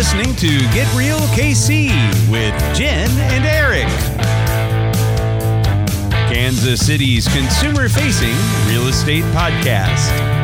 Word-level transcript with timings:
listening 0.00 0.34
to 0.34 0.48
Get 0.72 0.90
Real 0.94 1.18
KC 1.36 1.90
with 2.30 2.54
Jen 2.74 3.10
and 3.10 3.44
Eric. 3.44 3.86
Kansas 6.32 6.86
City's 6.86 7.28
consumer 7.28 7.86
facing 7.86 8.34
real 8.66 8.88
estate 8.88 9.24
podcast. 9.24 10.39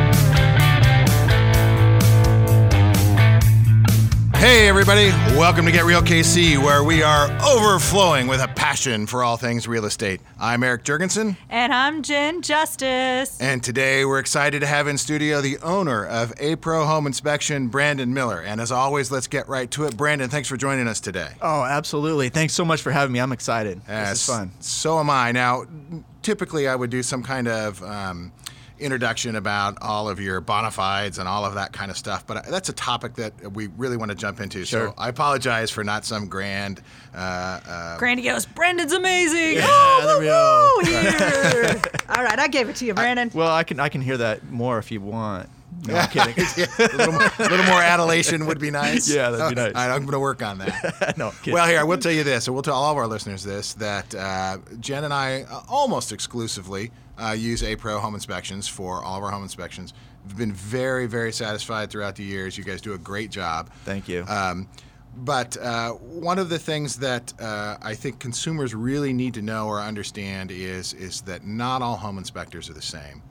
Hey, 4.37 4.67
everybody. 4.69 5.09
Welcome 5.35 5.65
to 5.65 5.71
Get 5.71 5.83
Real 5.85 6.01
KC, 6.01 6.63
where 6.63 6.83
we 6.83 7.01
are 7.01 7.25
overflowing 7.43 8.27
with 8.27 8.39
a 8.39 8.47
passion 8.47 9.07
for 9.07 9.23
all 9.23 9.35
things 9.35 9.67
real 9.67 9.85
estate. 9.85 10.21
I'm 10.39 10.61
Eric 10.61 10.83
Jurgensen, 10.83 11.37
And 11.49 11.73
I'm 11.73 12.03
Jen 12.03 12.43
Justice. 12.43 13.41
and 13.41 13.63
today 13.63 14.05
we're 14.05 14.19
excited 14.19 14.59
to 14.59 14.67
have 14.67 14.87
in 14.87 14.99
studio 14.99 15.41
the 15.41 15.57
owner 15.63 16.05
of 16.05 16.33
A 16.37 16.55
Pro 16.57 16.85
Home 16.85 17.07
Inspection, 17.07 17.67
Brandon 17.67 18.13
Miller. 18.13 18.39
And 18.41 18.61
as 18.61 18.71
always, 18.71 19.09
let's 19.09 19.25
get 19.27 19.49
right 19.49 19.71
to 19.71 19.85
it. 19.85 19.97
Brandon, 19.97 20.29
thanks 20.29 20.47
for 20.47 20.55
joining 20.55 20.87
us 20.87 20.99
today. 20.99 21.29
Oh, 21.41 21.63
absolutely. 21.63 22.29
Thanks 22.29 22.53
so 22.53 22.63
much 22.63 22.83
for 22.83 22.91
having 22.91 23.13
me. 23.13 23.19
I'm 23.19 23.31
excited. 23.31 23.81
Yes, 23.87 24.09
This 24.11 24.19
is 24.29 24.35
fun. 24.35 24.51
So 24.59 24.99
am 24.99 25.09
I. 25.09 25.31
Now, 25.31 25.65
typically 26.21 26.67
I 26.67 26.75
would 26.75 26.91
do 26.91 27.01
some 27.01 27.23
kind 27.23 27.47
of 27.47 27.81
um, 27.81 28.31
introduction 28.79 29.35
about 29.35 29.77
all 29.81 30.09
of 30.09 30.19
your 30.19 30.41
bona 30.41 30.71
fides 30.71 31.17
and 31.19 31.27
all 31.27 31.45
of 31.45 31.55
that 31.55 31.73
kind 31.73 31.91
of 31.91 31.97
stuff, 31.97 32.25
but 32.25 32.45
that's 32.45 32.69
a 32.69 32.73
topic 32.73 33.15
that 33.15 33.53
we 33.53 33.67
really 33.77 33.97
want 33.97 34.09
to 34.11 34.15
jump 34.15 34.39
into. 34.39 34.65
Sure. 34.65 34.89
So 34.89 34.93
I 34.97 35.09
apologize 35.09 35.71
for 35.71 35.83
not 35.83 36.05
some 36.05 36.27
grand. 36.27 36.81
Uh, 37.13 37.17
uh, 37.67 37.97
Grandiose. 37.97 38.45
Brandon's 38.45 38.93
amazing. 38.93 39.55
Yeah, 39.57 39.65
oh, 39.67 40.03
there 40.05 40.19
woo, 40.19 40.25
go. 40.25 40.71
woo, 40.77 41.61
here. 41.71 41.81
All 42.09 42.23
right, 42.23 42.39
I 42.39 42.47
gave 42.47 42.69
it 42.69 42.75
to 42.77 42.85
you, 42.85 42.93
Brandon. 42.93 43.31
Well, 43.33 43.51
I 43.51 43.63
can 43.63 43.79
I 43.79 43.89
can 43.89 44.01
hear 44.01 44.17
that 44.17 44.49
more 44.49 44.77
if 44.77 44.91
you 44.91 45.01
want. 45.01 45.49
No, 45.85 45.95
I'm 45.95 46.09
kidding. 46.09 46.35
yeah, 46.57 46.65
a 46.79 46.97
little, 46.97 47.13
more, 47.13 47.31
a 47.39 47.49
little 47.49 47.65
more 47.65 47.81
adulation 47.81 48.45
would 48.45 48.59
be 48.59 48.71
nice. 48.71 49.07
Yeah, 49.17 49.29
that'd 49.29 49.55
be 49.55 49.61
nice. 49.61 49.73
all 49.75 49.87
right, 49.87 49.93
I'm 49.93 50.01
going 50.01 50.13
to 50.13 50.19
work 50.19 50.41
on 50.41 50.57
that. 50.59 51.15
no, 51.17 51.31
kidding. 51.31 51.53
Well, 51.53 51.67
here 51.67 51.79
I 51.79 51.83
will 51.83 51.97
tell 51.97 52.11
you 52.11 52.23
this, 52.23 52.47
and 52.47 52.53
we'll 52.53 52.63
tell 52.63 52.75
all 52.75 52.91
of 52.91 52.97
our 52.97 53.07
listeners 53.07 53.43
this: 53.43 53.73
that 53.75 54.13
uh, 54.15 54.57
Jen 54.79 55.03
and 55.03 55.13
I 55.13 55.43
uh, 55.43 55.61
almost 55.67 56.11
exclusively 56.11 56.91
uh, 57.17 57.35
use 57.37 57.63
A 57.63 57.75
Pro 57.75 57.99
Home 57.99 58.15
Inspections 58.15 58.67
for 58.67 59.03
all 59.03 59.17
of 59.17 59.23
our 59.23 59.31
home 59.31 59.43
inspections. 59.43 59.93
We've 60.27 60.37
been 60.37 60.53
very, 60.53 61.05
very 61.07 61.31
satisfied 61.31 61.89
throughout 61.89 62.15
the 62.15 62.23
years. 62.23 62.57
You 62.57 62.63
guys 62.63 62.81
do 62.81 62.93
a 62.93 62.97
great 62.97 63.31
job. 63.31 63.69
Thank 63.85 64.07
you. 64.07 64.25
Um, 64.27 64.67
but 65.15 65.57
uh, 65.57 65.91
one 65.93 66.37
of 66.37 66.49
the 66.49 66.59
things 66.59 66.97
that 66.97 67.33
uh, 67.39 67.77
I 67.81 67.95
think 67.95 68.19
consumers 68.19 68.75
really 68.75 69.13
need 69.13 69.33
to 69.35 69.41
know 69.41 69.67
or 69.67 69.79
understand 69.79 70.51
is 70.51 70.93
is 70.93 71.21
that 71.21 71.45
not 71.45 71.81
all 71.81 71.95
home 71.95 72.17
inspectors 72.17 72.69
are 72.69 72.73
the 72.73 72.81
same. 72.81 73.23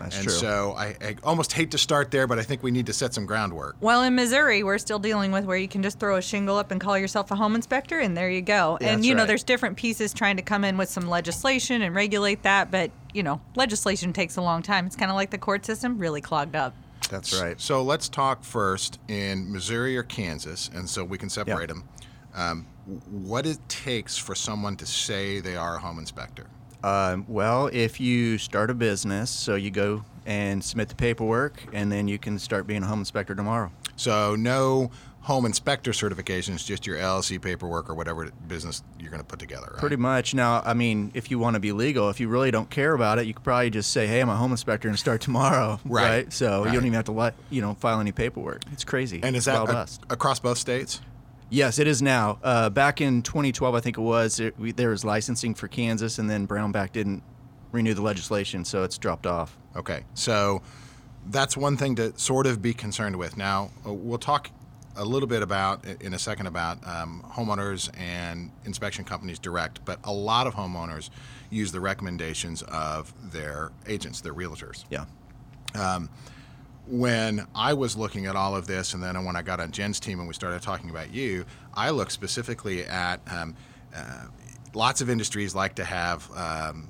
That's 0.00 0.16
and 0.16 0.24
true. 0.24 0.32
so 0.32 0.74
I, 0.76 0.96
I 1.00 1.16
almost 1.22 1.52
hate 1.52 1.70
to 1.72 1.78
start 1.78 2.10
there, 2.10 2.26
but 2.26 2.38
I 2.38 2.42
think 2.42 2.62
we 2.62 2.70
need 2.70 2.86
to 2.86 2.92
set 2.92 3.14
some 3.14 3.26
groundwork. 3.26 3.76
well, 3.80 4.02
in 4.02 4.14
Missouri, 4.14 4.62
we're 4.62 4.78
still 4.78 4.98
dealing 4.98 5.32
with 5.32 5.44
where 5.44 5.56
you 5.56 5.68
can 5.68 5.82
just 5.82 5.98
throw 5.98 6.16
a 6.16 6.22
shingle 6.22 6.56
up 6.56 6.70
and 6.70 6.80
call 6.80 6.98
yourself 6.98 7.30
a 7.30 7.36
home 7.36 7.54
inspector, 7.54 7.98
and 7.98 8.16
there 8.16 8.30
you 8.30 8.42
go. 8.42 8.78
and 8.80 8.98
That's 8.98 9.06
you 9.06 9.14
know, 9.14 9.22
right. 9.22 9.28
there's 9.28 9.44
different 9.44 9.76
pieces 9.76 10.12
trying 10.12 10.36
to 10.36 10.42
come 10.42 10.64
in 10.64 10.76
with 10.76 10.88
some 10.88 11.08
legislation 11.08 11.82
and 11.82 11.94
regulate 11.94 12.42
that, 12.42 12.70
but 12.70 12.90
you 13.12 13.22
know, 13.22 13.40
legislation 13.56 14.12
takes 14.12 14.36
a 14.36 14.42
long 14.42 14.62
time. 14.62 14.86
It's 14.86 14.96
kind 14.96 15.10
of 15.10 15.16
like 15.16 15.30
the 15.30 15.38
court 15.38 15.64
system, 15.64 15.98
really 15.98 16.20
clogged 16.20 16.56
up. 16.56 16.74
That's 17.10 17.40
right. 17.40 17.60
So 17.60 17.82
let's 17.82 18.08
talk 18.08 18.44
first 18.44 19.00
in 19.08 19.50
Missouri 19.50 19.96
or 19.96 20.04
Kansas, 20.04 20.70
and 20.72 20.88
so 20.88 21.04
we 21.04 21.18
can 21.18 21.28
separate 21.28 21.68
them. 21.68 21.88
Um, 22.34 22.66
what 23.10 23.46
it 23.46 23.58
takes 23.68 24.16
for 24.16 24.34
someone 24.34 24.76
to 24.76 24.86
say 24.86 25.40
they 25.40 25.56
are 25.56 25.76
a 25.76 25.78
home 25.80 25.98
inspector. 25.98 26.46
Um, 26.82 27.24
well, 27.28 27.68
if 27.72 28.00
you 28.00 28.38
start 28.38 28.70
a 28.70 28.74
business, 28.74 29.30
so 29.30 29.54
you 29.54 29.70
go 29.70 30.04
and 30.26 30.62
submit 30.62 30.88
the 30.88 30.94
paperwork, 30.94 31.62
and 31.72 31.90
then 31.90 32.08
you 32.08 32.18
can 32.18 32.38
start 32.38 32.66
being 32.66 32.82
a 32.82 32.86
home 32.86 33.00
inspector 33.00 33.34
tomorrow. 33.34 33.70
So 33.96 34.34
no 34.36 34.90
home 35.22 35.44
inspector 35.44 35.90
certifications, 35.90 36.64
just 36.64 36.86
your 36.86 36.96
LLC 36.96 37.40
paperwork 37.40 37.90
or 37.90 37.94
whatever 37.94 38.30
business 38.48 38.82
you're 38.98 39.10
going 39.10 39.20
to 39.20 39.26
put 39.26 39.38
together. 39.38 39.68
Right? 39.72 39.78
Pretty 39.80 39.96
much. 39.96 40.32
Now, 40.32 40.62
I 40.64 40.72
mean, 40.72 41.10
if 41.12 41.30
you 41.30 41.38
want 41.38 41.54
to 41.54 41.60
be 41.60 41.72
legal, 41.72 42.08
if 42.08 42.20
you 42.20 42.28
really 42.28 42.50
don't 42.50 42.70
care 42.70 42.94
about 42.94 43.18
it, 43.18 43.26
you 43.26 43.34
could 43.34 43.44
probably 43.44 43.68
just 43.68 43.90
say, 43.92 44.06
"Hey, 44.06 44.20
I'm 44.20 44.30
a 44.30 44.36
home 44.36 44.50
inspector," 44.52 44.88
and 44.88 44.98
start 44.98 45.20
tomorrow. 45.20 45.78
Right. 45.84 46.32
So 46.32 46.60
Right. 46.64 46.68
you 46.72 46.78
don't 46.78 46.86
even 46.86 46.94
have 46.94 47.04
to 47.06 47.12
let 47.12 47.34
you 47.50 47.60
know 47.60 47.74
file 47.74 48.00
any 48.00 48.12
paperwork. 48.12 48.62
It's 48.72 48.84
crazy. 48.84 49.20
And 49.22 49.36
is 49.36 49.44
that 49.44 49.68
a- 49.68 49.88
across 50.12 50.38
both 50.40 50.56
states? 50.56 51.02
Yes, 51.50 51.80
it 51.80 51.88
is 51.88 52.00
now. 52.00 52.38
Uh, 52.44 52.70
back 52.70 53.00
in 53.00 53.22
2012, 53.22 53.74
I 53.74 53.80
think 53.80 53.98
it 53.98 54.00
was, 54.00 54.38
it, 54.38 54.56
we, 54.56 54.70
there 54.70 54.90
was 54.90 55.04
licensing 55.04 55.54
for 55.54 55.66
Kansas, 55.66 56.18
and 56.18 56.30
then 56.30 56.46
Brownback 56.46 56.92
didn't 56.92 57.24
renew 57.72 57.92
the 57.92 58.02
legislation, 58.02 58.64
so 58.64 58.84
it's 58.84 58.96
dropped 58.96 59.26
off. 59.26 59.58
Okay, 59.74 60.04
so 60.14 60.62
that's 61.26 61.56
one 61.56 61.76
thing 61.76 61.96
to 61.96 62.16
sort 62.16 62.46
of 62.46 62.62
be 62.62 62.72
concerned 62.72 63.16
with. 63.16 63.36
Now, 63.36 63.70
uh, 63.84 63.92
we'll 63.92 64.18
talk 64.18 64.50
a 64.96 65.04
little 65.04 65.28
bit 65.28 65.42
about 65.42 65.84
in 66.00 66.14
a 66.14 66.18
second 66.18 66.46
about 66.46 66.86
um, 66.86 67.24
homeowners 67.28 67.90
and 67.98 68.52
inspection 68.64 69.04
companies 69.04 69.38
direct, 69.40 69.84
but 69.84 69.98
a 70.04 70.12
lot 70.12 70.46
of 70.46 70.54
homeowners 70.54 71.10
use 71.50 71.72
the 71.72 71.80
recommendations 71.80 72.62
of 72.62 73.12
their 73.32 73.72
agents, 73.88 74.20
their 74.20 74.34
realtors. 74.34 74.84
Yeah. 74.88 75.06
When 76.90 77.46
I 77.54 77.72
was 77.74 77.96
looking 77.96 78.26
at 78.26 78.34
all 78.34 78.56
of 78.56 78.66
this, 78.66 78.94
and 78.94 79.02
then 79.02 79.24
when 79.24 79.36
I 79.36 79.42
got 79.42 79.60
on 79.60 79.70
Jen's 79.70 80.00
team 80.00 80.18
and 80.18 80.26
we 80.26 80.34
started 80.34 80.60
talking 80.60 80.90
about 80.90 81.14
you, 81.14 81.44
I 81.72 81.90
looked 81.90 82.10
specifically 82.10 82.84
at 82.84 83.20
um, 83.30 83.54
uh, 83.94 84.24
lots 84.74 85.00
of 85.00 85.08
industries 85.08 85.54
like 85.54 85.76
to 85.76 85.84
have 85.84 86.28
um, 86.34 86.88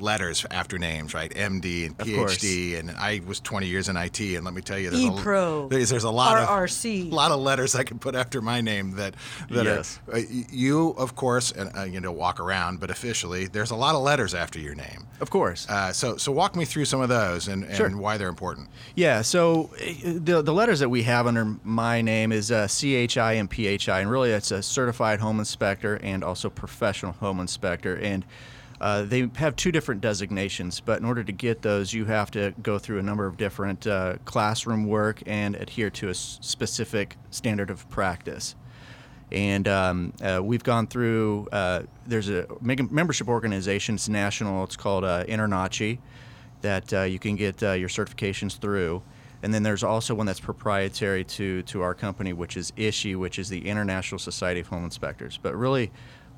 letters 0.00 0.44
after 0.50 0.78
names, 0.78 1.14
right? 1.14 1.30
MD 1.32 1.86
and 1.86 1.96
PhD, 1.98 2.78
and 2.78 2.90
I 2.90 3.20
was 3.26 3.40
20 3.40 3.66
years 3.66 3.88
in 3.88 3.96
IT, 3.96 4.20
and 4.20 4.44
let 4.44 4.54
me 4.54 4.60
tell 4.62 4.78
you, 4.78 4.90
there's, 4.90 5.02
E-Pro, 5.02 5.66
a, 5.66 5.68
there's, 5.68 5.90
there's 5.90 6.04
a 6.04 6.10
lot 6.10 6.36
RRC. 6.48 7.06
of 7.06 7.12
lot 7.12 7.30
of 7.30 7.40
letters 7.40 7.74
I 7.74 7.84
could 7.84 8.00
put 8.00 8.14
after 8.14 8.40
my 8.42 8.60
name 8.60 8.92
that 8.96 9.14
that 9.50 9.64
Yes. 9.64 10.00
are, 10.08 10.18
uh, 10.18 10.22
you, 10.50 10.90
of 10.98 11.14
course, 11.16 11.52
and 11.52 11.70
uh, 11.76 11.82
you 11.84 12.00
know, 12.00 12.12
walk 12.12 12.40
around, 12.40 12.80
but 12.80 12.90
officially, 12.90 13.46
there's 13.46 13.70
a 13.70 13.76
lot 13.76 13.94
of 13.94 14.02
letters 14.02 14.34
after 14.34 14.58
your 14.58 14.74
name. 14.74 15.06
Of 15.20 15.30
course. 15.30 15.68
Uh, 15.68 15.92
so, 15.92 16.16
so 16.16 16.32
walk 16.32 16.56
me 16.56 16.64
through 16.64 16.84
some 16.86 17.00
of 17.00 17.08
those 17.08 17.48
and, 17.48 17.64
and 17.64 17.76
Sure. 17.76 17.88
why 17.96 18.18
they're 18.18 18.28
important. 18.28 18.68
Yeah, 18.96 19.22
so 19.22 19.70
uh, 19.80 19.84
the, 20.16 20.42
the 20.42 20.52
letters 20.52 20.80
that 20.80 20.88
we 20.88 21.04
have 21.04 21.26
under 21.26 21.56
my 21.62 22.02
name 22.02 22.32
is 22.32 22.50
uh, 22.50 22.66
CHI 22.68 23.34
and 23.34 23.50
PHI, 23.52 24.00
and 24.00 24.10
really 24.10 24.30
it's 24.30 24.50
a 24.50 24.62
certified 24.62 25.20
home 25.20 25.38
inspector 25.38 25.96
and 26.02 26.24
also 26.24 26.50
professional 26.50 27.12
home 27.12 27.38
inspector. 27.40 27.94
And 27.96 28.24
uh, 28.80 29.02
they 29.02 29.30
have 29.36 29.56
two 29.56 29.72
different 29.72 30.00
designations, 30.00 30.80
but 30.80 30.98
in 30.98 31.04
order 31.04 31.22
to 31.22 31.32
get 31.32 31.62
those, 31.62 31.92
you 31.92 32.04
have 32.06 32.30
to 32.32 32.52
go 32.62 32.78
through 32.78 32.98
a 32.98 33.02
number 33.02 33.26
of 33.26 33.36
different 33.36 33.86
uh, 33.86 34.16
classroom 34.24 34.86
work 34.86 35.22
and 35.26 35.54
adhere 35.54 35.90
to 35.90 36.08
a 36.08 36.14
specific 36.14 37.16
standard 37.30 37.70
of 37.70 37.88
practice. 37.88 38.54
And 39.32 39.66
um, 39.68 40.12
uh, 40.22 40.40
we've 40.42 40.62
gone 40.62 40.86
through. 40.86 41.48
Uh, 41.50 41.82
there's 42.06 42.28
a 42.28 42.46
membership 42.60 43.28
organization. 43.28 43.94
It's 43.94 44.08
national. 44.08 44.64
It's 44.64 44.76
called 44.76 45.04
uh, 45.04 45.24
Internachi, 45.24 45.98
that 46.60 46.92
uh, 46.92 47.02
you 47.02 47.18
can 47.18 47.36
get 47.36 47.62
uh, 47.62 47.72
your 47.72 47.88
certifications 47.88 48.58
through. 48.58 49.02
And 49.42 49.52
then 49.52 49.62
there's 49.62 49.82
also 49.84 50.14
one 50.14 50.26
that's 50.26 50.40
proprietary 50.40 51.24
to 51.24 51.62
to 51.64 51.82
our 51.82 51.94
company, 51.94 52.32
which 52.32 52.56
is 52.56 52.70
ISHI, 52.72 53.16
which 53.16 53.38
is 53.38 53.48
the 53.48 53.68
International 53.68 54.18
Society 54.18 54.60
of 54.60 54.68
Home 54.68 54.84
Inspectors. 54.84 55.38
But 55.40 55.54
really, 55.54 55.90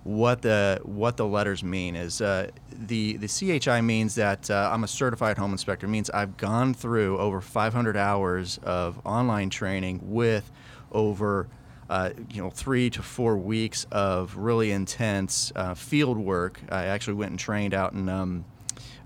what 0.07 0.41
the 0.41 0.81
what 0.85 1.17
the 1.17 1.27
letters 1.27 1.65
mean 1.65 1.97
is 1.97 2.21
uh, 2.21 2.49
the 2.71 3.17
the 3.17 3.27
CHI 3.27 3.81
means 3.81 4.15
that 4.15 4.49
uh, 4.49 4.71
I'm 4.73 4.85
a 4.85 4.89
certified 4.89 5.37
home 5.37 5.51
inspector. 5.51 5.87
It 5.87 5.91
means 5.91 6.11
I've 6.11 6.37
gone 6.37 6.75
through 6.75 7.19
over 7.19 7.41
500 7.41 7.97
hours 7.97 8.59
of 8.63 9.01
online 9.05 9.51
training 9.51 10.01
with 10.05 10.49
over 10.93 11.49
uh, 11.91 12.11
you 12.31 12.41
know 12.41 12.51
three 12.51 12.89
to 12.91 13.03
four 13.03 13.37
weeks 13.37 13.85
of 13.91 14.37
really 14.37 14.71
intense 14.71 15.53
uh, 15.57 15.75
field 15.75 16.19
work. 16.19 16.61
I 16.71 16.85
actually 16.85 17.15
went 17.15 17.31
and 17.31 17.39
trained 17.39 17.75
out 17.75 17.93
in 17.93 18.09
um, 18.09 18.45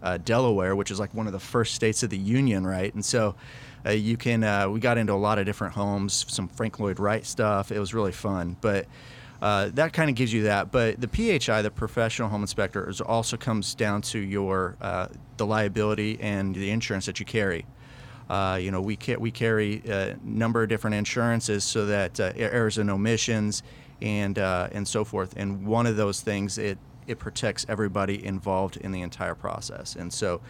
uh, 0.03 0.19
Delaware, 0.19 0.77
which 0.77 0.91
is 0.91 1.01
like 1.01 1.15
one 1.15 1.27
of 1.27 1.33
the 1.33 1.41
first 1.41 1.75
states 1.75 2.03
of 2.03 2.11
the 2.11 2.19
union, 2.19 2.67
right? 2.67 2.93
And 2.93 3.03
so 3.03 3.37
uh, 3.87 3.93
you 3.93 4.19
can 4.19 4.45
uh, 4.45 4.69
we 4.69 4.81
got 4.81 4.99
into 4.99 5.15
a 5.15 5.15
lot 5.15 5.39
of 5.39 5.47
different 5.47 5.73
homes, 5.73 6.27
some 6.29 6.47
Frank 6.47 6.79
Lloyd 6.79 7.01
Wright 7.01 7.25
stuff. 7.25 7.73
It 7.73 7.79
was 7.79 7.95
really 7.95 8.13
fun, 8.13 8.59
but. 8.61 8.85
Uh, 9.41 9.71
that 9.73 9.93
kind 9.93 10.11
of 10.11 10.17
gives 10.17 10.33
you 10.33 10.43
that, 10.43 10.71
but 10.71 11.01
the 11.01 11.09
PHI, 11.09 11.63
the 11.63 11.71
professional 11.71 12.29
home 12.29 12.43
inspector, 12.43 12.89
is 12.89 13.01
also 13.01 13.37
comes 13.37 13.75
down 13.75 14.03
to 14.03 14.19
your 14.19 14.77
uh, 14.81 15.09
the 15.39 15.47
liability 15.47 16.19
and 16.21 16.55
the 16.55 16.71
insurance 16.71 17.07
that 17.07 17.21
you 17.21 17.27
carry. 17.27 17.65
Uh, 18.29 18.59
you 18.61 18.71
know, 18.71 18.81
we 18.81 18.97
ca- 18.97 19.17
we 19.17 19.31
carry 19.31 19.83
a 19.87 20.17
number 20.23 20.63
of 20.63 20.69
different 20.69 20.95
insurances 20.95 21.65
so 21.65 21.87
that 21.87 22.21
uh, 22.21 22.33
errors 22.37 22.77
and 22.79 22.91
omissions 22.91 23.63
and 24.03 24.39
uh, 24.39 24.69
and 24.73 24.87
so 24.87 25.05
forth. 25.05 25.35
And 25.37 25.67
one 25.67 25.87
of 25.87 25.97
those 25.97 26.21
things 26.21 26.59
it 26.59 26.79
it 27.07 27.19
protects 27.19 27.67
everybody 27.69 28.25
involved 28.25 28.77
in 28.77 28.93
the 28.93 29.01
entire 29.01 29.35
process. 29.35 29.97
And 29.97 30.13
so, 30.13 30.41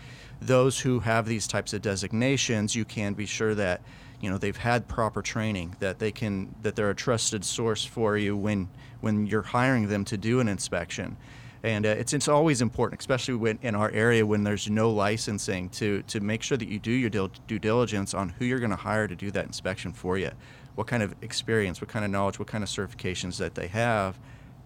those 0.42 0.80
who 0.80 1.00
have 1.00 1.26
these 1.26 1.46
types 1.46 1.72
of 1.72 1.80
designations, 1.80 2.74
you 2.74 2.84
can 2.84 3.14
be 3.14 3.24
sure 3.24 3.54
that 3.54 3.80
you 4.20 4.30
know 4.30 4.38
they've 4.38 4.56
had 4.56 4.86
proper 4.86 5.22
training, 5.22 5.76
that 5.80 5.98
they 5.98 6.12
can 6.12 6.54
that 6.62 6.76
they're 6.76 6.90
a 6.90 6.94
trusted 6.94 7.44
source 7.44 7.84
for 7.84 8.16
you 8.16 8.36
when 8.36 8.68
when 9.00 9.26
you're 9.26 9.42
hiring 9.42 9.88
them 9.88 10.04
to 10.04 10.16
do 10.16 10.40
an 10.40 10.48
inspection. 10.48 11.16
And 11.62 11.84
uh, 11.84 11.90
it's, 11.90 12.14
it's 12.14 12.26
always 12.28 12.62
important, 12.62 13.00
especially 13.02 13.34
when 13.34 13.58
in 13.60 13.74
our 13.74 13.90
area 13.90 14.24
when 14.24 14.44
there's 14.44 14.70
no 14.70 14.90
licensing, 14.90 15.68
to, 15.70 16.02
to 16.04 16.18
make 16.20 16.42
sure 16.42 16.56
that 16.56 16.68
you 16.68 16.78
do 16.78 16.90
your 16.90 17.10
dil- 17.10 17.32
due 17.46 17.58
diligence 17.58 18.14
on 18.14 18.30
who 18.30 18.46
you're 18.46 18.60
going 18.60 18.70
to 18.70 18.76
hire 18.76 19.06
to 19.06 19.14
do 19.14 19.30
that 19.30 19.44
inspection 19.44 19.92
for 19.92 20.16
you. 20.16 20.30
what 20.74 20.86
kind 20.86 21.02
of 21.02 21.14
experience, 21.22 21.80
what 21.80 21.88
kind 21.88 22.06
of 22.06 22.10
knowledge, 22.10 22.38
what 22.38 22.48
kind 22.48 22.64
of 22.64 22.70
certifications 22.70 23.36
that 23.36 23.54
they 23.54 23.66
have, 23.66 24.18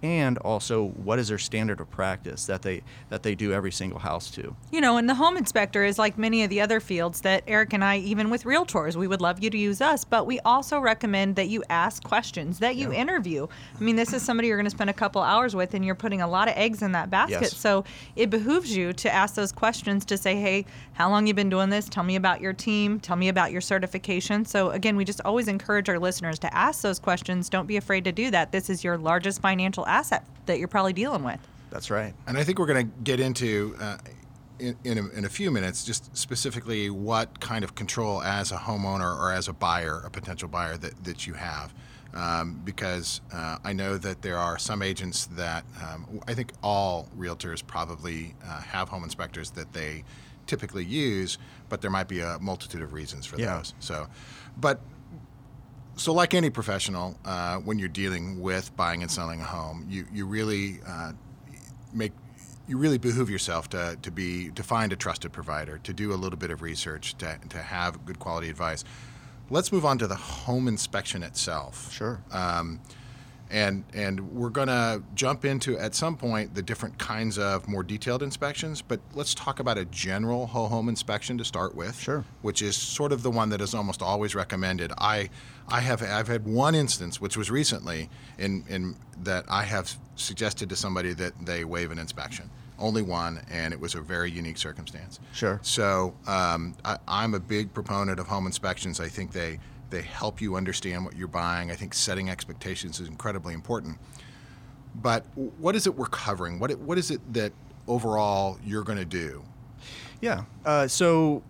and 0.05 0.37
also 0.39 0.89
what 0.89 1.19
is 1.19 1.29
their 1.29 1.39
standard 1.39 1.81
of 1.81 1.91
practice 1.91 2.45
that 2.45 2.61
they 2.61 2.83
that 3.09 3.23
they 3.23 3.35
do 3.35 3.55
every 3.55 3.73
single 3.73 3.99
house 3.99 4.31
to. 4.33 4.55
You 4.71 4.83
know, 4.83 4.99
and 4.99 5.09
the 5.09 5.15
home 5.15 5.39
inspector 5.39 5.83
is 5.83 5.99
like 5.99 6.19
many 6.19 6.45
of 6.45 6.51
the 6.51 6.61
other 6.61 6.79
fields 6.79 7.23
that 7.23 7.43
Eric 7.47 7.73
and 7.73 7.83
I, 7.83 7.97
even 7.99 8.29
with 8.29 8.45
realtors, 8.45 8.97
we 8.97 9.09
would 9.09 9.23
love 9.23 9.43
you 9.43 9.49
to 9.49 9.57
use 9.57 9.81
us, 9.81 10.05
but 10.05 10.27
we 10.27 10.41
also 10.41 10.79
recommend 10.79 11.37
that 11.37 11.49
you 11.49 11.65
ask 11.71 12.05
questions, 12.05 12.59
that 12.59 12.77
you 12.77 12.93
interview. 12.93 13.47
I 13.75 13.83
mean, 13.83 13.97
this 13.97 14.13
is 14.13 14.21
somebody 14.21 14.49
you're 14.49 14.59
going 14.59 14.67
to 14.67 14.71
spend 14.71 14.91
a 14.91 14.95
couple 14.95 15.23
hours 15.23 15.57
with, 15.57 15.73
and 15.73 15.83
you're 15.83 15.95
putting 15.95 16.21
a 16.21 16.29
lot 16.29 16.49
of 16.49 16.55
eggs 16.55 16.83
in 16.83 16.93
that 16.93 17.09
basket. 17.09 17.41
Yes. 17.41 17.57
So 17.57 17.85
it 18.15 18.29
behooves 18.29 18.77
you 18.77 18.93
to 18.93 19.11
ask 19.11 19.35
those 19.35 19.53
questions 19.53 20.05
to 20.05 20.19
say, 20.19 20.37
hey, 20.37 20.67
how 20.95 21.11
long 21.11 21.27
you've 21.27 21.37
been 21.37 21.51
doing 21.51 21.71
this? 21.71 21.89
Tell 21.89 22.05
me 22.05 22.15
about 22.15 22.41
your 22.41 22.53
team. 22.53 23.01
Tell 23.01 23.17
me 23.17 23.29
about 23.29 23.51
your 23.51 23.61
certification. 23.61 24.45
So 24.45 24.71
again, 24.71 24.97
we 24.97 25.05
just 25.05 25.21
always 25.25 25.49
encourage 25.49 25.89
our 25.89 25.99
listeners 25.99 26.39
to 26.39 26.55
ask 26.57 26.83
those 26.83 27.01
questions. 27.01 27.49
Don't 27.49 27.67
be 27.67 27.77
afraid 27.77 28.05
to 28.05 28.13
do 28.13 28.31
that. 28.31 28.53
This 28.53 28.71
is 28.71 28.85
your 28.85 28.97
largest 28.97 29.41
financial 29.41 29.85
asset 29.87 30.25
that 30.47 30.59
you're 30.61 30.69
probably 30.69 30.93
dealing 30.93 31.25
with. 31.25 31.41
That's 31.71 31.91
right. 31.91 32.15
And 32.29 32.39
I 32.39 32.45
think 32.45 32.61
we're 32.61 32.67
going 32.67 32.87
to 32.89 32.93
get 33.03 33.19
into 33.19 33.75
uh, 33.81 33.99
in, 34.61 34.77
in, 34.85 34.99
a, 34.99 35.09
in 35.09 35.25
a 35.25 35.29
few 35.29 35.51
minutes 35.51 35.85
just 35.85 36.17
specifically 36.17 36.91
what 36.91 37.41
kind 37.41 37.65
of 37.65 37.75
control 37.75 38.23
as 38.23 38.53
a 38.53 38.57
homeowner 38.57 39.19
or 39.19 39.33
as 39.33 39.49
a 39.49 39.53
buyer, 39.53 40.01
a 40.05 40.11
potential 40.11 40.49
buyer, 40.49 40.77
that, 40.77 41.03
that 41.03 41.27
you 41.27 41.35
have. 41.35 41.75
Um, 42.15 42.61
because 42.65 43.21
uh, 43.33 43.59
I 43.65 43.73
know 43.73 43.99
that 43.99 44.23
there 44.23 44.39
are 44.39 44.57
some 44.57 44.83
agents 44.83 45.27
that 45.33 45.65
um, 45.83 46.21
I 46.29 46.35
think 46.35 46.53
all 46.63 47.09
realtors 47.19 47.67
probably 47.67 48.37
uh, 48.47 48.61
have 48.61 48.89
home 48.89 49.03
inspectors 49.03 49.51
that 49.51 49.73
they 49.73 50.05
typically 50.47 50.85
use, 50.85 51.39
but 51.69 51.81
there 51.81 51.91
might 51.91 52.09
be 52.09 52.21
a 52.21 52.39
multitude 52.41 52.83
of 52.83 52.93
reasons 52.93 53.27
for 53.27 53.39
Yeah. 53.39 53.57
those. 53.59 53.75
So, 53.81 54.09
but 54.57 54.81
so 55.97 56.13
like 56.13 56.35
any 56.35 56.51
professional, 56.51 57.19
uh, 57.25 57.57
when 57.59 57.79
you're 57.79 57.89
dealing 57.89 58.41
with 58.41 58.75
buying 58.77 59.03
and 59.03 59.11
selling 59.11 59.41
a 59.41 59.45
home, 59.45 59.87
you 59.89 60.07
you 60.13 60.27
really 60.27 60.81
uh, 60.87 61.13
make 61.93 62.13
you 62.67 62.79
really 62.79 62.99
behoove 62.99 63.29
yourself 63.29 63.69
to, 63.71 63.97
to 64.03 64.11
be 64.11 64.51
to 64.53 64.63
find 64.63 64.93
a 64.93 64.97
trusted 64.97 65.33
provider, 65.33 65.79
to 65.79 65.93
do 65.93 66.13
a 66.13 66.17
little 66.17 66.39
bit 66.39 66.51
of 66.51 66.63
research, 66.63 67.17
to, 67.19 67.39
to 67.49 67.59
have 67.59 68.05
good 68.05 68.19
quality 68.19 68.49
advice. 68.51 68.85
Let's 69.51 69.71
move 69.71 69.85
on 69.85 69.99
to 69.99 70.07
the 70.07 70.15
home 70.17 70.67
inspection 70.69 71.23
itself. 71.23 71.93
Sure. 71.93 72.23
Um, 72.33 72.81
and 73.51 73.85
and 73.93 74.33
we're 74.33 74.51
going 74.51 74.69
to 74.69 75.03
jump 75.15 75.45
into 75.45 75.79
at 75.79 75.95
some 75.95 76.17
point 76.17 76.55
the 76.55 76.63
different 76.63 76.99
kinds 76.99 77.39
of 77.39 77.69
more 77.69 77.83
detailed 77.83 78.23
inspections. 78.23 78.83
But 78.83 79.01
let's 79.15 79.35
talk 79.35 79.61
about 79.61 79.79
a 79.79 79.85
general 79.87 80.47
whole 80.47 80.69
home 80.69 80.89
inspection 80.89 81.39
to 81.39 81.45
start 81.45 81.75
with. 81.75 81.99
Sure. 81.99 82.25
Which 82.43 82.63
is 82.63 82.77
sort 82.77 83.13
of 83.13 83.23
the 83.23 83.31
one 83.31 83.51
that 83.51 83.61
is 83.61 83.75
almost 83.75 84.03
always 84.03 84.35
recommended. 84.35 84.93
I 84.99 85.31
I 85.69 85.81
have 85.81 86.03
I've 86.03 86.29
had 86.29 86.47
one 86.47 86.75
instance 86.75 87.21
which 87.21 87.37
was 87.37 87.51
recently 87.51 88.09
in 88.39 88.65
in 88.69 88.97
that 89.23 89.45
I 89.49 89.63
have 89.65 89.95
suggested 90.17 90.69
to 90.71 90.77
somebody 90.77 91.13
that 91.15 91.35
they 91.45 91.65
waive 91.65 91.91
an 91.91 91.99
inspection. 91.99 92.51
Only 92.77 93.03
one, 93.03 93.41
and 93.53 93.73
it 93.73 93.79
was 93.79 93.95
a 93.95 94.01
very 94.01 94.33
unique 94.33 94.59
circumstance. 94.59 95.21
Sure. 95.33 95.61
So 95.63 96.15
um, 96.27 96.75
I, 96.85 96.99
I'm 97.07 97.35
a 97.35 97.39
big 97.39 97.73
proponent 97.73 98.19
of 98.19 98.27
home 98.27 98.47
inspections. 98.47 98.99
I 98.99 99.09
think 99.09 99.31
they 99.31 99.61
they 99.95 100.03
help 100.03 100.41
you 100.41 100.57
understand 100.57 101.05
what 101.05 101.17
you're 101.17 101.29
buying. 101.29 101.71
I 101.71 101.75
think 101.75 101.95
setting 101.95 102.29
expectations 102.29 103.01
is 103.01 103.09
incredibly 103.09 103.55
important. 103.55 103.99
But 104.95 105.25
what 105.37 105.75
is 105.75 105.87
it 105.87 105.95
we're 105.97 106.07
covering? 106.07 106.59
What 106.59 106.77
what 106.81 106.99
is 106.99 107.11
it 107.11 107.21
that 107.33 107.53
overall 107.87 108.59
you're 108.65 108.85
going 108.85 108.99
to 108.99 109.05
do? 109.05 109.45
Yeah. 110.21 110.45
Uh, 110.65 110.89
so 110.89 111.43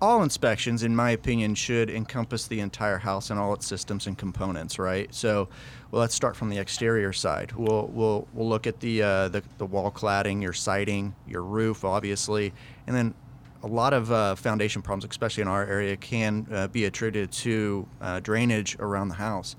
all 0.00 0.22
inspections, 0.22 0.82
in 0.82 0.96
my 0.96 1.10
opinion, 1.10 1.54
should 1.54 1.90
encompass 1.90 2.46
the 2.46 2.60
entire 2.60 2.98
house 2.98 3.30
and 3.30 3.38
all 3.38 3.52
its 3.52 3.66
systems 3.66 4.06
and 4.06 4.16
components, 4.16 4.78
right? 4.78 5.12
So, 5.14 5.48
well, 5.90 6.00
let's 6.00 6.14
start 6.14 6.36
from 6.36 6.48
the 6.48 6.58
exterior 6.58 7.12
side. 7.12 7.52
We'll 7.52 7.88
we'll 7.88 8.26
we'll 8.32 8.48
look 8.48 8.66
at 8.66 8.80
the 8.80 9.02
uh, 9.02 9.28
the, 9.28 9.42
the 9.58 9.66
wall 9.66 9.90
cladding, 9.90 10.42
your 10.42 10.54
siding, 10.54 11.14
your 11.26 11.42
roof, 11.42 11.84
obviously, 11.84 12.52
and 12.86 12.96
then 12.96 13.14
a 13.62 13.66
lot 13.66 13.92
of 13.92 14.10
uh, 14.12 14.34
foundation 14.36 14.82
problems, 14.82 15.04
especially 15.10 15.42
in 15.42 15.48
our 15.48 15.64
area, 15.64 15.96
can 15.96 16.46
uh, 16.52 16.68
be 16.68 16.84
attributed 16.84 17.32
to 17.32 17.88
uh, 18.00 18.20
drainage 18.20 18.76
around 18.78 19.08
the 19.08 19.14
house. 19.14 19.56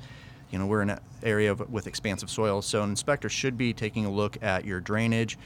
You 0.52 0.60
know, 0.60 0.66
we're 0.66 0.82
in 0.82 0.92
an 0.92 1.00
area 1.22 1.54
with 1.54 1.86
expansive 1.86 2.30
soil, 2.30 2.62
so 2.62 2.82
an 2.82 2.90
inspector 2.90 3.30
should 3.30 3.58
be 3.58 3.74
taking 3.74 4.06
a 4.06 4.12
look 4.12 4.42
at 4.42 4.66
your 4.66 4.80
drainage, 4.80 5.38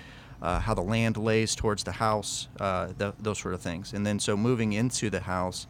uh, 0.42 0.60
how 0.60 0.74
the 0.74 0.82
land 0.82 1.18
lays 1.18 1.56
towards 1.56 1.84
the 1.84 1.92
house, 1.94 2.48
uh, 2.60 2.90
th- 2.98 3.14
those 3.20 3.40
sort 3.40 3.54
of 3.54 3.62
things. 3.62 3.94
And 3.94 4.06
then, 4.06 4.20
so 4.20 4.38
moving 4.38 4.74
into 4.74 5.10
the 5.10 5.22
house, 5.22 5.68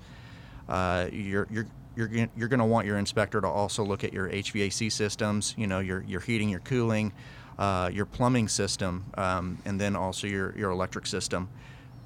uh, 0.68 1.07
you're 1.12 1.47
you're 1.50 1.68
you're, 1.95 2.27
you're 2.35 2.47
going 2.47 2.59
to 2.59 2.65
want 2.65 2.88
your 2.88 2.97
inspector 2.97 3.39
to 3.39 3.47
also 3.47 3.83
look 3.83 4.03
at 4.03 4.13
your 4.13 4.27
HVAC 4.27 4.91
systems, 4.91 5.53
you 5.57 5.68
know, 5.68 5.80
your 5.80 6.03
your 6.03 6.19
heating, 6.19 6.50
your 6.50 6.59
cooling, 6.59 7.13
your 7.59 8.06
plumbing 8.06 8.50
system, 8.50 9.06
um, 9.15 9.57
and 9.63 9.80
then 9.80 9.95
also 9.95 10.27
your 10.27 10.57
your 10.57 10.71
electric 10.71 11.07
system. 11.07 11.50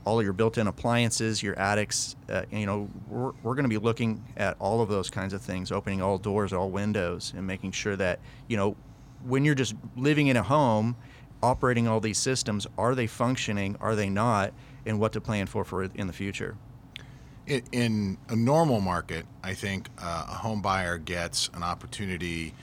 All 0.07 0.19
of 0.19 0.23
your 0.23 0.31
built-in 0.31 0.67
appliances, 0.67 1.43
your 1.43 1.59
attics, 1.59 2.15
uh, 2.29 2.43
you 2.49 2.65
know, 2.65 2.87
we're, 3.09 3.33
we're 3.43 3.55
going 3.55 3.65
to 3.65 3.69
be 3.69 3.77
looking 3.77 4.23
at 4.37 4.55
all 4.57 4.79
of 4.81 4.87
those 4.87 5.09
kinds 5.09 5.33
of 5.33 5.41
things, 5.41 5.69
opening 5.69 6.01
all 6.01 6.17
doors, 6.17 6.53
all 6.53 6.69
windows, 6.69 7.33
and 7.35 7.45
making 7.45 7.73
sure 7.73 7.97
that, 7.97 8.21
you 8.47 8.55
know, 8.55 8.77
when 9.25 9.43
you're 9.43 9.53
just 9.53 9.75
living 9.97 10.27
in 10.27 10.37
a 10.37 10.43
home, 10.43 10.95
operating 11.43 11.89
all 11.89 11.99
these 11.99 12.17
systems, 12.17 12.65
are 12.77 12.95
they 12.95 13.05
functioning? 13.05 13.75
Are 13.81 13.95
they 13.95 14.09
not? 14.09 14.53
And 14.85 14.97
what 14.97 15.11
to 15.11 15.19
plan 15.19 15.45
for 15.45 15.65
for 15.65 15.83
in 15.83 16.07
the 16.07 16.13
future. 16.13 16.55
In, 17.45 17.63
in 17.73 18.17
a 18.29 18.35
normal 18.37 18.79
market, 18.79 19.25
I 19.43 19.55
think 19.55 19.89
uh, 19.97 20.27
a 20.29 20.35
home 20.35 20.61
buyer 20.61 20.97
gets 20.97 21.49
an 21.53 21.63
opportunity 21.63 22.53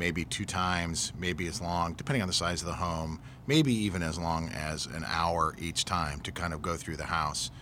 maybe 0.00 0.24
two 0.24 0.44
times, 0.46 1.12
maybe 1.16 1.46
as 1.46 1.60
long, 1.60 1.92
depending 1.92 2.22
on 2.22 2.26
the 2.26 2.34
size 2.34 2.62
of 2.62 2.66
the 2.66 2.74
home, 2.74 3.20
maybe 3.46 3.72
even 3.72 4.02
as 4.02 4.18
long 4.18 4.48
as 4.48 4.86
an 4.86 5.04
hour 5.06 5.54
each 5.60 5.84
time 5.84 6.18
to 6.22 6.32
kind 6.32 6.52
of 6.52 6.60
go 6.62 6.74
through 6.76 6.96
the 6.96 7.04
house. 7.04 7.52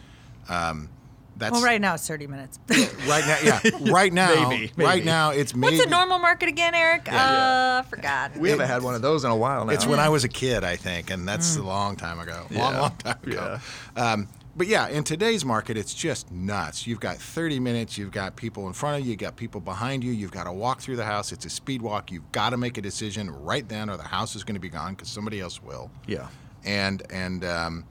Um, 0.49 0.89
that's 1.37 1.53
Well, 1.53 1.63
right 1.63 1.81
now 1.81 1.95
it's 1.95 2.07
30 2.09 2.27
minutes. 2.27 2.59
right 3.07 3.25
now. 3.27 3.39
Yeah, 3.45 3.61
right 3.93 4.13
now. 4.13 4.49
Maybe, 4.49 4.73
Right 4.77 5.05
now, 5.05 5.31
it's 5.31 5.55
maybe. 5.55 5.77
What's 5.77 5.87
a 5.87 5.91
normal 5.91 6.19
market 6.19 6.49
again, 6.49 6.75
Eric? 6.75 7.03
Yeah. 7.07 7.79
uh, 7.81 7.83
forgot. 7.83 8.37
We 8.37 8.51
haven't 8.51 8.67
had 8.67 8.83
one 8.83 8.95
of 8.97 9.03
those 9.03 9.25
in 9.25 9.31
a 9.31 9.37
while 9.37 9.65
now. 9.65 9.73
It's 9.73 9.87
when 9.87 10.01
I 10.01 10.09
was 10.09 10.25
a 10.25 10.29
kid, 10.29 10.65
I 10.65 10.75
think, 10.77 11.11
and 11.11 11.29
that's 11.29 11.57
a 11.57 11.63
long 11.63 11.95
time 11.97 12.19
ago. 12.19 12.47
Long, 12.51 12.73
Yeah. 12.73 12.81
long 12.81 12.97
time 12.97 13.19
ago. 13.25 13.59
Um, 13.97 14.29
but 14.59 14.67
yeah, 14.67 14.89
in 14.89 15.05
today's 15.05 15.45
market, 15.45 15.77
it's 15.77 15.95
just 15.95 16.31
nuts. 16.33 16.85
You've 16.85 16.99
got 16.99 17.17
30 17.17 17.61
minutes. 17.61 17.97
You've 17.97 18.11
got 18.11 18.35
people 18.35 18.67
in 18.67 18.73
front 18.73 18.99
of 18.99 19.05
you. 19.05 19.13
You've 19.13 19.21
got 19.21 19.37
people 19.37 19.61
behind 19.61 20.03
you. 20.03 20.11
You've 20.11 20.33
got 20.33 20.45
to 20.45 20.53
walk 20.53 20.81
through 20.81 20.97
the 20.97 21.05
house. 21.05 21.31
It's 21.31 21.45
a 21.45 21.51
speed 21.51 21.81
walk. 21.81 22.11
You've 22.11 22.31
got 22.33 22.51
to 22.51 22.57
make 22.57 22.77
a 22.77 22.83
decision 22.83 23.31
right 23.31 23.67
then, 23.69 23.89
or 23.89 23.97
the 23.97 24.03
house 24.03 24.35
is 24.35 24.43
going 24.43 24.57
to 24.57 24.61
be 24.61 24.69
gone 24.69 24.95
because 24.95 25.09
somebody 25.09 25.41
else 25.41 25.63
will. 25.63 25.93
Yeah. 26.09 26.27
And 26.65 27.05
and 27.09 27.45
um, 27.45 27.85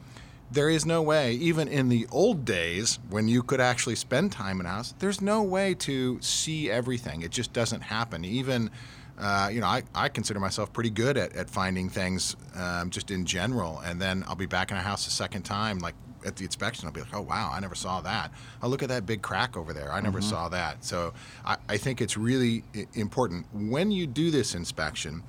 there 0.51 0.69
is 0.69 0.85
no 0.85 1.01
way, 1.01 1.33
even 1.35 1.69
in 1.69 1.87
the 1.87 2.05
old 2.11 2.43
days 2.43 2.99
when 3.09 3.29
you 3.29 3.43
could 3.43 3.61
actually 3.61 3.95
spend 3.95 4.33
time 4.33 4.59
in 4.59 4.65
a 4.65 4.69
house, 4.69 4.93
there's 4.99 5.21
no 5.21 5.43
way 5.43 5.73
to 5.73 6.19
see 6.21 6.69
everything. 6.69 7.21
It 7.21 7.31
just 7.31 7.53
doesn't 7.53 7.81
happen. 7.81 8.25
Even, 8.25 8.71
uh, 9.17 9.49
you 9.51 9.61
know, 9.61 9.67
I, 9.67 9.83
I 9.95 10.09
consider 10.09 10.41
myself 10.41 10.73
pretty 10.73 10.89
good 10.89 11.17
at, 11.17 11.33
at 11.35 11.49
finding 11.49 11.89
things 11.89 12.35
um, 12.55 12.89
just 12.89 13.09
in 13.09 13.25
general. 13.25 13.79
And 13.79 14.01
then 14.01 14.25
I'll 14.27 14.35
be 14.35 14.45
back 14.45 14.71
in 14.71 14.77
a 14.77 14.81
house 14.81 15.07
a 15.07 15.11
second 15.11 15.43
time, 15.43 15.79
like 15.79 15.95
at 16.27 16.35
the 16.35 16.45
inspection, 16.45 16.85
I'll 16.85 16.93
be 16.93 17.01
like, 17.01 17.15
oh, 17.15 17.21
wow, 17.21 17.51
I 17.53 17.59
never 17.59 17.75
saw 17.75 18.01
that. 18.01 18.31
Oh, 18.61 18.67
look 18.67 18.83
at 18.83 18.89
that 18.89 19.05
big 19.05 19.21
crack 19.21 19.57
over 19.57 19.73
there. 19.73 19.91
I 19.91 20.01
never 20.01 20.19
mm-hmm. 20.19 20.29
saw 20.29 20.49
that. 20.49 20.83
So 20.83 21.13
I, 21.45 21.57
I 21.69 21.77
think 21.77 22.01
it's 22.01 22.17
really 22.17 22.63
important. 22.93 23.45
When 23.53 23.91
you 23.91 24.05
do 24.05 24.29
this 24.29 24.53
inspection, 24.53 25.23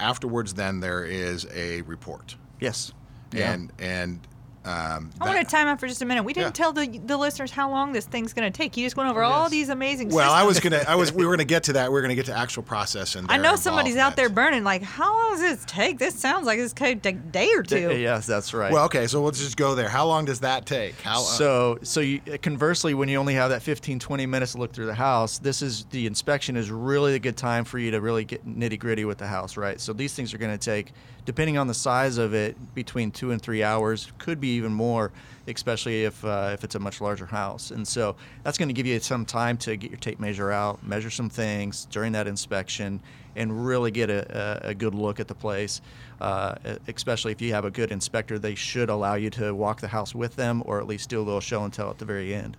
afterwards, 0.00 0.54
then 0.54 0.80
there 0.80 1.04
is 1.04 1.46
a 1.54 1.82
report 1.82 2.36
Yes. 2.60 2.92
Yeah. 3.32 3.52
and 3.52 3.72
and 3.78 4.20
um, 4.64 5.10
I 5.20 5.26
want 5.26 5.38
to 5.40 5.44
time 5.50 5.66
out 5.66 5.80
for 5.80 5.86
just 5.88 6.02
a 6.02 6.04
minute. 6.04 6.24
We 6.24 6.32
didn't 6.32 6.48
Yeah. 6.48 6.64
tell 6.64 6.72
the, 6.72 6.86
the 7.06 7.16
listeners 7.16 7.50
how 7.50 7.70
long 7.70 7.92
this 7.92 8.04
thing's 8.06 8.32
going 8.32 8.50
to 8.50 8.56
take. 8.56 8.76
You 8.76 8.84
just 8.84 8.96
went 8.96 9.08
over 9.08 9.22
all 9.22 9.48
these 9.48 9.68
amazing 9.68 10.10
well, 10.10 10.32
I 10.32 10.42
was 10.42 10.60
gonna, 10.60 10.82
I 10.86 10.94
was, 10.96 11.12
we 11.12 11.24
were 11.24 11.32
gonna 11.32 11.44
get 11.44 11.62
to 11.64 11.72
that. 11.74 11.90
We 11.92 11.98
are 11.98 12.02
gonna 12.02 12.14
get 12.14 12.26
to 12.26 12.36
actual 12.36 12.62
process 12.62 13.14
and. 13.14 13.30
I 13.30 13.36
know 13.38 13.56
somebody's 13.56 13.96
out 13.96 14.16
there 14.16 14.28
burning, 14.28 14.64
like, 14.64 14.82
how 14.82 15.14
long 15.14 15.32
does 15.32 15.40
this 15.40 15.64
take? 15.66 15.98
This 15.98 16.14
sounds 16.18 16.46
like 16.46 16.58
this 16.58 16.72
could 16.72 17.02
take 17.02 17.16
a 17.16 17.18
day 17.18 17.50
or 17.54 17.62
two. 17.62 17.96
Yes, 17.98 18.26
that's 18.26 18.52
right. 18.52 18.72
Well, 18.72 18.84
okay, 18.86 19.06
so 19.06 19.22
let's 19.22 19.38
just 19.38 19.56
go 19.56 19.74
there. 19.74 19.88
How 19.88 20.06
long 20.06 20.24
does 20.24 20.40
that 20.40 20.66
take? 20.66 21.00
How? 21.00 21.20
uh, 21.20 21.24
So, 21.24 21.78
so 21.82 22.00
you, 22.00 22.20
conversely, 22.42 22.94
when 22.94 23.08
you 23.08 23.18
only 23.18 23.34
have 23.34 23.50
that 23.50 23.62
15, 23.62 23.98
20 23.98 24.26
minutes 24.26 24.52
to 24.52 24.58
look 24.58 24.72
through 24.72 24.86
the 24.86 24.94
house, 24.94 25.38
this 25.38 25.62
is 25.62 25.84
the 25.90 26.06
inspection 26.06 26.56
is 26.56 26.70
really 26.70 27.14
a 27.14 27.18
good 27.18 27.36
time 27.36 27.64
for 27.64 27.78
you 27.78 27.90
to 27.92 28.00
really 28.00 28.24
get 28.24 28.46
nitty 28.46 28.78
gritty 28.78 29.04
with 29.04 29.18
the 29.18 29.26
house, 29.26 29.56
right? 29.56 29.80
So 29.80 29.92
these 29.92 30.14
things 30.14 30.34
are 30.34 30.38
going 30.38 30.56
to 30.56 30.58
take, 30.58 30.92
depending 31.28 31.58
on 31.58 31.66
the 31.66 31.74
size 31.74 32.16
of 32.16 32.32
it, 32.32 32.56
between 32.74 33.10
two 33.10 33.32
and 33.32 33.42
three 33.42 33.62
hours, 33.62 34.10
could 34.16 34.40
be 34.40 34.56
even 34.56 34.72
more, 34.72 35.12
especially 35.46 36.04
if 36.04 36.24
uh, 36.24 36.52
if 36.54 36.64
it's 36.64 36.74
a 36.74 36.78
much 36.78 37.02
larger 37.02 37.26
house. 37.26 37.70
And 37.70 37.86
so 37.86 38.16
that's 38.44 38.56
going 38.56 38.70
to 38.70 38.72
give 38.72 38.86
you 38.86 38.98
some 38.98 39.26
time 39.26 39.58
to 39.58 39.76
get 39.76 39.90
your 39.90 40.00
tape 40.00 40.18
measure 40.18 40.50
out, 40.50 40.82
measure 40.86 41.10
some 41.10 41.28
things 41.28 41.84
during 41.90 42.12
that 42.12 42.26
inspection, 42.26 43.02
and 43.36 43.66
really 43.66 43.90
get 43.90 44.08
a, 44.08 44.64
a, 44.64 44.70
a 44.70 44.74
good 44.74 44.94
look 44.94 45.20
at 45.20 45.28
the 45.28 45.34
place. 45.34 45.82
Uh, 46.18 46.54
especially 46.88 47.32
if 47.32 47.42
you 47.42 47.52
have 47.52 47.66
a 47.66 47.70
good 47.70 47.92
inspector, 47.92 48.38
they 48.38 48.54
should 48.54 48.88
allow 48.88 49.14
you 49.14 49.28
to 49.28 49.54
walk 49.54 49.82
the 49.82 49.88
house 49.88 50.14
with 50.14 50.34
them, 50.34 50.62
or 50.64 50.80
at 50.80 50.86
least 50.86 51.10
do 51.10 51.20
a 51.20 51.26
little 51.28 51.42
show 51.42 51.62
and 51.62 51.74
tell 51.74 51.90
at 51.90 51.98
the 51.98 52.06
very 52.06 52.34
end. 52.34 52.56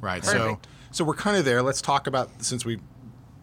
right. 0.00 0.24
So, 0.24 0.30
Perfect. 0.38 0.68
so 0.92 1.04
we're 1.04 1.14
kind 1.14 1.36
of 1.36 1.44
there. 1.44 1.60
Let's 1.60 1.82
talk 1.82 2.06
about 2.06 2.30
since 2.44 2.64
we've 2.64 2.82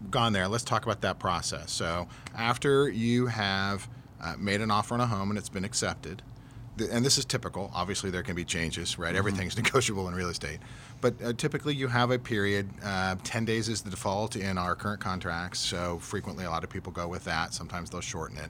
gone 0.09 0.31
there, 0.31 0.47
let's 0.47 0.63
talk 0.63 0.85
about 0.85 1.01
that 1.01 1.19
process. 1.19 1.69
So 1.69 2.07
after 2.33 2.87
you 2.87 3.27
have 3.27 3.89
uh, 4.23 4.35
made 4.37 4.61
an 4.61 4.71
offer 4.71 4.93
on 4.93 5.01
a 5.01 5.05
home 5.07 5.29
and 5.29 5.37
it's 5.37 5.49
been 5.49 5.65
accepted, 5.65 6.21
and 6.91 7.05
this 7.05 7.17
is 7.17 7.25
typical. 7.25 7.69
Obviously, 7.73 8.09
there 8.09 8.23
can 8.23 8.35
be 8.35 8.45
changes, 8.45 8.97
right? 8.97 9.15
Everything's 9.15 9.55
negotiable 9.63 10.07
in 10.07 10.15
real 10.15 10.29
estate, 10.29 10.59
but 11.01 11.13
uh, 11.23 11.33
typically 11.33 11.75
you 11.75 11.87
have 11.87 12.09
a 12.11 12.17
period. 12.17 12.69
Uh, 12.83 13.15
Ten 13.23 13.45
days 13.45 13.69
is 13.69 13.81
the 13.81 13.89
default 13.89 14.35
in 14.35 14.57
our 14.57 14.75
current 14.75 15.01
contracts, 15.01 15.59
so 15.59 15.99
frequently 15.99 16.45
a 16.45 16.49
lot 16.49 16.63
of 16.63 16.69
people 16.69 16.91
go 16.91 17.07
with 17.07 17.25
that. 17.25 17.53
Sometimes 17.53 17.89
they'll 17.89 18.01
shorten 18.01 18.37
it. 18.37 18.49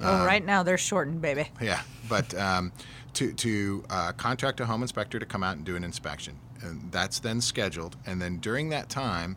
oh, 0.00 0.24
right 0.24 0.44
now 0.44 0.62
they're 0.62 0.78
shortened, 0.78 1.20
baby. 1.20 1.48
Yeah, 1.60 1.82
but 2.08 2.34
um, 2.34 2.72
to 3.14 3.32
to 3.34 3.84
uh, 3.90 4.12
contract 4.12 4.60
a 4.60 4.66
home 4.66 4.82
inspector 4.82 5.18
to 5.18 5.26
come 5.26 5.42
out 5.42 5.56
and 5.56 5.64
do 5.64 5.76
an 5.76 5.84
inspection, 5.84 6.38
and 6.62 6.90
that's 6.90 7.20
then 7.20 7.40
scheduled, 7.40 7.96
and 8.06 8.20
then 8.20 8.38
during 8.38 8.70
that 8.70 8.88
time, 8.88 9.36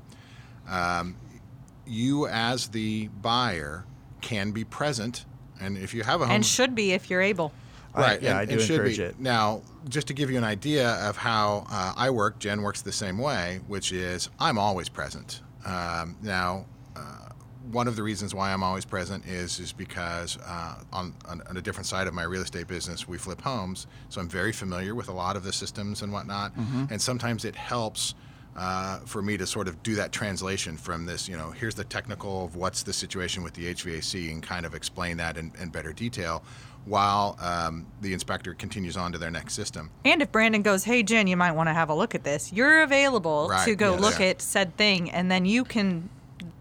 um, 0.70 1.18
you 1.86 2.28
as 2.28 2.70
the 2.70 3.10
buyer 3.22 3.86
can 4.22 4.52
be 4.52 4.64
present, 4.64 5.26
and 5.64 5.78
if 5.78 5.94
you 5.94 6.04
have 6.04 6.22
a 6.22 6.26
home 6.26 6.36
And 6.36 6.46
should 6.46 6.76
be 6.76 6.92
if 6.92 7.10
you're 7.10 7.22
able. 7.22 7.52
I- 7.96 8.02
Right. 8.02 8.22
yeah, 8.24 8.32
and, 8.32 8.40
I 8.40 8.46
do 8.46 8.54
and 8.54 8.62
should 8.62 8.72
encourage 8.76 8.98
be. 8.98 9.04
it. 9.04 9.20
Now, 9.20 9.62
just 9.88 10.08
to 10.08 10.14
give 10.14 10.32
you 10.32 10.38
an 10.38 10.44
idea 10.44 10.90
of 11.08 11.16
how 11.18 11.68
uh, 11.70 11.94
I 11.96 12.10
work, 12.10 12.40
Jen 12.40 12.62
works 12.64 12.82
the 12.82 12.92
same 12.92 13.18
way, 13.20 13.60
which 13.68 13.92
is 13.92 14.30
I'm 14.40 14.58
always 14.58 14.90
present. 14.90 15.42
Um, 15.66 16.16
now, 16.24 16.66
uh, 16.96 17.00
one 17.72 17.88
of 17.88 17.96
the 17.96 18.02
reasons 18.04 18.34
why 18.34 18.52
I'm 18.52 18.64
always 18.64 18.84
present 18.84 19.26
is 19.28 19.60
is 19.60 19.72
because 19.72 20.38
uh, 20.46 20.76
on, 20.92 21.14
on 21.30 21.42
on 21.50 21.56
a 21.58 21.62
different 21.62 21.86
side 21.86 22.08
of 22.08 22.14
my 22.16 22.24
real 22.24 22.42
estate 22.42 22.68
business, 22.68 23.08
we 23.08 23.18
flip 23.20 23.42
homes, 23.42 23.86
so 24.10 24.20
I'm 24.20 24.28
very 24.30 24.52
familiar 24.52 24.96
with 24.96 25.08
a 25.08 25.14
lot 25.14 25.36
of 25.38 25.44
the 25.44 25.54
systems 25.54 26.02
and 26.02 26.12
whatnot, 26.12 26.56
Mm-hmm. 26.58 26.86
and 26.92 27.00
sometimes 27.02 27.46
it 27.46 27.56
helps. 27.56 28.16
Uh, 28.56 29.00
for 29.00 29.22
me 29.24 29.36
to 29.36 29.48
sort 29.48 29.68
of 29.68 29.82
do 29.82 29.96
that 29.96 30.12
translation 30.12 30.78
from 30.78 31.06
this, 31.08 31.28
you 31.28 31.36
know, 31.36 31.50
here's 31.50 31.74
the 31.74 31.84
technical 31.84 32.46
of 32.46 32.56
what's 32.56 32.84
the 32.84 32.94
situation 32.94 33.42
with 33.42 33.54
the 33.56 33.74
HVAC 33.74 34.32
and 34.32 34.44
kind 34.44 34.64
of 34.66 34.76
explain 34.76 35.18
that 35.18 35.38
in, 35.38 35.52
in 35.60 35.70
better 35.70 35.92
detail 35.92 36.44
while 36.86 37.36
um, 37.42 37.86
the 38.02 38.14
inspector 38.14 38.54
continues 38.54 38.96
on 38.96 39.12
to 39.12 39.18
their 39.18 39.32
next 39.32 39.54
system. 39.56 39.90
And 40.06 40.22
if 40.22 40.32
Brandon 40.32 40.62
goes, 40.62 40.84
hey, 40.84 41.02
Jen, 41.02 41.26
you 41.28 41.36
might 41.38 41.54
want 41.54 41.68
to 41.70 41.74
have 41.74 41.90
a 41.90 41.96
look 41.96 42.14
at 42.14 42.24
this, 42.24 42.54
you're 42.54 42.82
available 42.84 43.48
Right, 43.50 43.66
to 43.66 43.74
go 43.76 43.94
yes. 43.94 44.02
look 44.02 44.20
Yeah. 44.20 44.26
at 44.28 44.42
said 44.42 44.78
thing, 44.78 45.10
and 45.10 45.32
then 45.32 45.46
you 45.46 45.64
can 45.64 46.10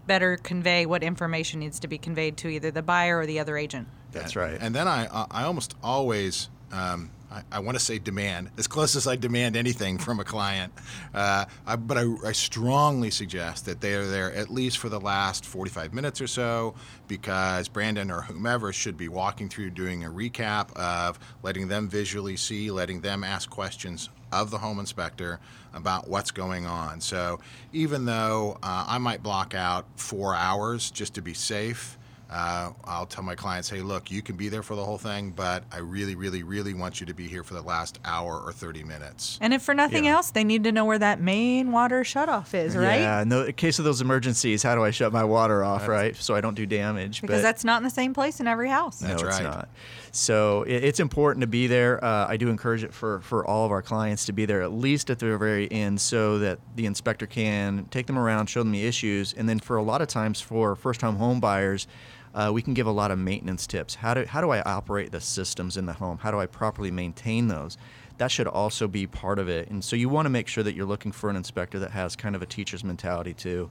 better 0.07 0.37
convey 0.37 0.85
what 0.87 1.03
information 1.03 1.59
needs 1.59 1.79
to 1.81 1.87
be 1.87 1.97
conveyed 1.99 2.37
to 2.37 2.47
either 2.47 2.71
the 2.71 2.81
buyer 2.81 3.19
or 3.19 3.25
the 3.27 3.39
other 3.39 3.55
agent. 3.57 3.87
That's 4.13 4.35
right. 4.35 4.57
And 4.59 4.73
then 4.73 4.87
I, 4.87 5.05
I- 5.11 5.27
I 5.29 5.43
almost 5.43 5.75
always, 5.83 6.49
um, 6.71 7.11
I, 7.33 7.43
I 7.51 7.59
want 7.59 7.77
to 7.77 7.83
say 7.83 7.97
demand, 7.97 8.51
as 8.57 8.67
close 8.67 8.95
as 8.95 9.07
I 9.07 9.15
demand 9.15 9.55
anything 9.55 9.97
from 9.97 10.19
a 10.19 10.23
client. 10.23 10.71
Uh, 11.13 11.45
I, 11.65 11.75
but 11.75 11.97
I, 11.97 12.13
I 12.25 12.31
strongly 12.31 13.09
suggest 13.09 13.65
that 13.65 13.81
they 13.81 13.95
are 13.95 14.05
there 14.05 14.31
at 14.33 14.51
least 14.51 14.77
for 14.77 14.89
the 14.89 14.99
last 14.99 15.45
45 15.45 15.93
minutes 15.93 16.21
or 16.21 16.27
so, 16.27 16.75
because 17.07 17.67
Brandon 17.67 18.11
or 18.11 18.21
whomever 18.21 18.71
should 18.71 18.97
be 18.97 19.07
walking 19.07 19.49
through 19.49 19.71
doing 19.71 20.03
a 20.03 20.09
recap 20.09 20.71
of 20.73 21.17
letting 21.41 21.67
them 21.67 21.89
visually 21.89 22.37
see, 22.37 22.69
letting 22.69 23.01
them 23.01 23.23
ask 23.23 23.49
questions 23.49 24.09
of 24.31 24.51
the 24.51 24.57
home 24.57 24.79
inspector 24.79 25.39
about 25.73 26.07
what's 26.07 26.31
going 26.31 26.65
on. 26.65 27.01
So 27.01 27.39
even 27.71 28.05
though 28.05 28.57
uh, 28.61 28.85
I 28.87 28.97
might 28.99 29.23
block 29.23 29.55
out 29.55 29.85
four 29.95 30.35
hours 30.35 30.91
just 30.91 31.15
to 31.15 31.21
be 31.21 31.33
safe, 31.33 31.97
uh, 32.33 32.71
I'll 32.85 33.05
tell 33.05 33.23
my 33.23 33.35
clients, 33.35 33.69
hey, 33.69 33.81
look, 33.81 34.09
you 34.09 34.23
can 34.23 34.35
be 34.35 34.49
there 34.49 34.63
for 34.63 34.75
the 34.75 34.83
whole 34.83 34.97
thing, 34.97 35.31
but 35.35 35.63
I 35.71 35.77
really, 35.77 36.15
really, 36.15 36.41
really 36.41 36.73
want 36.73 36.99
you 36.99 37.05
to 37.05 37.13
be 37.13 37.27
here 37.27 37.43
for 37.43 37.53
the 37.53 37.61
last 37.61 37.99
hour 38.03 38.39
or 38.39 38.51
30 38.51 38.83
minutes. 38.83 39.37
And 39.39 39.53
if 39.53 39.61
for 39.61 39.75
nothing 39.75 40.05
Yeah. 40.05 40.13
else, 40.15 40.31
they 40.31 40.43
need 40.43 40.63
to 40.63 40.71
know 40.71 40.83
where 40.85 40.97
that 40.97 41.21
main 41.21 41.71
water 41.71 42.01
shutoff 42.03 42.55
is, 42.55 42.75
right? 42.75 43.01
Yeah, 43.01 43.21
in 43.21 43.29
the 43.29 43.53
case 43.53 43.77
of 43.77 43.85
those 43.85 44.01
emergencies, 44.01 44.63
how 44.63 44.73
do 44.73 44.83
I 44.83 44.89
shut 44.89 45.13
my 45.13 45.23
water 45.23 45.63
off, 45.63 45.87
right? 45.87 46.15
So 46.15 46.33
I 46.33 46.41
don't 46.41 46.55
do 46.55 46.65
damage. 46.65 47.21
Because 47.21 47.37
but 47.37 47.41
that's 47.43 47.63
not 47.63 47.77
in 47.77 47.83
the 47.83 47.89
same 47.91 48.15
place 48.15 48.39
in 48.39 48.47
every 48.47 48.69
house. 48.69 48.97
That's 48.97 49.21
no, 49.21 49.27
it's 49.27 49.37
right. 49.37 49.43
not. 49.43 49.69
So 50.11 50.63
it, 50.63 50.83
it's 50.83 50.99
important 50.99 51.41
to 51.41 51.47
be 51.47 51.67
there. 51.67 52.03
Uh, 52.03 52.27
I 52.27 52.37
do 52.37 52.49
encourage 52.49 52.83
it 52.83 52.93
for, 52.93 53.19
for 53.21 53.45
all 53.45 53.65
of 53.65 53.71
our 53.71 53.81
clients 53.83 54.25
to 54.25 54.33
be 54.33 54.45
there 54.45 54.63
at 54.63 54.71
least 54.71 55.11
at 55.11 55.19
the 55.19 55.37
very 55.37 55.71
end 55.71 56.01
so 56.01 56.39
that 56.39 56.59
the 56.75 56.87
inspector 56.87 57.27
can 57.27 57.85
take 57.91 58.07
them 58.07 58.17
around, 58.17 58.47
show 58.47 58.61
them 58.61 58.71
the 58.71 58.85
issues, 58.85 59.33
and 59.33 59.47
then 59.47 59.59
for 59.59 59.77
a 59.77 59.83
lot 59.83 60.01
of 60.01 60.07
times 60.07 60.41
for 60.41 60.75
first 60.75 60.99
time 60.99 61.17
home 61.17 61.39
buyers, 61.39 61.87
uh, 62.33 62.51
we 62.53 62.61
can 62.61 62.73
give 62.73 62.87
a 62.87 62.91
lot 62.91 63.11
of 63.11 63.19
maintenance 63.19 63.67
tips. 63.67 63.95
How 63.95 64.13
do, 64.13 64.25
how 64.25 64.41
do 64.41 64.49
I 64.49 64.61
operate 64.61 65.11
the 65.11 65.21
systems 65.21 65.77
in 65.77 65.85
the 65.85 65.93
home? 65.93 66.17
How 66.17 66.31
do 66.31 66.39
I 66.39 66.45
properly 66.45 66.91
maintain 66.91 67.47
those? 67.47 67.77
That 68.17 68.31
should 68.31 68.47
also 68.47 68.87
be 68.87 69.07
part 69.07 69.39
of 69.39 69.49
it. 69.49 69.69
And 69.69 69.83
so 69.83 69.95
you 69.95 70.09
want 70.09 70.25
to 70.25 70.29
make 70.29 70.47
sure 70.47 70.63
that 70.63 70.75
you're 70.75 70.85
looking 70.85 71.11
for 71.11 71.29
an 71.29 71.35
inspector 71.35 71.79
that 71.79 71.91
has 71.91 72.15
kind 72.15 72.35
of 72.35 72.41
a 72.41 72.45
teacher's 72.45 72.83
mentality 72.83 73.33
too, 73.33 73.69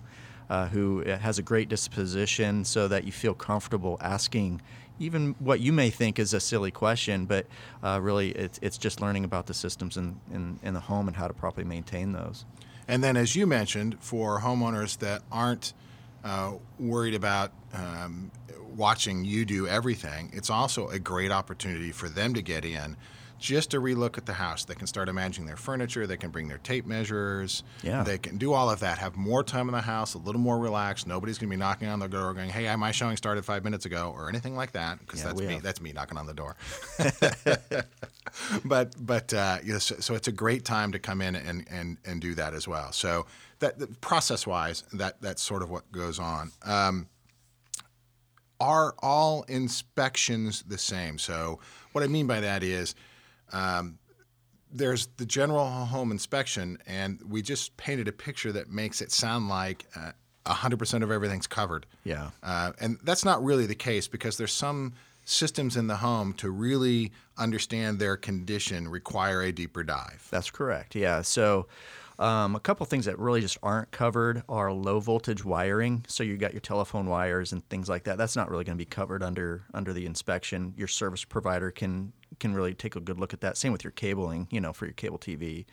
uh, 0.50 0.68
who 0.68 1.02
has 1.02 1.38
a 1.38 1.42
great 1.42 1.68
disposition 1.68 2.64
so 2.64 2.88
that 2.88 3.04
you 3.04 3.12
feel 3.12 3.34
comfortable 3.34 3.98
asking 4.00 4.60
even 4.98 5.34
what 5.38 5.60
you 5.60 5.72
may 5.72 5.90
think 5.90 6.18
is 6.18 6.32
a 6.32 6.40
silly 6.40 6.70
question, 6.70 7.26
but 7.26 7.46
uh, 7.82 7.98
really 8.00 8.30
it's, 8.30 8.58
it's 8.62 8.78
just 8.78 9.00
learning 9.00 9.24
about 9.24 9.46
the 9.46 9.54
systems 9.54 9.96
in, 9.96 10.20
in, 10.32 10.58
in 10.62 10.74
the 10.74 10.80
home 10.80 11.08
and 11.08 11.16
how 11.16 11.26
to 11.26 11.34
properly 11.34 11.66
maintain 11.66 12.12
those. 12.12 12.44
And 12.88 13.02
then, 13.02 13.16
as 13.16 13.34
you 13.34 13.46
mentioned, 13.46 13.96
for 14.00 14.40
homeowners 14.40 14.98
that 14.98 15.22
aren't 15.30 15.72
uh, 16.24 16.54
worried 16.78 17.14
about 17.14 17.52
um, 17.72 18.30
watching 18.74 19.24
you 19.24 19.44
do 19.44 19.66
everything, 19.66 20.30
it's 20.32 20.50
also 20.50 20.88
a 20.88 20.98
great 20.98 21.30
opportunity 21.30 21.92
for 21.92 22.08
them 22.08 22.34
to 22.34 22.42
get 22.42 22.64
in 22.64 22.96
just 23.38 23.72
to 23.72 23.80
relook 23.80 24.16
at 24.16 24.24
the 24.24 24.32
house. 24.34 24.64
They 24.64 24.76
can 24.76 24.86
start 24.86 25.08
imagining 25.08 25.48
their 25.48 25.56
furniture, 25.56 26.06
they 26.06 26.16
can 26.16 26.30
bring 26.30 26.46
their 26.46 26.58
tape 26.58 26.86
measures, 26.86 27.64
Yeah. 27.82 28.04
they 28.04 28.16
can 28.16 28.38
do 28.38 28.52
all 28.52 28.70
of 28.70 28.78
that, 28.80 28.98
have 28.98 29.16
more 29.16 29.42
time 29.42 29.68
in 29.68 29.72
the 29.74 29.80
house, 29.80 30.14
a 30.14 30.18
little 30.18 30.40
more 30.40 30.58
relaxed. 30.60 31.08
Nobody's 31.08 31.38
going 31.38 31.50
to 31.50 31.56
be 31.56 31.58
knocking 31.58 31.88
on 31.88 31.98
the 31.98 32.06
door 32.08 32.32
going, 32.34 32.50
hey, 32.50 32.74
my 32.76 32.92
showing 32.92 33.16
started 33.16 33.44
five 33.44 33.64
minutes 33.64 33.84
ago, 33.84 34.14
or 34.16 34.28
anything 34.28 34.54
like 34.54 34.70
that, 34.72 35.00
because 35.00 35.20
Yeah, 35.20 35.26
that's 35.26 35.40
me. 35.40 35.54
have. 35.54 35.62
That's 35.62 35.80
me 35.80 35.92
knocking 35.92 36.18
on 36.18 36.26
the 36.26 36.34
door. 36.34 36.54
but 38.64 38.94
but 38.98 39.34
uh, 39.34 39.58
you 39.64 39.72
know, 39.74 39.78
so, 39.78 39.96
so 39.98 40.14
it's 40.14 40.28
a 40.28 40.32
great 40.32 40.64
time 40.64 40.92
to 40.92 40.98
come 40.98 41.20
in 41.20 41.34
and, 41.36 41.66
and, 41.70 41.98
and 42.04 42.20
do 42.20 42.34
that 42.34 42.54
as 42.54 42.66
well. 42.68 42.92
So 42.92 43.26
that, 43.58 43.78
that 43.78 44.00
process 44.00 44.46
wise, 44.46 44.84
that 44.92 45.20
that's 45.20 45.42
sort 45.42 45.62
of 45.62 45.70
what 45.70 45.90
goes 45.92 46.18
on. 46.18 46.52
Um, 46.64 47.08
are 48.62 48.94
all 49.00 49.42
inspections 49.44 50.62
the 50.62 50.78
same? 50.78 51.18
So 51.18 51.60
what 51.92 52.02
I 52.02 52.06
mean 52.06 52.26
by 52.26 52.40
that 52.40 52.62
is. 52.62 52.94
Um, 53.52 53.98
there's 54.74 55.08
the 55.18 55.26
general 55.26 55.66
home 55.66 56.10
inspection, 56.10 56.78
and 56.86 57.20
we 57.28 57.42
just 57.42 57.76
painted 57.76 58.08
a 58.08 58.12
picture 58.12 58.52
that 58.52 58.70
makes 58.70 59.02
it 59.02 59.12
sound 59.12 59.50
like 59.50 59.84
uh, 59.94 60.12
100% 60.46 61.02
of 61.02 61.10
everything's 61.10 61.46
covered. 61.46 61.86
Yeah. 62.04 62.30
Uh, 62.42 62.72
and 62.80 62.98
that's 63.02 63.24
not 63.24 63.44
really 63.44 63.66
the 63.66 63.74
case 63.74 64.08
because 64.08 64.36
there's 64.36 64.52
some 64.52 64.94
systems 65.24 65.76
in 65.76 65.86
the 65.86 65.96
home 65.96 66.32
to 66.34 66.50
really 66.50 67.12
understand 67.38 67.98
their 67.98 68.16
condition 68.16 68.88
require 68.88 69.42
a 69.42 69.52
deeper 69.52 69.84
dive. 69.84 70.26
That's 70.30 70.50
correct. 70.50 70.94
Yeah. 70.96 71.22
So, 71.22 71.68
um, 72.22 72.54
a 72.54 72.60
couple 72.60 72.86
things 72.86 73.06
that 73.06 73.18
really 73.18 73.40
just 73.40 73.58
aren't 73.62 73.90
covered 73.90 74.44
are 74.48 74.72
low 74.72 75.00
voltage 75.00 75.44
wiring. 75.44 76.04
So 76.06 76.22
you 76.22 76.36
got 76.36 76.52
your 76.52 76.60
telephone 76.60 77.06
wires 77.06 77.52
and 77.52 77.68
things 77.68 77.88
like 77.88 78.04
that. 78.04 78.16
That's 78.16 78.36
not 78.36 78.48
really 78.48 78.62
going 78.62 78.78
to 78.78 78.80
be 78.80 78.88
covered 78.88 79.22
under 79.22 79.64
under 79.74 79.92
the 79.92 80.06
inspection. 80.06 80.72
Your 80.76 80.88
service 80.88 81.24
provider 81.24 81.72
can 81.72 82.12
can 82.38 82.54
really 82.54 82.74
take 82.74 82.94
a 82.94 83.00
good 83.00 83.18
look 83.18 83.34
at 83.34 83.40
that. 83.40 83.56
Same 83.56 83.72
with 83.72 83.82
your 83.82 83.90
cabling. 83.90 84.46
You 84.50 84.60
know, 84.60 84.72
for 84.72 84.86
your 84.86 84.94
cable 84.94 85.18
TV. 85.18 85.66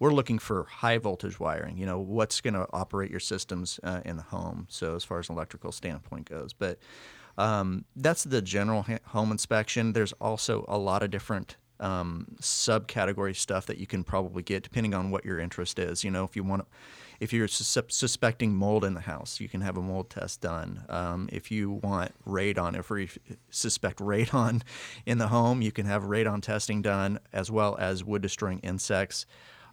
We're 0.00 0.12
looking 0.12 0.40
for 0.40 0.64
high 0.64 0.98
voltage 0.98 1.38
wiring. 1.38 1.78
You 1.78 1.86
know, 1.86 2.00
what's 2.00 2.40
going 2.40 2.54
to 2.54 2.66
operate 2.72 3.08
your 3.08 3.20
systems 3.20 3.78
uh, 3.84 4.00
in 4.04 4.16
the 4.16 4.24
home. 4.24 4.66
So 4.68 4.96
as 4.96 5.04
far 5.04 5.20
as 5.20 5.28
an 5.28 5.36
electrical 5.36 5.70
standpoint 5.70 6.28
goes, 6.28 6.52
but 6.52 6.80
um, 7.38 7.84
that's 7.94 8.24
the 8.24 8.42
general 8.42 8.84
home 9.06 9.30
inspection. 9.30 9.92
There's 9.92 10.12
also 10.14 10.64
a 10.66 10.76
lot 10.76 11.04
of 11.04 11.12
different 11.12 11.56
um, 11.82 12.26
subcategory 12.40 13.36
stuff 13.36 13.66
that 13.66 13.78
you 13.78 13.86
can 13.86 14.04
probably 14.04 14.42
get 14.42 14.62
depending 14.62 14.94
on 14.94 15.10
what 15.10 15.24
your 15.24 15.38
interest 15.38 15.78
is. 15.78 16.04
You 16.04 16.10
know, 16.10 16.24
if 16.24 16.36
you 16.36 16.44
want, 16.44 16.66
if 17.20 17.32
you're 17.32 17.48
sus- 17.48 17.76
suspecting 17.88 18.54
mold 18.54 18.84
in 18.84 18.94
the 18.94 19.00
house, 19.00 19.40
you 19.40 19.48
can 19.48 19.60
have 19.60 19.76
a 19.76 19.82
mold 19.82 20.08
test 20.08 20.40
done. 20.40 20.84
Um, 20.88 21.28
if 21.32 21.50
you 21.50 21.72
want 21.72 22.12
radon, 22.26 22.78
if 22.78 22.88
you 22.90 23.36
suspect 23.50 23.98
radon 23.98 24.62
in 25.06 25.18
the 25.18 25.28
home, 25.28 25.60
you 25.60 25.72
can 25.72 25.86
have 25.86 26.04
radon 26.04 26.40
testing 26.40 26.80
done 26.82 27.18
as 27.32 27.50
well 27.50 27.76
as 27.78 28.04
wood 28.04 28.22
destroying 28.22 28.60
insects. 28.60 29.26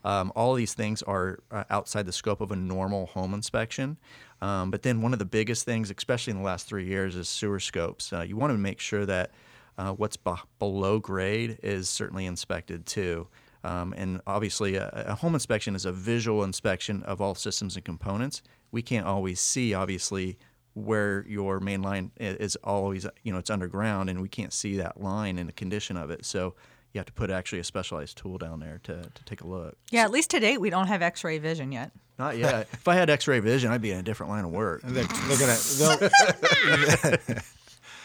Um, 0.03 0.31
all 0.35 0.53
these 0.53 0.73
things 0.73 1.03
are 1.03 1.39
uh, 1.51 1.65
outside 1.69 2.05
the 2.05 2.13
scope 2.13 2.41
of 2.41 2.51
a 2.51 2.55
normal 2.55 3.07
home 3.07 3.33
inspection. 3.33 3.97
Um, 4.41 4.71
but 4.71 4.83
then 4.83 5.01
one 5.01 5.11
of 5.11 5.19
the 5.19 5.25
biggest 5.25 5.65
things, 5.65 5.91
especially 5.91 6.31
in 6.31 6.37
the 6.37 6.43
last 6.43 6.67
three 6.67 6.85
years, 6.85 7.15
is 7.15 7.27
sewer 7.27 7.59
scopes. 7.59 8.13
Uh, 8.13 8.21
you 8.21 8.37
want 8.37 8.53
to 8.53 8.57
make 8.57 8.79
sure 8.79 9.05
that 9.05 9.31
uh, 9.79 9.93
what's 9.93 10.17
b- 10.17 10.33
below 10.59 10.99
grade 10.99 11.57
is 11.63 11.89
certainly 11.89 12.25
inspected 12.25 12.85
too. 12.85 13.27
Um, 13.63 13.93
and 13.97 14.21
obviously, 14.27 14.75
a, 14.75 14.89
a 15.07 15.15
home 15.15 15.33
inspection 15.33 15.73
is 15.73 15.85
a 15.85 15.91
visual 15.91 16.43
inspection 16.43 17.01
of 17.03 17.21
all 17.21 17.33
systems 17.33 17.75
and 17.75 17.85
components. 17.85 18.41
We 18.71 18.81
can't 18.81 19.07
always 19.07 19.39
see, 19.39 19.73
obviously, 19.73 20.37
where 20.73 21.25
your 21.27 21.59
main 21.59 21.81
line 21.81 22.11
is 22.17 22.55
always, 22.57 23.05
you 23.23 23.31
know, 23.31 23.39
it's 23.39 23.49
underground, 23.49 24.09
and 24.09 24.21
we 24.21 24.29
can't 24.29 24.53
see 24.53 24.77
that 24.77 25.01
line 25.01 25.37
and 25.37 25.47
the 25.47 25.53
condition 25.53 25.97
of 25.97 26.11
it. 26.11 26.25
So 26.25 26.55
you 26.93 26.99
have 26.99 27.05
to 27.05 27.13
put 27.13 27.29
actually 27.29 27.59
a 27.59 27.63
specialized 27.63 28.17
tool 28.17 28.37
down 28.37 28.59
there 28.59 28.79
to, 28.83 29.01
to 29.01 29.23
take 29.25 29.41
a 29.41 29.47
look. 29.47 29.77
Yeah, 29.91 30.03
at 30.03 30.11
least 30.11 30.29
to 30.31 30.39
date, 30.39 30.59
we 30.59 30.69
don't 30.69 30.87
have 30.87 31.01
X-ray 31.01 31.37
vision 31.37 31.71
yet. 31.71 31.91
Not 32.17 32.37
yet. 32.37 32.67
if 32.73 32.87
I 32.87 32.95
had 32.95 33.09
X-ray 33.09 33.39
vision, 33.39 33.71
I'd 33.71 33.81
be 33.81 33.91
in 33.91 33.99
a 33.99 34.03
different 34.03 34.29
line 34.29 34.43
of 34.43 34.51
work. 34.51 34.81
They're, 34.83 35.05
they're 35.05 35.37
gonna. 35.37 37.41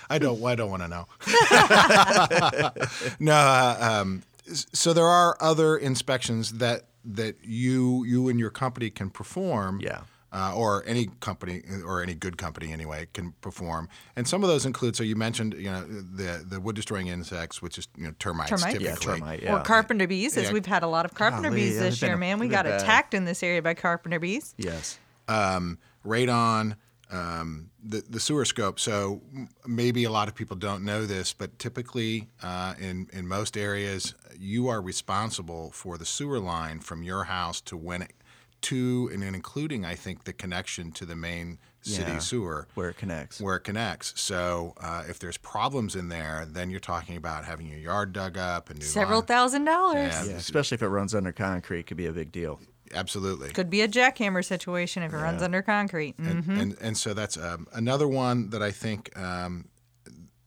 They'll, 0.08 0.16
I 0.16 0.18
don't. 0.18 0.44
I 0.44 0.54
don't 0.54 0.70
want 0.70 0.82
to 0.82 0.88
know. 0.88 1.06
no. 3.18 3.32
Uh, 3.34 3.76
um, 3.80 4.22
so 4.52 4.92
there 4.92 5.06
are 5.06 5.36
other 5.40 5.76
inspections 5.76 6.52
that 6.54 6.82
that 7.04 7.36
you 7.42 8.04
you 8.04 8.28
and 8.28 8.38
your 8.38 8.50
company 8.50 8.90
can 8.90 9.10
perform. 9.10 9.80
Yeah. 9.80 10.02
Uh, 10.36 10.52
or 10.56 10.82
any 10.84 11.06
company 11.20 11.62
or 11.86 12.02
any 12.02 12.12
good 12.12 12.36
company 12.36 12.72
anyway 12.72 13.06
can 13.14 13.32
perform, 13.40 13.88
and 14.16 14.26
some 14.26 14.42
of 14.42 14.48
those 14.48 14.66
include. 14.66 14.96
So 14.96 15.04
you 15.04 15.14
mentioned, 15.14 15.54
you 15.54 15.70
know, 15.70 15.84
the 15.86 16.44
the 16.44 16.58
wood 16.60 16.74
destroying 16.74 17.06
insects, 17.06 17.62
which 17.62 17.78
is 17.78 17.86
you 17.96 18.02
know 18.08 18.14
termites. 18.18 18.50
Termites. 18.50 18.78
Typically. 18.78 18.84
Yeah, 18.84 18.94
termite. 18.96 19.42
Yeah. 19.44 19.60
Or 19.60 19.62
carpenter 19.62 20.08
bees, 20.08 20.36
as 20.36 20.46
Yeah. 20.48 20.52
we've 20.52 20.66
had 20.66 20.82
a 20.82 20.88
lot 20.88 21.04
of 21.04 21.14
carpenter 21.14 21.50
Golly, 21.50 21.60
bees 21.60 21.78
this 21.78 22.02
year, 22.02 22.14
been- 22.14 22.18
man. 22.20 22.38
We 22.40 22.48
got 22.48 22.64
bad. 22.64 22.80
attacked 22.80 23.14
in 23.14 23.26
this 23.26 23.44
area 23.44 23.62
by 23.62 23.74
carpenter 23.74 24.18
bees. 24.18 24.56
Yes. 24.58 24.98
um, 25.28 25.78
radon, 26.04 26.74
um, 27.14 27.70
the, 27.82 28.02
the 28.08 28.18
sewer 28.20 28.44
scope. 28.44 28.80
So 28.80 29.22
maybe 29.66 30.04
a 30.04 30.10
lot 30.10 30.28
of 30.28 30.34
people 30.34 30.56
don't 30.56 30.84
know 30.84 31.06
this, 31.06 31.32
but 31.32 31.58
typically 31.58 32.28
uh, 32.42 32.74
in, 32.78 33.08
in 33.12 33.28
most 33.28 33.56
areas, 33.56 34.14
you 34.38 34.68
are 34.68 34.80
responsible 34.82 35.70
for 35.70 35.96
the 35.98 36.04
sewer 36.06 36.40
line 36.40 36.80
from 36.80 37.02
your 37.02 37.24
house 37.24 37.60
to 37.62 37.76
when 37.76 38.02
it, 38.02 38.12
to 38.62 39.10
and 39.12 39.22
including, 39.22 39.84
I 39.84 39.94
think, 39.94 40.24
the 40.24 40.32
connection 40.32 40.90
to 40.92 41.04
the 41.06 41.14
main 41.16 41.58
city 41.82 42.12
Yeah, 42.12 42.18
sewer 42.18 42.66
Where 42.74 42.88
it 42.88 42.96
connects. 42.96 43.38
where 43.38 43.56
it 43.56 43.60
connects. 43.60 44.18
So 44.18 44.72
uh, 44.80 45.04
if 45.06 45.18
there's 45.18 45.36
problems 45.36 45.94
in 45.94 46.08
there, 46.08 46.46
then 46.48 46.70
you're 46.70 46.80
talking 46.80 47.16
about 47.18 47.44
having 47.44 47.66
your 47.66 47.78
yard 47.78 48.14
dug 48.14 48.38
up 48.38 48.70
and 48.70 48.78
new 48.78 48.84
Several 48.86 49.18
line- 49.18 49.26
thousand 49.26 49.64
dollars. 49.66 50.12
Yeah. 50.14 50.24
yeah, 50.24 50.32
especially 50.36 50.76
if 50.76 50.82
it 50.82 50.88
runs 50.88 51.14
under 51.14 51.30
concrete, 51.30 51.80
it 51.80 51.86
could 51.86 51.98
be 51.98 52.06
a 52.06 52.12
big 52.12 52.32
deal. 52.32 52.58
Absolutely. 52.94 53.50
Could 53.50 53.70
be 53.70 53.80
a 53.82 53.88
jackhammer 53.88 54.44
situation 54.44 55.02
if 55.02 55.12
it 55.12 55.16
runs 55.16 55.42
under 55.42 55.62
concrete. 55.62 56.16
Mm. 56.18 56.30
and, 56.30 56.60
and 56.60 56.76
and 56.80 56.96
so 56.96 57.12
that's 57.14 57.36
um, 57.36 57.66
another 57.72 58.06
one 58.08 58.50
that 58.50 58.62
I 58.62 58.70
think 58.70 59.16
um, 59.18 59.68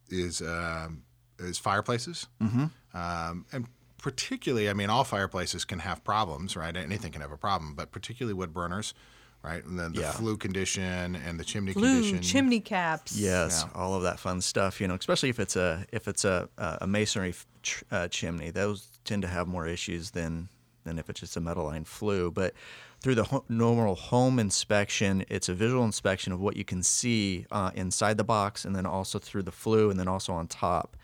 is 0.08 0.40
um, 0.42 1.02
is 1.38 1.58
fireplaces, 1.58 2.26
mm-hmm. 2.42 2.66
um, 2.98 3.44
and 3.52 3.66
particularly, 3.98 4.70
I 4.70 4.72
mean, 4.72 4.90
all 4.90 5.04
fireplaces 5.04 5.64
can 5.64 5.80
have 5.80 6.02
problems, 6.04 6.56
right? 6.56 6.74
Anything 6.76 7.12
can 7.12 7.20
have 7.20 7.32
a 7.32 7.36
problem, 7.36 7.74
but 7.74 7.90
particularly 7.90 8.32
wood 8.34 8.52
burners, 8.54 8.94
right? 9.42 9.62
And 9.64 9.78
then 9.78 9.92
the 9.92 10.02
Yeah. 10.02 10.12
flue 10.12 10.36
condition 10.36 11.16
and 11.16 11.38
the 11.38 11.44
chimney 11.44 11.72
Flue 11.72 11.94
condition. 12.02 12.22
chimney 12.22 12.60
caps. 12.60 13.16
Yes, 13.16 13.64
Yeah. 13.66 13.72
all 13.80 13.94
of 13.94 14.02
that 14.04 14.18
fun 14.18 14.40
stuff. 14.40 14.80
You 14.80 14.88
know, 14.88 14.94
especially 14.94 15.28
if 15.30 15.38
it's 15.40 15.56
a 15.56 15.84
if 15.92 16.08
it's 16.08 16.24
a 16.24 16.48
a 16.56 16.86
masonry 16.86 17.34
ch- 17.62 17.84
uh, 17.90 18.08
chimney, 18.08 18.50
those 18.50 18.98
tend 19.04 19.22
to 19.22 19.28
have 19.28 19.46
more 19.48 19.66
issues 19.66 20.12
than 20.12 20.48
than 20.88 20.98
if 20.98 21.08
it's 21.08 21.20
just 21.20 21.36
a 21.36 21.40
metal 21.40 21.64
line 21.64 21.84
flue. 21.84 22.30
But 22.30 22.54
through 23.00 23.14
the 23.14 23.24
ho- 23.24 23.44
normal 23.48 23.94
home 23.94 24.38
inspection, 24.38 25.24
it's 25.28 25.48
a 25.48 25.54
visual 25.54 25.84
inspection 25.84 26.32
of 26.32 26.40
what 26.40 26.56
you 26.56 26.64
can 26.64 26.82
see 26.82 27.46
uh, 27.50 27.70
inside 27.74 28.16
the 28.16 28.24
box, 28.24 28.64
and 28.64 28.74
then 28.74 28.86
also 28.86 29.18
through 29.18 29.44
the 29.44 29.52
flue, 29.52 29.90
and 29.90 30.00
then 30.00 30.08
also 30.08 30.32
on 30.32 30.46
top. 30.48 30.96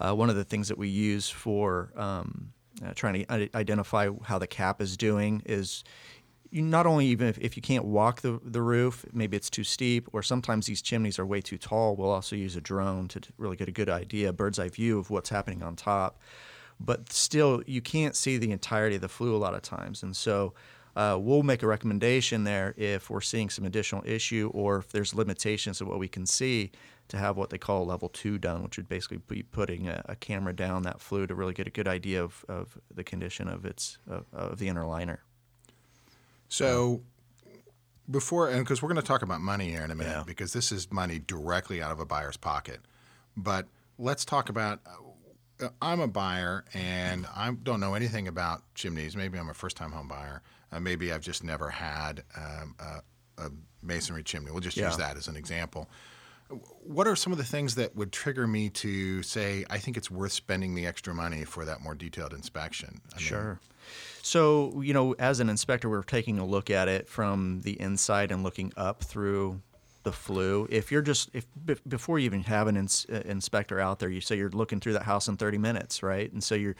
Uh, 0.00 0.14
one 0.14 0.30
of 0.30 0.36
the 0.36 0.44
things 0.44 0.68
that 0.68 0.78
we 0.78 0.88
use 0.88 1.28
for 1.28 1.92
um, 1.96 2.52
uh, 2.84 2.92
trying 2.94 3.24
to 3.24 3.56
identify 3.56 4.08
how 4.22 4.38
the 4.38 4.46
cap 4.46 4.80
is 4.80 4.96
doing 4.96 5.42
is 5.46 5.84
you 6.50 6.62
not 6.62 6.86
only 6.86 7.06
even 7.06 7.26
if, 7.26 7.36
if 7.38 7.56
you 7.56 7.62
can't 7.62 7.84
walk 7.84 8.20
the, 8.20 8.40
the 8.44 8.62
roof, 8.62 9.04
maybe 9.12 9.36
it's 9.36 9.50
too 9.50 9.64
steep, 9.64 10.08
or 10.12 10.22
sometimes 10.22 10.66
these 10.66 10.80
chimneys 10.80 11.18
are 11.18 11.26
way 11.26 11.40
too 11.40 11.58
tall, 11.58 11.96
we'll 11.96 12.10
also 12.10 12.36
use 12.36 12.54
a 12.54 12.60
drone 12.60 13.08
to 13.08 13.20
really 13.38 13.56
get 13.56 13.68
a 13.68 13.72
good 13.72 13.88
idea, 13.88 14.32
bird's 14.32 14.58
eye 14.58 14.68
view 14.68 14.98
of 14.98 15.10
what's 15.10 15.30
happening 15.30 15.62
on 15.62 15.74
top. 15.74 16.20
But 16.80 17.12
still, 17.12 17.62
you 17.66 17.80
can't 17.80 18.16
see 18.16 18.36
the 18.36 18.50
entirety 18.50 18.96
of 18.96 19.02
the 19.02 19.08
flue 19.08 19.34
a 19.34 19.38
lot 19.38 19.54
of 19.54 19.62
times. 19.62 20.02
And 20.02 20.14
so 20.14 20.54
uh, 20.96 21.16
we'll 21.20 21.42
make 21.42 21.62
a 21.62 21.66
recommendation 21.66 22.44
there 22.44 22.74
if 22.76 23.10
we're 23.10 23.20
seeing 23.20 23.48
some 23.50 23.64
additional 23.64 24.02
issue 24.06 24.50
or 24.54 24.78
if 24.78 24.90
there's 24.90 25.14
limitations 25.14 25.80
of 25.80 25.88
what 25.88 25.98
we 25.98 26.08
can 26.08 26.26
see 26.26 26.70
to 27.08 27.16
have 27.18 27.36
what 27.36 27.50
they 27.50 27.58
call 27.58 27.84
level 27.86 28.08
two 28.08 28.38
done, 28.38 28.62
which 28.62 28.76
would 28.76 28.88
basically 28.88 29.18
be 29.28 29.42
putting 29.42 29.88
a, 29.88 30.02
a 30.06 30.16
camera 30.16 30.54
down 30.54 30.82
that 30.82 31.00
flue 31.00 31.26
to 31.26 31.34
really 31.34 31.52
get 31.52 31.66
a 31.66 31.70
good 31.70 31.86
idea 31.88 32.22
of, 32.22 32.44
of 32.48 32.78
the 32.94 33.04
condition 33.04 33.46
of 33.48 33.64
its 33.64 33.98
of, 34.08 34.24
of 34.32 34.58
the 34.58 34.68
inner 34.68 34.86
liner. 34.86 35.22
So 36.48 37.02
before, 38.10 38.48
and 38.48 38.60
because 38.60 38.82
we're 38.82 38.88
going 38.88 39.00
to 39.00 39.06
talk 39.06 39.22
about 39.22 39.40
money 39.40 39.70
here 39.70 39.82
in 39.82 39.90
a 39.90 39.94
minute, 39.94 40.10
Yeah. 40.10 40.22
because 40.26 40.52
this 40.52 40.70
is 40.72 40.90
money 40.92 41.18
directly 41.18 41.82
out 41.82 41.90
of 41.90 42.00
a 42.00 42.04
buyer's 42.06 42.36
pocket. 42.36 42.80
But 43.36 43.66
let's 43.98 44.24
talk 44.24 44.48
about. 44.48 44.80
Uh, 45.64 45.68
I'm 45.82 46.00
a 46.00 46.08
buyer 46.08 46.64
and 46.74 47.26
I 47.34 47.50
don't 47.62 47.80
know 47.80 47.94
anything 47.94 48.28
about 48.28 48.62
chimneys. 48.74 49.16
Maybe 49.16 49.38
I'm 49.38 49.48
a 49.48 49.54
first-time 49.54 49.92
home 49.92 50.08
buyer. 50.08 50.42
Uh, 50.72 50.80
maybe 50.80 51.12
I've 51.12 51.22
just 51.22 51.44
never 51.44 51.70
had 51.70 52.22
um, 52.36 52.74
a, 52.78 53.42
a 53.42 53.50
masonry 53.82 54.22
chimney. 54.22 54.50
We'll 54.50 54.60
just 54.60 54.76
use 54.76 54.96
that 54.96 55.16
as 55.16 55.28
an 55.28 55.36
example. 55.36 55.88
What 56.82 57.06
are 57.06 57.16
some 57.16 57.32
of 57.32 57.38
the 57.38 57.44
things 57.44 57.74
that 57.76 57.96
would 57.96 58.12
trigger 58.12 58.46
me 58.46 58.68
to 58.70 59.22
say 59.22 59.64
I 59.70 59.78
think 59.78 59.96
it's 59.96 60.10
worth 60.10 60.32
spending 60.32 60.74
the 60.74 60.86
extra 60.86 61.14
money 61.14 61.44
for 61.44 61.64
that 61.64 61.80
more 61.80 61.94
detailed 61.94 62.32
inspection? 62.34 63.00
I 63.14 63.16
mean, 63.16 63.26
Sure. 63.26 63.60
So, 64.22 64.80
you 64.82 64.92
know, 64.94 65.14
as 65.18 65.40
an 65.40 65.48
inspector, 65.48 65.88
we're 65.88 66.02
taking 66.02 66.38
a 66.38 66.46
look 66.46 66.70
at 66.70 66.88
it 66.88 67.08
from 67.08 67.60
the 67.62 67.78
inside 67.80 68.30
and 68.30 68.42
looking 68.42 68.72
up 68.76 69.02
through 69.02 69.60
the 70.04 70.12
flue. 70.12 70.68
If 70.70 70.92
you're 70.92 71.02
just, 71.02 71.30
if 71.32 71.46
be- 71.64 71.76
before 71.88 72.18
you 72.18 72.26
even 72.26 72.44
have 72.44 72.68
an 72.68 72.76
ins- 72.76 73.06
uh, 73.12 73.22
inspector 73.24 73.80
out 73.80 73.98
there, 73.98 74.08
you 74.08 74.20
say 74.20 74.36
you're 74.36 74.50
looking 74.50 74.78
through 74.78 74.92
that 74.92 75.02
house 75.02 75.26
in 75.28 75.36
30 75.36 75.58
minutes, 75.58 76.02
right? 76.02 76.32
And 76.32 76.42
so 76.42 76.54
you're, 76.54 76.76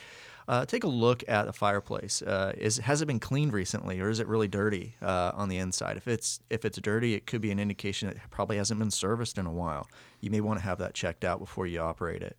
uh, 0.46 0.64
take 0.66 0.84
a 0.84 0.88
look 0.88 1.24
at 1.26 1.46
the 1.46 1.52
fireplace. 1.52 2.22
Uh, 2.22 2.52
is 2.56 2.76
has 2.78 3.00
it 3.00 3.06
been 3.06 3.18
cleaned 3.18 3.52
recently, 3.52 4.00
or 4.00 4.10
is 4.10 4.20
it 4.20 4.28
really 4.28 4.48
dirty 4.48 4.94
uh, 5.00 5.32
on 5.34 5.48
the 5.48 5.56
inside? 5.56 5.96
If 5.96 6.06
it's 6.06 6.38
if 6.50 6.66
it's 6.66 6.78
dirty, 6.78 7.14
it 7.14 7.26
could 7.26 7.40
be 7.40 7.50
an 7.50 7.58
indication 7.58 8.08
that 8.08 8.16
it 8.16 8.22
probably 8.30 8.58
hasn't 8.58 8.78
been 8.78 8.90
serviced 8.90 9.38
in 9.38 9.46
a 9.46 9.52
while. 9.52 9.88
You 10.20 10.30
may 10.30 10.42
want 10.42 10.60
to 10.60 10.64
have 10.64 10.78
that 10.78 10.92
checked 10.92 11.24
out 11.24 11.38
before 11.38 11.66
you 11.66 11.80
operate 11.80 12.22
it. 12.22 12.36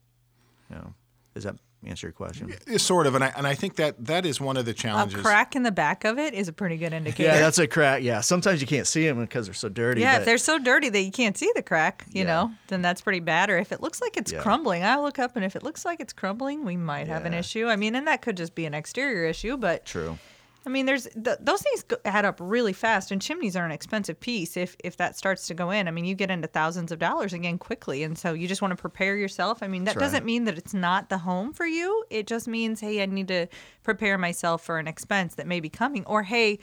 You 0.70 0.76
know, 0.76 0.94
does 1.34 1.46
that 1.46 1.56
answer 1.88 2.08
your 2.08 2.12
question? 2.14 2.54
Yeah, 2.68 2.78
Sort 2.78 3.08
of, 3.08 3.16
and 3.16 3.24
I 3.24 3.34
and 3.36 3.46
I 3.48 3.56
think 3.56 3.76
that 3.78 4.06
that 4.06 4.26
is 4.26 4.40
one 4.42 4.58
of 4.58 4.66
the 4.66 4.74
challenges. 4.74 5.14
A 5.14 5.18
challenges. 5.18 5.22
crack 5.26 5.56
in 5.56 5.64
the 5.64 5.72
back 5.72 6.04
of 6.06 6.18
it 6.20 6.34
is 6.34 6.48
a 6.48 6.54
pretty 6.54 6.78
good 6.78 6.94
indicator. 6.94 7.30
Yeah, 7.30 7.40
that's 7.40 7.58
a 7.58 7.68
crack. 7.68 8.04
Yeah, 8.04 8.22
sometimes 8.22 8.62
you 8.62 8.68
can't 8.68 8.88
see 8.88 9.06
them 9.08 9.20
because 9.20 9.46
they're 9.48 9.54
so 9.54 9.70
dirty. 9.70 10.02
Yeah, 10.02 10.14
but- 10.16 10.22
if 10.22 10.26
they're 10.26 10.38
so 10.38 10.58
dirty 10.60 10.90
that 10.90 11.02
you 11.02 11.12
can't 11.12 11.38
see 11.38 11.50
the 11.56 11.62
crack, 11.62 12.06
you 12.12 12.22
Yeah. 12.22 12.28
know, 12.28 12.52
then 12.68 12.82
that's 12.82 13.02
pretty 13.02 13.20
bad. 13.22 13.50
Or 13.50 13.58
if 13.58 13.72
it 13.72 13.82
looks 13.82 14.02
like 14.02 14.18
it's 14.18 14.32
Yeah. 14.32 14.42
crumbling, 14.42 14.84
I 14.84 14.98
look 14.98 15.20
up 15.20 15.36
and 15.36 15.44
if 15.46 15.56
it 15.56 15.64
looks 15.64 15.86
like 15.86 16.00
it's 16.00 16.14
crumbling, 16.14 16.66
we 16.66 16.78
might 16.78 17.08
have 17.08 17.26
an 17.26 17.34
issue. 17.34 17.68
I 17.68 17.76
mean, 17.76 17.96
and 17.96 18.08
that 18.08 18.22
could 18.22 18.38
just 18.38 18.56
be 18.56 18.66
an 18.66 18.74
exterior 18.74 19.26
issue, 19.26 19.58
but 19.58 19.86
true. 19.86 20.18
I 20.66 20.70
mean, 20.70 20.86
there's 20.86 21.04
th- 21.04 21.38
those 21.40 21.62
things 21.62 21.84
go- 21.84 21.98
add 22.06 22.26
up 22.26 22.38
really 22.40 22.74
fast, 22.74 23.12
and 23.12 23.22
chimneys 23.22 23.56
are 23.56 23.66
an 23.66 23.72
expensive 23.72 24.20
piece. 24.20 24.58
If 24.58 24.76
if 24.84 24.98
that 24.98 25.16
starts 25.16 25.48
to 25.48 25.54
go 25.54 25.70
in, 25.72 25.88
I 25.88 25.92
mean, 25.92 26.06
you 26.06 26.16
get 26.16 26.32
into 26.32 26.48
thousands 26.48 26.92
of 26.92 27.00
dollars 27.00 27.34
again 27.34 27.58
quickly, 27.58 28.04
and 28.04 28.18
so 28.18 28.34
you 28.34 28.48
just 28.48 28.62
want 28.62 28.72
to 28.72 28.82
prepare 28.82 29.16
yourself. 29.16 29.62
I 29.62 29.68
mean, 29.68 29.84
that 29.84 29.96
That's 29.96 30.06
doesn't 30.06 30.26
mean 30.26 30.46
that 30.46 30.58
it's 30.58 30.74
not 30.74 31.10
the 31.10 31.20
home 31.20 31.54
for 31.54 31.66
you. 31.66 32.04
It 32.10 32.28
just 32.28 32.48
means, 32.48 32.80
hey, 32.82 33.02
I 33.02 33.06
need 33.06 33.28
to 33.28 33.48
prepare 33.84 34.18
myself 34.18 34.64
for 34.64 34.80
an 34.80 34.88
expense 34.88 35.36
that 35.36 35.48
may 35.48 35.60
be 35.60 35.70
coming, 35.70 36.06
or 36.06 36.24
hey. 36.24 36.60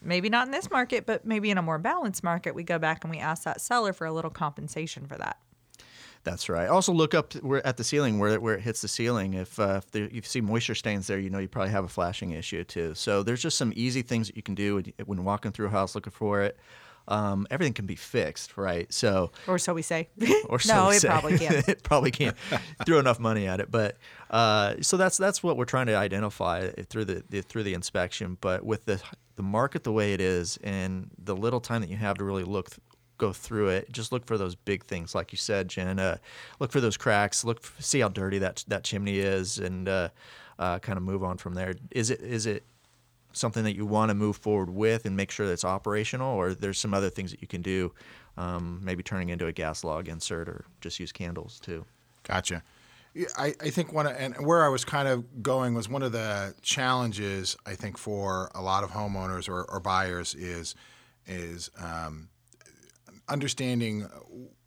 Maybe 0.00 0.28
not 0.28 0.46
in 0.46 0.52
this 0.52 0.70
market, 0.70 1.06
but 1.06 1.24
maybe 1.26 1.50
in 1.50 1.58
a 1.58 1.62
more 1.62 1.76
balanced 1.76 2.22
market, 2.22 2.54
we 2.54 2.62
go 2.62 2.78
back 2.78 3.02
and 3.02 3.10
we 3.10 3.18
ask 3.18 3.42
that 3.42 3.60
seller 3.60 3.92
for 3.92 4.06
a 4.06 4.12
little 4.12 4.30
compensation 4.30 5.06
for 5.08 5.18
that. 5.18 5.38
That's 6.24 6.48
right. 6.48 6.68
Also, 6.68 6.92
look 6.92 7.14
up 7.14 7.32
where, 7.36 7.66
at 7.66 7.76
the 7.76 7.84
ceiling 7.84 8.18
where 8.18 8.30
it, 8.34 8.42
where 8.42 8.54
it 8.54 8.60
hits 8.60 8.80
the 8.82 8.88
ceiling. 8.88 9.34
If, 9.34 9.58
uh, 9.58 9.80
if, 9.82 9.90
there, 9.92 10.04
if 10.04 10.14
you 10.14 10.22
see 10.22 10.40
moisture 10.40 10.74
stains 10.74 11.06
there, 11.06 11.18
you 11.18 11.30
know 11.30 11.38
you 11.38 11.48
probably 11.48 11.70
have 11.70 11.84
a 11.84 11.88
flashing 11.88 12.32
issue 12.32 12.64
too. 12.64 12.94
So 12.94 13.22
there's 13.22 13.40
just 13.42 13.56
some 13.56 13.72
easy 13.76 14.02
things 14.02 14.26
that 14.28 14.36
you 14.36 14.42
can 14.42 14.54
do 14.54 14.76
when- 14.76 14.92
when 15.06 15.24
walking 15.24 15.52
through 15.52 15.66
a 15.68 15.70
house 15.70 15.94
looking 15.94 16.12
for 16.12 16.42
it. 16.42 16.58
Um, 17.06 17.46
everything 17.50 17.72
can 17.72 17.86
be 17.86 17.94
fixed, 17.96 18.58
right? 18.58 18.92
So 18.92 19.32
Or 19.46 19.58
so 19.58 19.72
we 19.72 19.80
say. 19.80 20.10
or 20.50 20.58
so 20.58 20.74
no, 20.74 20.88
we 20.90 20.96
it 20.96 21.00
say. 21.00 21.08
probably 21.08 21.38
can't. 21.38 21.66
it 21.68 21.82
probably 21.82 22.10
can't 22.10 22.36
throw 22.84 22.98
enough 22.98 23.18
money 23.18 23.46
at 23.46 23.60
it, 23.60 23.70
but 23.70 23.96
uh, 24.30 24.74
so 24.82 24.98
that's 24.98 25.16
that's 25.16 25.42
what 25.42 25.56
we're 25.56 25.64
trying 25.64 25.86
to 25.86 25.94
identify 25.96 26.68
through 26.90 27.06
the, 27.06 27.24
the 27.30 27.40
through 27.40 27.62
the 27.62 27.72
inspection. 27.72 28.36
But 28.42 28.62
with 28.62 28.84
the 28.84 29.00
the 29.36 29.42
market 29.42 29.84
the 29.84 29.92
way 29.92 30.12
it 30.12 30.20
is, 30.20 30.58
and 30.62 31.08
the 31.16 31.34
little 31.34 31.60
time 31.60 31.80
that 31.80 31.88
you 31.88 31.96
have 31.96 32.18
to 32.18 32.24
really 32.24 32.44
look 32.44 32.68
go 33.18 33.32
through 33.32 33.68
it, 33.68 33.92
just 33.92 34.12
look 34.12 34.24
for 34.24 34.38
those 34.38 34.54
big 34.54 34.84
things, 34.84 35.14
like 35.14 35.32
you 35.32 35.38
said, 35.38 35.68
Jen. 35.68 35.98
Uh, 35.98 36.18
look 36.60 36.72
for 36.72 36.80
those 36.80 36.96
cracks. 36.96 37.44
Look 37.44 37.64
see 37.78 38.00
how 38.00 38.08
dirty 38.08 38.38
that 38.38 38.64
that 38.68 38.84
chimney 38.84 39.18
is, 39.18 39.58
and 39.58 39.88
uh, 39.88 40.08
uh, 40.58 40.78
kind 40.78 40.96
of 40.96 41.02
move 41.02 41.22
on 41.22 41.36
from 41.36 41.54
there. 41.54 41.74
Is 41.90 42.10
it 42.10 42.20
is 42.20 42.46
it 42.46 42.64
something 43.32 43.64
that 43.64 43.76
you 43.76 43.86
want 43.86 44.08
to 44.08 44.14
move 44.14 44.36
forward 44.36 44.70
with 44.70 45.04
and 45.04 45.16
make 45.16 45.30
sure 45.30 45.46
that 45.46 45.52
it's 45.52 45.64
operational, 45.64 46.34
or 46.34 46.54
there's 46.54 46.78
some 46.78 46.94
other 46.94 47.10
things 47.10 47.30
that 47.30 47.42
you 47.42 47.48
can 47.48 47.62
do, 47.62 47.92
um, 48.36 48.80
maybe 48.82 49.02
turning 49.02 49.28
into 49.28 49.46
a 49.46 49.52
gas 49.52 49.84
log 49.84 50.08
insert 50.08 50.48
or 50.48 50.64
just 50.80 50.98
use 50.98 51.12
candles 51.12 51.60
too. 51.60 51.84
Gotcha. 52.22 52.62
I, 53.36 53.54
I 53.60 53.70
think 53.70 53.92
one 53.92 54.06
of, 54.06 54.14
and 54.16 54.34
where 54.46 54.64
I 54.64 54.68
was 54.68 54.84
kind 54.84 55.08
of 55.08 55.42
going 55.42 55.74
was 55.74 55.88
one 55.88 56.02
of 56.02 56.12
the 56.12 56.54
challenges 56.62 57.56
I 57.66 57.74
think 57.74 57.98
for 57.98 58.50
a 58.54 58.62
lot 58.62 58.84
of 58.84 58.90
homeowners 58.90 59.48
or, 59.48 59.64
or 59.64 59.80
buyers 59.80 60.34
is 60.34 60.74
is 61.26 61.70
um, 61.78 62.28
understanding 63.28 64.08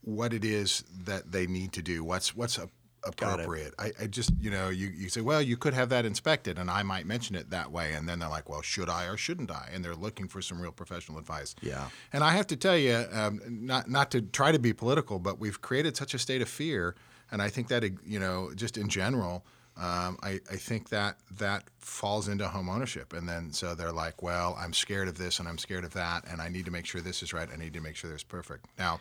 what 0.01 0.33
it 0.33 0.43
is 0.43 0.83
that 1.05 1.31
they 1.31 1.47
need 1.47 1.73
to 1.73 1.81
do. 1.81 2.03
What's 2.03 2.35
what's 2.35 2.57
a, 2.57 2.69
appropriate. 3.03 3.73
I, 3.79 3.91
I 3.99 4.07
just, 4.07 4.31
you 4.39 4.51
know, 4.51 4.69
you, 4.69 4.87
you 4.87 5.09
say, 5.09 5.21
well, 5.21 5.41
you 5.41 5.57
could 5.57 5.73
have 5.73 5.89
that 5.89 6.05
inspected, 6.05 6.57
and 6.57 6.69
I 6.69 6.83
might 6.83 7.05
mention 7.05 7.35
it 7.35 7.49
that 7.49 7.71
way. 7.71 7.93
And 7.93 8.07
then 8.07 8.19
they're 8.19 8.29
like, 8.29 8.49
well, 8.49 8.61
should 8.61 8.89
I 8.89 9.05
or 9.05 9.17
shouldn't 9.17 9.51
I? 9.51 9.69
And 9.73 9.83
they're 9.83 9.95
looking 9.95 10.27
for 10.27 10.41
some 10.41 10.61
real 10.61 10.71
professional 10.71 11.17
advice. 11.17 11.55
Yeah. 11.61 11.89
And 12.13 12.23
I 12.23 12.33
have 12.33 12.47
to 12.47 12.55
tell 12.55 12.77
you, 12.77 13.05
um, 13.11 13.41
not, 13.47 13.89
not 13.89 14.11
to 14.11 14.21
try 14.21 14.51
to 14.51 14.59
be 14.59 14.73
political, 14.73 15.19
but 15.19 15.39
we've 15.39 15.61
created 15.61 15.97
such 15.97 16.13
a 16.13 16.19
state 16.19 16.41
of 16.41 16.49
fear. 16.49 16.95
And 17.31 17.41
I 17.41 17.49
think 17.49 17.69
that, 17.69 17.83
you 18.05 18.19
know, 18.19 18.51
just 18.55 18.77
in 18.77 18.87
general, 18.87 19.45
um, 19.77 20.17
I, 20.21 20.39
I 20.49 20.57
think 20.57 20.89
that 20.89 21.17
that 21.39 21.63
falls 21.79 22.27
into 22.27 22.47
home 22.47 22.69
ownership. 22.69 23.13
And 23.13 23.27
then 23.27 23.51
so 23.51 23.73
they're 23.73 23.91
like, 23.91 24.21
well, 24.21 24.55
I'm 24.59 24.73
scared 24.73 25.07
of 25.07 25.17
this 25.17 25.39
and 25.39 25.47
I'm 25.47 25.57
scared 25.57 25.83
of 25.83 25.93
that, 25.93 26.25
and 26.29 26.41
I 26.41 26.49
need 26.49 26.65
to 26.65 26.71
make 26.71 26.85
sure 26.85 27.01
this 27.01 27.23
is 27.23 27.33
right. 27.33 27.47
I 27.51 27.55
need 27.55 27.73
to 27.73 27.81
make 27.81 27.95
sure 27.95 28.09
this 28.09 28.21
is 28.21 28.23
perfect. 28.23 28.65
Now, 28.77 28.99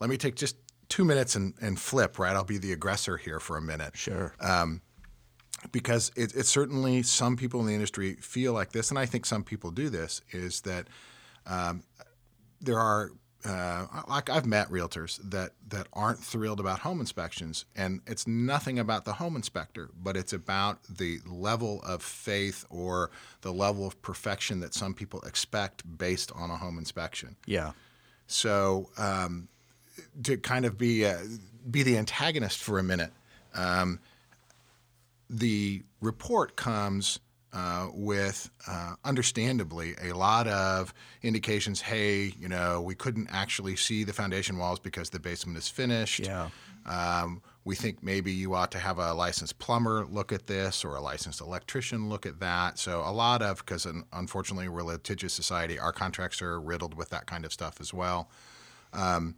let 0.00 0.10
me 0.10 0.16
take 0.16 0.36
just 0.36 0.56
two 0.88 1.04
minutes 1.04 1.34
and, 1.34 1.54
and 1.60 1.78
flip, 1.80 2.18
right? 2.18 2.36
I'll 2.36 2.44
be 2.44 2.58
the 2.58 2.72
aggressor 2.72 3.16
here 3.16 3.40
for 3.40 3.56
a 3.56 3.62
minute. 3.62 3.96
Sure. 3.96 4.34
Because 5.72 6.12
it, 6.14 6.34
it's 6.36 6.50
certainly 6.50 7.02
some 7.02 7.36
people 7.36 7.60
in 7.60 7.66
the 7.66 7.72
industry 7.72 8.16
feel 8.16 8.52
like 8.52 8.72
this, 8.72 8.90
and 8.90 8.98
I 8.98 9.06
think 9.06 9.24
some 9.24 9.42
people 9.42 9.70
do 9.70 9.88
this, 9.88 10.20
is 10.30 10.60
that 10.62 10.88
um, 11.46 11.82
there 12.60 12.78
are 12.78 13.10
uh, 13.44 13.86
like 14.08 14.30
I've 14.30 14.46
met 14.46 14.70
realtors 14.70 15.18
that 15.30 15.52
that 15.68 15.86
aren't 15.92 16.18
thrilled 16.18 16.60
about 16.60 16.78
home 16.80 17.00
inspections, 17.00 17.66
and 17.76 18.00
it's 18.06 18.26
nothing 18.26 18.78
about 18.78 19.04
the 19.04 19.14
home 19.14 19.36
inspector, 19.36 19.90
but 20.02 20.16
it's 20.16 20.32
about 20.32 20.78
the 20.88 21.18
level 21.26 21.82
of 21.82 22.02
faith 22.02 22.64
or 22.70 23.10
the 23.42 23.52
level 23.52 23.86
of 23.86 24.00
perfection 24.00 24.60
that 24.60 24.72
some 24.72 24.94
people 24.94 25.20
expect 25.22 25.82
based 25.98 26.32
on 26.32 26.50
a 26.50 26.56
home 26.56 26.78
inspection. 26.78 27.36
Yeah. 27.46 27.72
So 28.26 28.88
um, 28.96 29.48
to 30.22 30.38
kind 30.38 30.64
of 30.64 30.78
be 30.78 31.04
uh, 31.04 31.18
be 31.70 31.82
the 31.82 31.98
antagonist 31.98 32.62
for 32.62 32.78
a 32.78 32.82
minute, 32.82 33.12
um, 33.54 34.00
the 35.28 35.82
report 36.00 36.56
comes 36.56 37.18
uh, 37.54 37.88
with, 37.94 38.50
uh, 38.66 38.94
understandably, 39.04 39.94
a 40.02 40.12
lot 40.12 40.48
of 40.48 40.92
indications. 41.22 41.80
Hey, 41.80 42.34
you 42.38 42.48
know, 42.48 42.82
we 42.82 42.96
couldn't 42.96 43.28
actually 43.30 43.76
see 43.76 44.02
the 44.02 44.12
foundation 44.12 44.58
walls 44.58 44.80
because 44.80 45.10
the 45.10 45.20
basement 45.20 45.56
is 45.56 45.68
finished. 45.68 46.20
Yeah. 46.20 46.48
Um, 46.84 47.40
we 47.64 47.76
think 47.76 48.02
maybe 48.02 48.32
you 48.32 48.54
ought 48.54 48.72
to 48.72 48.78
have 48.78 48.98
a 48.98 49.14
licensed 49.14 49.58
plumber 49.58 50.04
look 50.04 50.32
at 50.32 50.48
this 50.48 50.84
or 50.84 50.96
a 50.96 51.00
licensed 51.00 51.40
electrician 51.40 52.08
look 52.10 52.26
at 52.26 52.40
that. 52.40 52.78
So, 52.78 53.00
a 53.00 53.12
lot 53.12 53.40
of, 53.40 53.58
because 53.58 53.86
unfortunately 54.12 54.68
we're 54.68 54.80
a 54.80 54.84
litigious 54.84 55.32
society, 55.32 55.78
our 55.78 55.92
contracts 55.92 56.42
are 56.42 56.60
riddled 56.60 56.94
with 56.94 57.10
that 57.10 57.26
kind 57.26 57.44
of 57.44 57.52
stuff 57.52 57.80
as 57.80 57.94
well. 57.94 58.28
Um, 58.92 59.36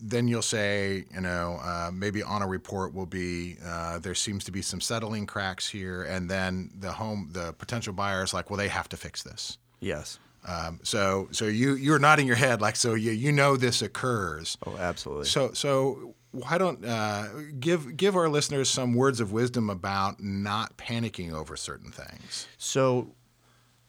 then 0.00 0.28
you'll 0.28 0.42
say, 0.42 1.04
you 1.14 1.20
know, 1.20 1.58
uh, 1.62 1.90
maybe 1.92 2.22
on 2.22 2.42
a 2.42 2.46
report 2.46 2.94
will 2.94 3.06
be 3.06 3.56
uh, 3.64 3.98
there 3.98 4.14
seems 4.14 4.44
to 4.44 4.52
be 4.52 4.62
some 4.62 4.80
settling 4.80 5.26
cracks 5.26 5.68
here, 5.68 6.02
and 6.02 6.30
then 6.30 6.70
the 6.78 6.92
home, 6.92 7.28
the 7.32 7.52
potential 7.54 7.92
buyer 7.92 8.22
is 8.22 8.34
like, 8.34 8.50
well, 8.50 8.58
they 8.58 8.68
have 8.68 8.88
to 8.90 8.96
fix 8.96 9.22
this. 9.22 9.58
Yes. 9.80 10.18
Um, 10.46 10.80
so, 10.82 11.28
so 11.30 11.46
you 11.46 11.74
you're 11.74 11.98
nodding 11.98 12.26
your 12.26 12.36
head 12.36 12.60
like 12.60 12.76
so 12.76 12.92
you 12.92 13.12
you 13.12 13.32
know 13.32 13.56
this 13.56 13.80
occurs. 13.80 14.58
Oh, 14.66 14.76
absolutely. 14.76 15.24
So, 15.24 15.52
so 15.52 16.14
why 16.32 16.58
don't 16.58 16.84
uh, 16.84 17.28
give 17.58 17.96
give 17.96 18.16
our 18.16 18.28
listeners 18.28 18.68
some 18.68 18.94
words 18.94 19.20
of 19.20 19.32
wisdom 19.32 19.70
about 19.70 20.22
not 20.22 20.76
panicking 20.76 21.32
over 21.32 21.56
certain 21.56 21.90
things? 21.90 22.46
So, 22.58 23.12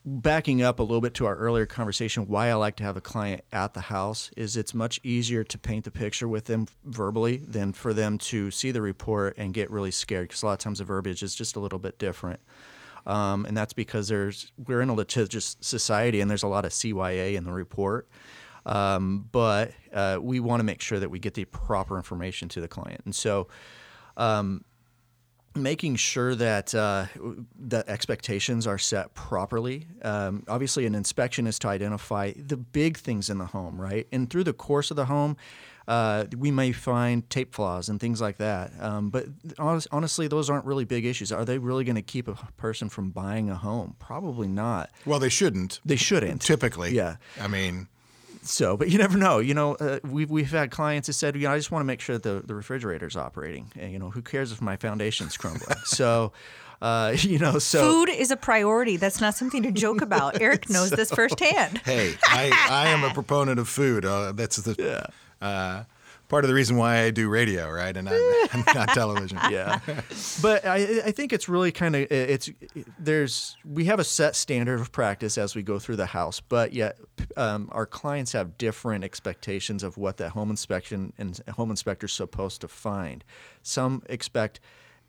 backing 0.05 0.61
up 0.61 0.79
a 0.79 0.83
little 0.83 1.01
bit 1.01 1.15
to 1.15 1.25
our 1.25 1.35
earlier 1.35 1.65
conversation, 1.65 2.27
why 2.27 2.49
I 2.49 2.53
like 2.53 2.75
to 2.77 2.83
have 2.83 2.95
a 2.95 3.01
client 3.01 3.41
at 3.51 3.73
the 3.73 3.81
house 3.81 4.29
is 4.37 4.55
it's 4.55 4.73
much 4.73 4.99
easier 5.03 5.43
to 5.43 5.57
paint 5.57 5.83
the 5.85 5.91
picture 5.91 6.27
with 6.27 6.45
them 6.45 6.67
verbally 6.83 7.37
than 7.37 7.73
for 7.73 7.91
them 7.91 8.19
to 8.19 8.51
see 8.51 8.69
the 8.69 8.81
report 8.81 9.35
and 9.37 9.53
get 9.53 9.71
really 9.71 9.91
scared 9.91 10.29
because 10.29 10.43
a 10.43 10.45
lot 10.45 10.53
of 10.53 10.59
times 10.59 10.77
the 10.77 10.85
verbiage 10.85 11.23
is 11.23 11.33
just 11.33 11.55
a 11.55 11.59
little 11.59 11.79
bit 11.79 11.97
different. 11.97 12.39
Um, 13.07 13.45
and 13.45 13.57
that's 13.57 13.73
because 13.73 14.07
there's 14.07 14.51
we're 14.67 14.81
in 14.81 14.89
a 14.89 14.93
litigious 14.93 15.57
society 15.59 16.21
and 16.21 16.29
there's 16.29 16.43
a 16.43 16.47
lot 16.47 16.65
of 16.65 16.71
CYA 16.71 17.35
in 17.35 17.43
the 17.43 17.51
report. 17.51 18.07
Um, 18.65 19.27
but 19.31 19.71
uh, 19.93 20.17
we 20.21 20.39
want 20.39 20.59
to 20.59 20.63
make 20.63 20.81
sure 20.81 20.99
that 20.99 21.09
we 21.09 21.19
get 21.19 21.35
the 21.35 21.45
proper 21.45 21.97
information 21.97 22.49
to 22.49 22.61
the 22.61 22.67
client. 22.67 23.01
And 23.05 23.13
so, 23.13 23.47
um, 24.17 24.65
making 25.55 25.95
sure 25.95 26.35
that 26.35 26.75
uh, 26.75 27.05
that 27.59 27.87
expectations 27.89 28.67
are 28.67 28.77
set 28.77 29.13
properly. 29.13 29.87
Um, 30.01 30.43
obviously, 30.47 30.85
an 30.85 30.95
inspection 30.95 31.47
is 31.47 31.57
to 31.59 31.67
identify 31.69 32.33
the 32.35 32.57
big 32.57 32.97
things 32.97 33.29
in 33.29 33.37
the 33.37 33.45
home, 33.45 33.79
right? 33.79 34.07
And 34.11 34.29
through 34.29 34.43
the 34.43 34.53
course 34.53 34.91
of 34.91 34.97
the 34.97 35.05
home, 35.05 35.37
uh, 35.87 36.25
we 36.37 36.51
may 36.51 36.71
find 36.71 37.29
tape 37.29 37.53
flaws 37.53 37.89
and 37.89 37.99
things 37.99 38.19
like 38.19 38.37
that. 38.37 38.71
Um, 38.79 39.09
but 39.09 39.25
honest, 39.59 39.87
honestly, 39.91 40.27
those 40.27 40.49
aren't 40.49 40.65
really 40.65 40.85
big 40.85 41.05
issues. 41.05 41.31
Are 41.31 41.45
they 41.45 41.57
really 41.57 41.83
going 41.83 41.95
to 41.95 42.01
keep 42.01 42.27
a 42.27 42.35
person 42.57 42.89
from 42.89 43.11
buying 43.11 43.49
a 43.49 43.55
home? 43.55 43.95
Probably 43.99 44.47
not. 44.47 44.89
Well, 45.05 45.19
they 45.19 45.29
shouldn't. 45.29 45.79
They 45.85 45.95
shouldn't. 45.95 46.41
Typically, 46.41 46.91
Yeah. 46.95 47.17
I 47.39 47.47
mean, 47.47 47.87
So, 48.47 48.77
but 48.77 48.89
you 48.89 48.97
never 48.97 49.17
know. 49.17 49.39
You 49.39 49.53
know, 49.53 49.75
uh, 49.75 49.99
we've 50.03 50.29
we've 50.29 50.51
had 50.51 50.71
clients 50.71 51.07
that 51.07 51.13
said, 51.13 51.35
you 51.35 51.43
know, 51.43 51.53
I 51.53 51.57
just 51.57 51.71
want 51.71 51.81
to 51.81 51.85
make 51.85 52.01
sure 52.01 52.17
that 52.17 52.23
the, 52.23 52.45
the 52.45 52.55
refrigerator's 52.55 53.15
operating. 53.15 53.71
And, 53.75 53.91
you 53.91 53.99
know, 53.99 54.09
who 54.09 54.21
cares 54.21 54.51
if 54.51 54.61
my 54.61 54.75
foundation's 54.77 55.35
crumbling? 55.37 55.77
so, 55.85 56.31
uh, 56.81 57.15
you 57.19 57.39
know, 57.39 57.59
so 57.59 57.89
Food 57.89 58.09
is 58.09 58.31
a 58.31 58.37
priority. 58.37 58.97
That's 58.97 59.21
not 59.21 59.35
something 59.35 59.63
to 59.63 59.71
joke 59.71 60.01
about. 60.01 60.41
Eric 60.41 60.69
knows 60.69 60.91
this 60.91 61.11
firsthand. 61.11 61.79
hey, 61.79 62.15
I, 62.25 62.51
I 62.69 62.89
am 62.89 63.03
a 63.03 63.13
proponent 63.13 63.59
of 63.59 63.67
food. 63.67 64.05
Uh, 64.05 64.31
that's 64.31 64.57
the 64.57 65.09
uh, 65.41 65.83
part 66.27 66.43
of 66.43 66.49
the 66.49 66.55
reason 66.55 66.77
why 66.77 66.99
I 67.03 67.11
do 67.11 67.29
radio, 67.29 67.69
right, 67.69 67.95
and 67.95 68.05
not, 68.05 68.65
not 68.75 68.89
television. 68.89 69.39
yeah 69.49 69.79
but 70.41 70.65
I, 70.65 71.01
I 71.05 71.11
think 71.11 71.33
it's 71.33 71.47
really 71.47 71.71
kind 71.71 71.95
of 71.95 72.11
it's 72.11 72.49
there's 72.97 73.57
we 73.65 73.85
have 73.85 73.99
a 73.99 74.03
set 74.03 74.35
standard 74.35 74.79
of 74.79 74.91
practice 74.91 75.37
as 75.37 75.55
we 75.55 75.63
go 75.63 75.79
through 75.79 75.97
the 75.97 76.07
house 76.07 76.39
but 76.39 76.73
yet 76.73 76.97
um, 77.37 77.69
our 77.71 77.85
clients 77.85 78.31
have 78.31 78.57
different 78.57 79.03
expectations 79.03 79.83
of 79.83 79.97
what 79.97 80.17
that 80.17 80.29
home 80.29 80.49
inspection 80.49 81.13
and 81.17 81.41
home 81.55 81.69
inspector 81.69 82.05
is 82.05 82.13
supposed 82.13 82.61
to 82.61 82.67
find 82.67 83.23
some 83.61 84.03
expect 84.09 84.59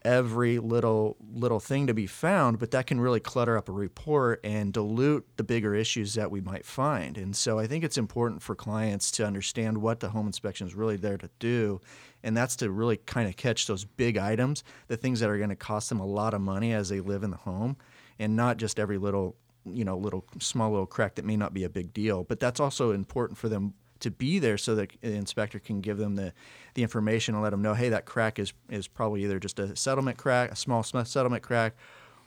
every 0.07 0.61
little 0.61 1.17
little 1.35 1.59
thing 1.59 1.89
to 1.89 1.93
be 1.93 2.07
found 2.07 2.61
but 2.61 2.71
that 2.71 2.87
can 2.87 3.01
really 3.01 3.19
clutter 3.19 3.59
up 3.59 3.69
a 3.69 3.73
report 3.73 4.41
and 4.45 4.73
dilute 4.73 5.27
the 5.37 5.43
bigger 5.43 5.75
issues 5.75 6.15
that 6.15 6.31
we 6.31 6.41
might 6.41 6.65
find. 6.65 7.19
And 7.19 7.35
so 7.35 7.59
i 7.59 7.67
think 7.67 7.83
it's 7.83 7.99
important 7.99 8.41
for 8.43 8.55
clients 8.55 9.11
to 9.13 9.27
understand 9.27 9.79
what 9.79 10.01
the 10.01 10.11
home 10.11 10.27
inspection 10.27 10.67
is 10.67 10.75
really 10.75 10.97
there 10.97 11.19
to 11.19 11.29
do 11.41 11.81
and 12.23 12.37
that's 12.37 12.57
to 12.57 12.71
really 12.71 12.97
kind 12.97 13.29
of 13.29 13.37
catch 13.37 13.67
those 13.67 13.85
big 13.85 14.17
items 14.17 14.63
the 14.87 14.97
things 14.97 15.19
that 15.21 15.29
are 15.29 15.39
going 15.39 15.51
to 15.51 15.57
cost 15.57 15.89
them 15.89 15.99
a 15.99 16.07
lot 16.07 16.33
of 16.33 16.41
money 16.41 16.73
as 16.73 16.89
they 16.89 17.01
live 17.01 17.25
in 17.25 17.31
the 17.31 17.37
home 17.37 17.77
and 18.19 18.37
not 18.37 18.57
just 18.57 18.79
every 18.79 18.99
little 18.99 19.37
you 19.67 19.85
know 19.85 19.97
little 19.97 20.25
small 20.39 20.71
little 20.71 20.87
crack 20.87 21.17
that 21.17 21.25
may 21.25 21.37
not 21.37 21.53
be 21.53 21.65
a 21.65 21.69
big 21.69 21.93
deal. 21.93 22.25
But 22.25 22.41
that's 22.41 22.61
also 22.61 22.93
important 22.93 23.39
for 23.39 23.49
them 23.49 23.75
to 24.01 24.11
be 24.11 24.39
there 24.39 24.59
so 24.59 24.75
that 24.75 24.91
the 25.01 25.15
inspector 25.15 25.59
can 25.59 25.81
give 25.81 25.99
them 25.99 26.15
the, 26.17 26.33
the 26.75 26.83
information 26.83 27.35
and 27.35 27.43
let 27.43 27.51
them 27.51 27.63
know, 27.63 27.75
hey, 27.75 27.89
that 27.89 28.05
crack 28.05 28.39
is, 28.39 28.53
is 28.69 28.89
probably 28.89 29.25
either 29.25 29.39
just 29.39 29.59
a 29.59 29.75
settlement 29.77 30.19
crack, 30.19 30.53
a 30.53 30.57
small 30.57 30.83
settlement 30.83 31.43
crack, 31.43 31.77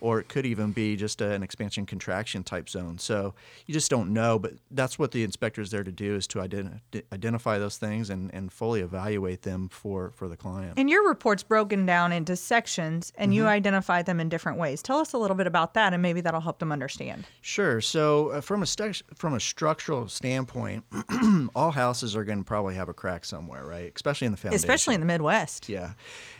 or 0.01 0.19
it 0.19 0.29
could 0.29 0.45
even 0.45 0.71
be 0.71 0.95
just 0.95 1.21
an 1.21 1.43
expansion 1.43 1.85
contraction 1.85 2.43
type 2.43 2.69
zone. 2.69 2.97
So 2.97 3.33
you 3.65 3.73
just 3.73 3.89
don't 3.89 4.13
know, 4.13 4.39
but 4.39 4.53
that's 4.71 4.97
what 4.97 5.12
the 5.12 5.23
inspector 5.23 5.62
is 5.62 5.71
there 5.71 5.83
to 5.83 5.91
do 5.91 6.15
is 6.15 6.27
to 6.27 6.39
ident- 6.39 6.79
identify 7.12 7.57
those 7.57 7.77
things 7.77 8.09
and, 8.09 8.33
and 8.33 8.51
fully 8.51 8.81
evaluate 8.81 9.43
them 9.43 9.69
for, 9.69 10.12
for 10.15 10.27
the 10.27 10.38
client. 10.38 10.73
And 10.77 10.89
your 10.89 11.07
report's 11.07 11.43
broken 11.43 11.85
down 11.85 12.12
into 12.12 12.35
sections 12.35 13.12
and 13.15 13.33
you 13.33 13.47
identify 13.47 14.01
them 14.01 14.19
in 14.19 14.29
different 14.29 14.57
ways. 14.57 14.81
Tell 14.81 14.99
us 14.99 15.13
a 15.13 15.17
little 15.17 15.35
bit 15.35 15.47
about 15.47 15.73
that 15.73 15.93
and 15.93 16.01
maybe 16.01 16.21
that'll 16.21 16.41
help 16.41 16.59
them 16.59 16.71
understand. 16.71 17.25
Sure. 17.41 17.81
So 17.81 18.29
uh, 18.29 18.41
from 18.41 18.63
a 18.63 18.65
stu- 18.65 18.93
from 19.15 19.33
a 19.33 19.39
structural 19.39 20.07
standpoint, 20.07 20.83
all 21.55 21.71
houses 21.71 22.15
are 22.15 22.23
going 22.23 22.39
to 22.39 22.45
probably 22.45 22.75
have 22.75 22.89
a 22.89 22.93
crack 22.93 23.25
somewhere, 23.25 23.65
right? 23.65 23.91
Especially 23.95 24.25
in 24.25 24.31
the 24.31 24.38
foundation. 24.38 24.55
Especially 24.55 24.95
in 24.95 25.01
the 25.01 25.07
Midwest. 25.07 25.69
Yeah. 25.69 25.93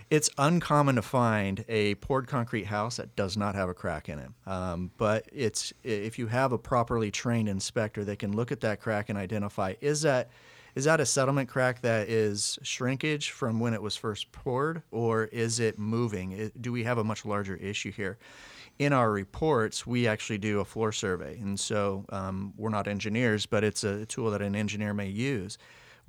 It's 0.10 0.30
uncommon 0.40 0.96
to 0.96 1.04
find 1.04 1.64
a 1.70 1.94
poured 1.96 2.28
concrete 2.28 2.66
house 2.66 2.98
that 2.98 3.16
does 3.16 3.38
not 3.38 3.54
have 3.54 3.70
a 3.70 3.76
crack 3.76 4.10
in 4.10 4.18
it. 4.18 4.30
Um, 4.48 4.90
but 4.98 5.30
it's 5.32 5.72
if 5.84 6.18
you 6.18 6.26
have 6.28 6.52
a 6.52 6.58
properly 6.58 7.12
trained 7.12 7.48
inspector, 7.48 8.04
they 8.04 8.16
can 8.16 8.36
look 8.36 8.52
at 8.52 8.62
that 8.62 8.82
crack 8.82 9.10
and 9.10 9.20
identify 9.20 9.76
is 9.82 10.02
that 10.02 10.30
is 10.76 10.86
that 10.86 11.00
a 11.00 11.06
settlement 11.06 11.50
crack 11.50 11.82
that 11.82 12.10
is 12.10 12.58
shrinkage 12.64 13.32
from 13.32 13.60
when 13.60 13.74
it 13.74 13.82
was 13.82 13.96
first 13.96 14.32
poured, 14.32 14.82
or 14.92 15.26
is 15.26 15.60
it 15.60 15.78
moving? 15.78 16.52
Do 16.60 16.72
we 16.72 16.84
have 16.84 16.98
a 16.98 17.04
much 17.04 17.26
larger 17.26 17.56
issue 17.56 17.92
here? 17.92 18.18
In 18.78 18.94
our 18.94 19.12
reports, 19.12 19.86
we 19.86 20.08
actually 20.08 20.38
do 20.38 20.60
a 20.60 20.66
floor 20.66 20.92
survey, 20.92 21.38
and 21.40 21.60
so 21.60 22.06
um, 22.10 22.54
we're 22.56 22.70
not 22.70 22.88
engineers, 22.88 23.46
but 23.46 23.64
it's 23.64 23.84
a 23.84 24.06
tool 24.06 24.32
that 24.32 24.42
an 24.42 24.56
engineer 24.56 24.94
may 24.94 25.10
use 25.10 25.58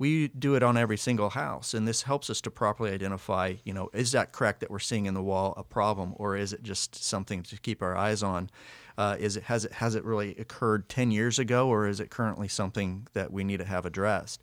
we 0.01 0.29
do 0.29 0.55
it 0.55 0.63
on 0.63 0.77
every 0.77 0.97
single 0.97 1.29
house 1.29 1.75
and 1.75 1.87
this 1.87 2.01
helps 2.01 2.27
us 2.31 2.41
to 2.41 2.49
properly 2.49 2.91
identify 2.91 3.53
you 3.63 3.71
know 3.71 3.87
is 3.93 4.11
that 4.13 4.31
crack 4.31 4.57
that 4.59 4.71
we're 4.71 4.79
seeing 4.79 5.05
in 5.05 5.13
the 5.13 5.21
wall 5.21 5.53
a 5.57 5.63
problem 5.63 6.13
or 6.15 6.35
is 6.35 6.53
it 6.53 6.63
just 6.63 7.03
something 7.03 7.43
to 7.43 7.55
keep 7.59 7.83
our 7.83 7.95
eyes 7.95 8.23
on? 8.23 8.49
Uh, 8.97 9.15
is 9.19 9.37
it 9.37 9.43
has 9.43 9.63
it 9.63 9.73
has 9.73 9.93
it 9.93 10.03
really 10.03 10.35
occurred 10.37 10.89
10 10.89 11.11
years 11.11 11.37
ago 11.37 11.67
or 11.67 11.87
is 11.87 11.99
it 11.99 12.09
currently 12.09 12.47
something 12.47 13.05
that 13.13 13.31
we 13.31 13.43
need 13.43 13.57
to 13.57 13.63
have 13.63 13.85
addressed? 13.85 14.41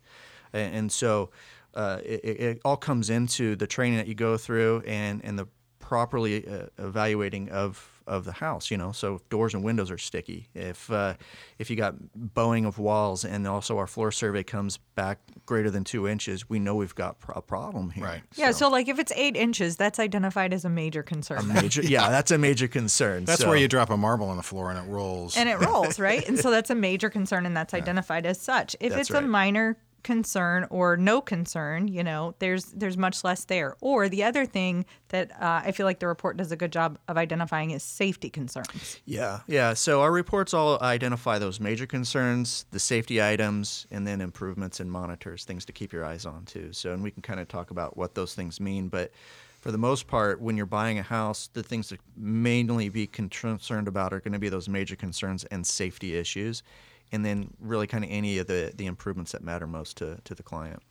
And, 0.53 0.75
and 0.75 0.91
so 0.93 1.29
uh, 1.73 1.99
it, 2.05 2.23
it 2.23 2.61
all 2.63 2.77
comes 2.77 3.09
into 3.09 3.57
the 3.57 3.67
training 3.67 3.97
that 3.97 4.07
you 4.07 4.15
go 4.15 4.37
through 4.37 4.81
and 4.87 5.19
and 5.25 5.37
the 5.37 5.49
properly 5.79 6.47
uh, 6.47 6.67
evaluating 6.77 7.49
of 7.49 7.98
of 8.09 8.25
the 8.25 8.33
house. 8.33 8.69
You 8.71 8.77
know, 8.77 8.91
so 8.91 9.15
if 9.15 9.29
doors 9.29 9.53
and 9.53 9.63
windows 9.63 9.89
are 9.91 9.97
sticky, 9.97 10.49
if 10.53 10.91
uh, 10.91 11.13
if 11.57 11.69
you 11.69 11.75
got 11.75 11.95
bowing 12.15 12.65
of 12.65 12.77
walls, 12.79 13.23
and 13.23 13.47
also 13.47 13.77
our 13.77 13.87
floor 13.87 14.11
survey 14.11 14.43
comes 14.43 14.77
back 14.95 15.19
greater 15.45 15.69
than 15.69 15.83
two 15.83 16.07
inches, 16.07 16.49
we 16.49 16.59
know 16.59 16.75
we've 16.75 16.95
got 16.95 17.19
pro- 17.19 17.35
a 17.35 17.41
problem 17.41 17.91
here. 17.91 18.03
Right. 18.03 18.21
Yeah, 18.35 18.51
so 18.51 18.67
like 18.69 18.87
if 18.89 18.99
it's 18.99 19.11
eight 19.15 19.35
inches, 19.37 19.77
that's 19.77 19.99
identified 19.99 20.53
as 20.53 20.65
a 20.65 20.69
major 20.69 21.03
concern. 21.03 21.47
Major, 21.47 21.81
yeah, 21.83 22.09
that's 22.11 22.31
a 22.31 22.37
major 22.37 22.67
concern. 22.67 23.25
That's 23.25 23.41
So- 23.41 23.47
where 23.47 23.57
you 23.57 23.67
drop 23.67 23.89
a 23.89 23.97
marble 23.97 24.27
on 24.29 24.37
the 24.37 24.43
floor 24.43 24.71
and 24.71 24.79
it 24.79 24.91
rolls. 24.91 25.37
and 25.37 25.47
it 25.47 25.59
rolls, 25.59 25.99
right? 26.09 26.27
And 26.27 26.37
so 26.37 26.51
that's 26.51 26.69
a 26.69 26.75
major 26.75 27.09
concern 27.09 27.45
and 27.45 27.55
that's 27.55 27.73
identified 27.73 28.25
as 28.25 28.41
such. 28.41 28.75
If 28.79 28.91
That's 28.93 29.09
it's 29.09 29.17
a 29.17 29.21
minor 29.21 29.77
concern 30.03 30.65
or 30.69 30.97
no 30.97 31.21
concern, 31.21 31.87
you 31.87 32.03
know, 32.03 32.35
there's 32.39 32.65
there's 32.65 32.97
much 32.97 33.23
less 33.23 33.45
there. 33.45 33.75
Or 33.81 34.09
the 34.09 34.23
other 34.23 34.45
thing 34.45 34.85
that 35.09 35.31
uh, 35.33 35.61
I 35.65 35.71
feel 35.71 35.85
like 35.85 35.99
the 35.99 36.07
report 36.07 36.37
does 36.37 36.51
a 36.51 36.55
good 36.55 36.71
job 36.71 36.97
of 37.07 37.17
identifying 37.17 37.71
is 37.71 37.83
safety 37.83 38.29
concerns. 38.29 38.99
Yeah, 39.05 39.41
yeah. 39.47 39.73
So 39.73 40.01
our 40.01 40.11
reports 40.11 40.53
all 40.53 40.79
identify 40.81 41.39
those 41.39 41.59
major 41.59 41.85
concerns, 41.85 42.65
the 42.71 42.79
safety 42.79 43.21
items, 43.21 43.87
and 43.91 44.07
then 44.07 44.21
improvements 44.21 44.79
and 44.79 44.91
monitors, 44.91 45.45
things 45.45 45.65
to 45.65 45.73
keep 45.73 45.93
your 45.93 46.05
eyes 46.05 46.25
on 46.25 46.45
too. 46.45 46.73
So, 46.73 46.93
and 46.93 47.03
we 47.03 47.11
can 47.11 47.21
kind 47.21 47.39
of 47.39 47.47
talk 47.47 47.71
about 47.71 47.97
what 47.97 48.15
those 48.15 48.33
things 48.35 48.59
mean. 48.59 48.87
But 48.87 49.11
for 49.59 49.71
the 49.71 49.77
most 49.77 50.07
part, 50.07 50.41
when 50.41 50.55
you're 50.55 50.65
buying 50.65 50.99
a 50.99 51.03
house, 51.03 51.49
the 51.51 51.63
things 51.63 51.89
to 51.89 51.97
mainly 52.15 52.89
be 52.89 53.07
concerned 53.07 53.87
about 53.87 54.13
are 54.13 54.21
going 54.21 54.33
to 54.33 54.39
be 54.39 54.49
those 54.49 54.69
major 54.69 54.95
concerns 54.95 55.43
and 55.45 55.67
safety 55.67 56.17
issues, 56.17 56.63
and 57.11 57.25
then 57.25 57.53
really 57.59 57.87
kind 57.87 58.03
of 58.03 58.09
any 58.11 58.37
of 58.39 58.47
the 58.47 58.71
the 58.75 58.85
improvements 58.85 59.31
that 59.31 59.43
matter 59.43 59.67
most 59.67 59.97
to 59.97 60.17
to 60.23 60.35
the 60.35 60.43
client. 60.43 60.81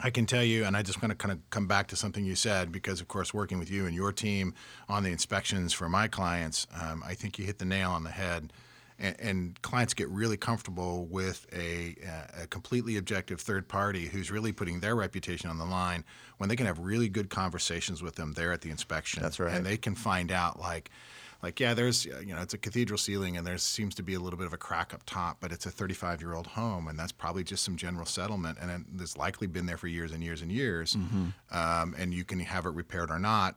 I 0.00 0.10
can 0.10 0.26
tell 0.26 0.42
you, 0.42 0.64
and 0.64 0.76
I 0.76 0.82
just 0.82 1.00
want 1.00 1.10
to 1.10 1.16
kind 1.16 1.30
of 1.30 1.38
come 1.50 1.68
back 1.68 1.86
to 1.88 1.96
something 1.96 2.24
you 2.24 2.34
said 2.34 2.72
because, 2.72 3.00
of 3.00 3.06
course, 3.06 3.32
working 3.32 3.60
with 3.60 3.70
you 3.70 3.86
and 3.86 3.94
your 3.94 4.10
team 4.10 4.52
on 4.88 5.04
the 5.04 5.10
inspections 5.10 5.72
for 5.72 5.88
my 5.88 6.08
clients, 6.08 6.66
um, 6.82 7.04
I 7.06 7.14
think 7.14 7.38
you 7.38 7.44
hit 7.44 7.58
the 7.58 7.64
nail 7.64 7.92
on 7.92 8.02
the 8.02 8.10
head. 8.10 8.52
And, 8.98 9.16
and 9.20 9.62
clients 9.62 9.94
get 9.94 10.08
really 10.08 10.36
comfortable 10.36 11.06
with 11.06 11.46
a, 11.52 11.96
a 12.42 12.46
completely 12.48 12.96
objective 12.96 13.40
third 13.40 13.68
party 13.68 14.06
who's 14.06 14.32
really 14.32 14.52
putting 14.52 14.80
their 14.80 14.96
reputation 14.96 15.48
on 15.48 15.58
the 15.58 15.64
line 15.64 16.04
when 16.38 16.48
they 16.48 16.56
can 16.56 16.66
have 16.66 16.80
really 16.80 17.08
good 17.08 17.30
conversations 17.30 18.02
with 18.02 18.16
them 18.16 18.32
there 18.32 18.52
at 18.52 18.62
the 18.62 18.70
inspection. 18.70 19.22
That's 19.22 19.38
right. 19.38 19.54
And 19.54 19.64
they 19.64 19.76
can 19.76 19.94
find 19.94 20.32
out, 20.32 20.58
like, 20.58 20.90
like 21.44 21.60
yeah 21.60 21.74
there's 21.74 22.06
you 22.06 22.34
know 22.34 22.40
it's 22.40 22.54
a 22.54 22.58
cathedral 22.58 22.98
ceiling 22.98 23.36
and 23.36 23.46
there 23.46 23.58
seems 23.58 23.94
to 23.94 24.02
be 24.02 24.14
a 24.14 24.18
little 24.18 24.38
bit 24.38 24.46
of 24.46 24.52
a 24.54 24.56
crack 24.56 24.92
up 24.94 25.02
top 25.04 25.36
but 25.40 25.52
it's 25.52 25.66
a 25.66 25.70
35 25.70 26.20
year 26.22 26.34
old 26.34 26.46
home 26.48 26.88
and 26.88 26.98
that's 26.98 27.12
probably 27.12 27.44
just 27.44 27.62
some 27.62 27.76
general 27.76 28.06
settlement 28.06 28.56
and 28.60 28.70
it, 28.70 28.80
it's 29.02 29.16
likely 29.16 29.46
been 29.46 29.66
there 29.66 29.76
for 29.76 29.86
years 29.86 30.10
and 30.12 30.24
years 30.24 30.40
and 30.42 30.50
years 30.50 30.96
um, 31.52 31.94
and 31.98 32.12
you 32.14 32.24
can 32.24 32.40
have 32.40 32.64
it 32.66 32.70
repaired 32.70 33.10
or 33.10 33.18
not 33.18 33.56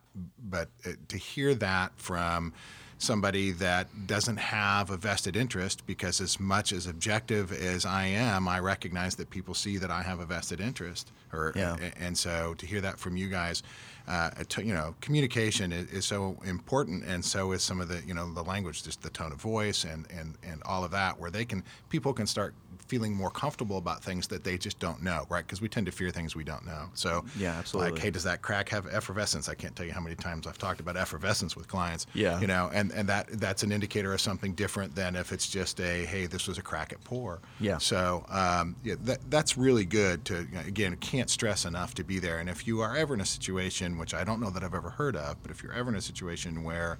but 0.49 0.69
uh, 0.85 0.89
to 1.07 1.17
hear 1.17 1.55
that 1.55 1.91
from 1.95 2.53
somebody 2.99 3.51
that 3.51 3.87
doesn't 4.07 4.37
have 4.37 4.89
a 4.89 4.97
vested 4.97 5.35
interest 5.35 5.85
because 5.85 6.19
as 6.19 6.39
much 6.39 6.71
as 6.73 6.87
objective 6.87 7.51
as 7.51 7.85
I 7.85 8.05
am 8.07 8.47
I 8.47 8.59
recognize 8.59 9.15
that 9.15 9.29
people 9.29 9.53
see 9.53 9.77
that 9.77 9.91
I 9.91 10.01
have 10.01 10.19
a 10.19 10.25
vested 10.25 10.59
interest 10.59 11.11
or 11.31 11.53
Yeah. 11.55 11.77
and 11.99 12.17
so 12.17 12.53
to 12.55 12.65
hear 12.65 12.81
that 12.81 12.97
from 12.99 13.15
you 13.15 13.29
guys 13.29 13.61
uh, 14.07 14.29
you 14.57 14.73
know 14.73 14.95
communication 15.01 15.71
is, 15.71 15.89
is 15.91 16.05
so 16.05 16.37
important 16.45 17.03
and 17.03 17.23
so 17.23 17.51
is 17.51 17.61
some 17.61 17.81
of 17.81 17.87
the 17.89 18.01
you 18.05 18.13
know 18.13 18.31
the 18.33 18.43
language 18.43 18.83
just 18.83 19.01
the 19.01 19.09
tone 19.09 19.31
of 19.31 19.41
voice 19.41 19.83
and 19.83 20.07
and 20.11 20.35
and 20.43 20.61
all 20.63 20.83
of 20.83 20.91
that 20.91 21.19
where 21.19 21.29
they 21.29 21.43
can 21.43 21.63
people 21.89 22.13
can 22.13 22.25
start 22.25 22.53
feeling 22.87 23.13
more 23.13 23.29
comfortable 23.29 23.77
about 23.77 24.03
things 24.03 24.27
that 24.27 24.43
they 24.43 24.57
just 24.57 24.79
don't 24.79 25.01
know 25.03 25.25
right 25.29 25.45
because 25.45 25.61
we 25.61 25.67
tend 25.69 25.85
to 25.85 25.91
fear 25.91 26.09
things 26.09 26.35
we 26.35 26.43
don't 26.43 26.65
know 26.65 26.85
so 26.93 27.23
Yeah, 27.37 27.61
like 27.73 27.97
hey 27.97 28.09
does 28.09 28.23
that 28.23 28.41
crack 28.41 28.69
have 28.69 28.87
effervescence 28.87 29.49
i 29.49 29.55
can't 29.55 29.75
tell 29.75 29.85
you 29.85 29.91
how 29.91 29.99
many 30.01 30.15
times 30.15 30.47
i've 30.47 30.57
talked 30.57 30.79
about 30.79 30.95
effervescence 30.97 31.55
with 31.55 31.67
clients 31.67 32.05
Yeah. 32.13 32.39
you 32.39 32.47
know 32.47 32.69
and 32.73 32.91
and 32.91 33.09
that 33.09 33.27
that's 33.39 33.63
an 33.63 33.71
indicator 33.71 34.13
of 34.13 34.21
something 34.21 34.53
different 34.53 34.95
than 34.95 35.15
if 35.15 35.31
it's 35.31 35.47
just 35.49 35.79
a 35.79 36.05
hey 36.05 36.25
this 36.25 36.47
was 36.47 36.57
a 36.57 36.61
crack 36.61 36.93
at 36.93 37.03
pour 37.03 37.39
Yeah. 37.59 37.77
so 37.79 38.25
um, 38.29 38.75
yeah, 38.83 38.95
that, 39.03 39.19
that's 39.29 39.57
really 39.57 39.85
good 39.85 40.25
to 40.25 40.41
you 40.41 40.47
know, 40.55 40.61
again 40.61 40.95
can't 40.97 41.29
stress 41.29 41.65
enough 41.65 41.93
to 41.95 42.03
be 42.03 42.19
there. 42.19 42.39
And 42.39 42.49
if 42.49 42.67
you 42.67 42.81
are 42.81 42.95
ever 42.95 43.13
in 43.13 43.21
a 43.21 43.25
situation, 43.25 43.97
which 43.97 44.13
I 44.13 44.23
don't 44.23 44.39
know 44.39 44.49
that 44.49 44.63
I've 44.63 44.73
ever 44.73 44.89
heard 44.91 45.15
of, 45.15 45.41
but 45.41 45.51
if 45.51 45.61
you're 45.63 45.73
ever 45.73 45.89
in 45.89 45.95
a 45.95 46.01
situation 46.01 46.63
where 46.63 46.97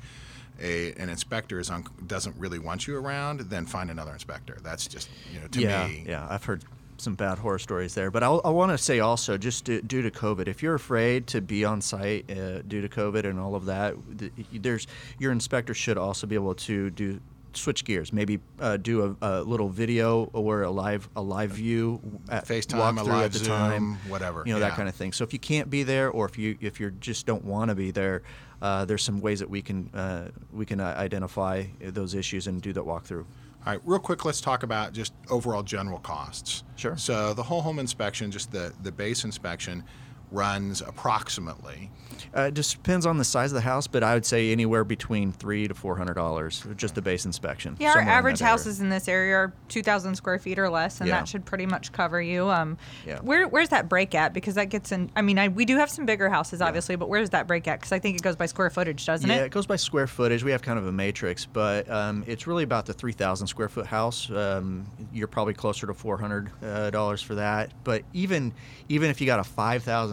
a, 0.62 0.94
an 0.94 1.10
inspector 1.10 1.60
is 1.60 1.70
on, 1.70 1.86
doesn't 2.06 2.36
really 2.38 2.60
want 2.60 2.88
you 2.88 2.98
around, 2.98 3.42
then 3.42 3.66
find 3.66 3.90
another 3.92 4.14
inspector. 4.14 4.58
That's 4.62 4.88
just 4.88 5.10
you 5.34 5.40
know 5.40 5.48
to 5.48 5.62
yeah, 5.62 5.88
me. 5.88 6.06
yeah, 6.08 6.28
I've 6.30 6.44
heard 6.44 6.64
some 6.98 7.16
bad 7.16 7.38
horror 7.38 7.60
stories 7.60 7.94
there. 7.94 8.12
But 8.12 8.24
I'll, 8.24 8.42
I 8.44 8.50
want 8.50 8.72
to 8.72 8.78
say 8.78 9.00
also, 9.00 9.38
just 9.38 9.66
due, 9.66 9.82
due 9.82 10.02
to 10.02 10.12
COVID, 10.12 10.48
if 10.48 10.64
you're 10.64 10.76
afraid 10.76 11.28
to 11.28 11.42
be 11.42 11.64
on 11.64 11.82
site 11.82 12.30
uh, 12.30 12.62
due 12.64 12.82
to 12.82 12.90
COVID 12.90 13.24
and 13.26 13.40
all 13.40 13.56
of 13.56 13.66
that, 13.66 13.96
th- 14.18 14.32
there's 14.54 14.88
your 15.20 15.32
inspector 15.32 15.74
should 15.74 15.98
also 15.98 16.28
be 16.28 16.36
able 16.36 16.56
to 16.56 16.90
do 16.90 17.20
switch 17.58 17.84
gears. 17.84 18.14
Maybe 18.14 18.40
uh, 18.60 18.78
do 18.78 19.18
a, 19.22 19.26
a 19.26 19.42
little 19.42 19.70
video 19.70 20.30
or 20.34 20.64
a 20.64 20.72
live 20.72 21.10
a 21.16 21.22
live 21.22 21.52
view 21.52 22.02
at 22.30 22.46
FaceTime, 22.46 23.00
a 23.00 23.04
live 23.04 23.26
at 23.26 23.32
the 23.34 23.40
Zoom, 23.40 23.48
time, 23.48 23.94
whatever, 24.08 24.44
you 24.46 24.54
know 24.54 24.60
that 24.60 24.74
kind 24.74 24.88
of 24.88 24.96
thing. 24.96 25.12
So 25.14 25.24
if 25.24 25.34
you 25.34 25.40
can't 25.40 25.70
be 25.70 25.84
there, 25.84 26.10
or 26.10 26.26
if 26.26 26.38
you 26.38 26.58
if 26.62 26.80
you 26.80 26.92
just 26.92 27.26
don't 27.26 27.46
want 27.46 27.70
to 27.70 27.76
be 27.76 27.92
there. 27.92 28.22
Uh, 28.60 28.86
there's 28.86 29.04
some 29.04 29.20
ways 29.20 29.38
that 29.38 29.48
we 29.48 29.62
can 29.62 29.88
uh, 29.94 30.30
we 30.52 30.66
can 30.66 30.80
uh, 30.80 30.96
identify 30.98 31.64
those 31.80 32.16
issues 32.16 32.48
and 32.48 32.60
do 32.60 32.74
that 32.74 32.84
walkthrough. 32.84 33.24
All 33.68 33.74
right, 33.74 33.82
real 33.86 34.00
quick, 34.00 34.26
let's 34.26 34.42
talk 34.42 34.64
about 34.64 34.94
just 34.94 35.14
overall 35.30 35.62
general 35.62 36.00
costs. 36.00 36.64
Sure. 36.76 36.98
So 36.98 37.34
the 37.36 37.44
whole 37.44 37.62
home 37.62 37.80
inspection, 37.80 38.32
just 38.32 38.52
the 38.52 38.74
the 38.82 38.92
base 38.92 39.26
inspection, 39.26 39.84
runs 40.32 40.82
approximately. 40.82 41.90
Uh, 42.36 42.42
it 42.44 42.54
just 42.54 42.74
depends 42.74 43.06
on 43.06 43.18
the 43.18 43.24
size 43.24 43.52
of 43.52 43.56
the 43.56 43.62
house, 43.62 43.88
but 43.88 44.04
I 44.04 44.14
would 44.14 44.26
say 44.26 44.52
anywhere 44.52 44.84
between 44.84 45.32
three 45.32 45.68
to 45.68 45.74
four 45.74 45.96
hundred 45.98 46.16
dollars, 46.16 46.66
just 46.76 46.96
the 46.96 47.02
base 47.02 47.26
inspection. 47.26 47.76
Yeah, 47.80 47.88
our 47.90 47.94
somewhere 47.94 48.12
in 48.14 48.18
average 48.18 48.40
houses 48.40 48.82
in 48.82 48.90
this 48.90 49.08
area 49.08 49.36
are 49.36 49.54
2,000 49.70 50.16
square 50.16 50.40
feet 50.40 50.58
or 50.60 50.70
less, 50.70 51.00
and 51.00 51.08
Yeah. 51.08 51.20
that 51.20 51.28
should 51.28 51.46
pretty 51.46 51.66
much 51.66 51.92
cover 51.92 52.22
you. 52.22 52.50
Um, 52.50 52.78
Yeah. 53.06 53.20
where, 53.20 53.48
where's 53.48 53.70
that 53.70 53.88
break 53.88 54.16
at? 54.16 54.34
Because 54.34 54.56
that 54.56 54.66
gets 54.66 54.92
in. 54.92 55.12
I 55.16 55.22
mean, 55.22 55.38
I, 55.40 55.48
we 55.48 55.64
do 55.66 55.78
have 55.78 55.90
some 55.90 56.06
bigger 56.06 56.30
houses, 56.30 56.62
obviously, 56.62 56.96
but 56.96 57.08
where's 57.08 57.30
that 57.32 57.48
break 57.48 57.68
at? 57.68 57.80
Because 57.80 57.92
I 57.92 58.00
think 58.00 58.18
it 58.18 58.24
goes 58.24 58.36
by 58.36 58.48
square 58.48 58.70
footage, 58.70 59.06
doesn't 59.06 59.30
Yeah, 59.30 59.36
it? 59.36 59.40
Yeah, 59.40 59.46
it 59.46 59.52
goes 59.52 59.66
by 59.68 59.76
square 59.76 60.08
footage. 60.08 60.44
We 60.44 60.52
have 60.52 60.62
kind 60.62 60.80
of 60.80 60.88
a 60.88 60.92
matrix, 60.92 61.46
but 61.46 61.90
um, 61.90 62.24
it's 62.28 62.48
really 62.48 62.64
about 62.64 62.86
the 62.88 62.94
3,000 62.94 63.48
square 63.48 63.70
foot 63.70 63.86
house. 63.86 64.30
Um, 64.30 64.88
you're 65.14 65.28
probably 65.28 65.54
closer 65.54 65.88
to 65.88 65.94
$400 65.94 66.48
uh, 66.64 67.18
for 67.18 67.36
that. 67.36 67.72
But 67.84 68.04
even 68.14 68.54
even 68.90 69.10
if 69.10 69.20
you 69.20 69.28
got 69.28 69.40
a 69.40 69.44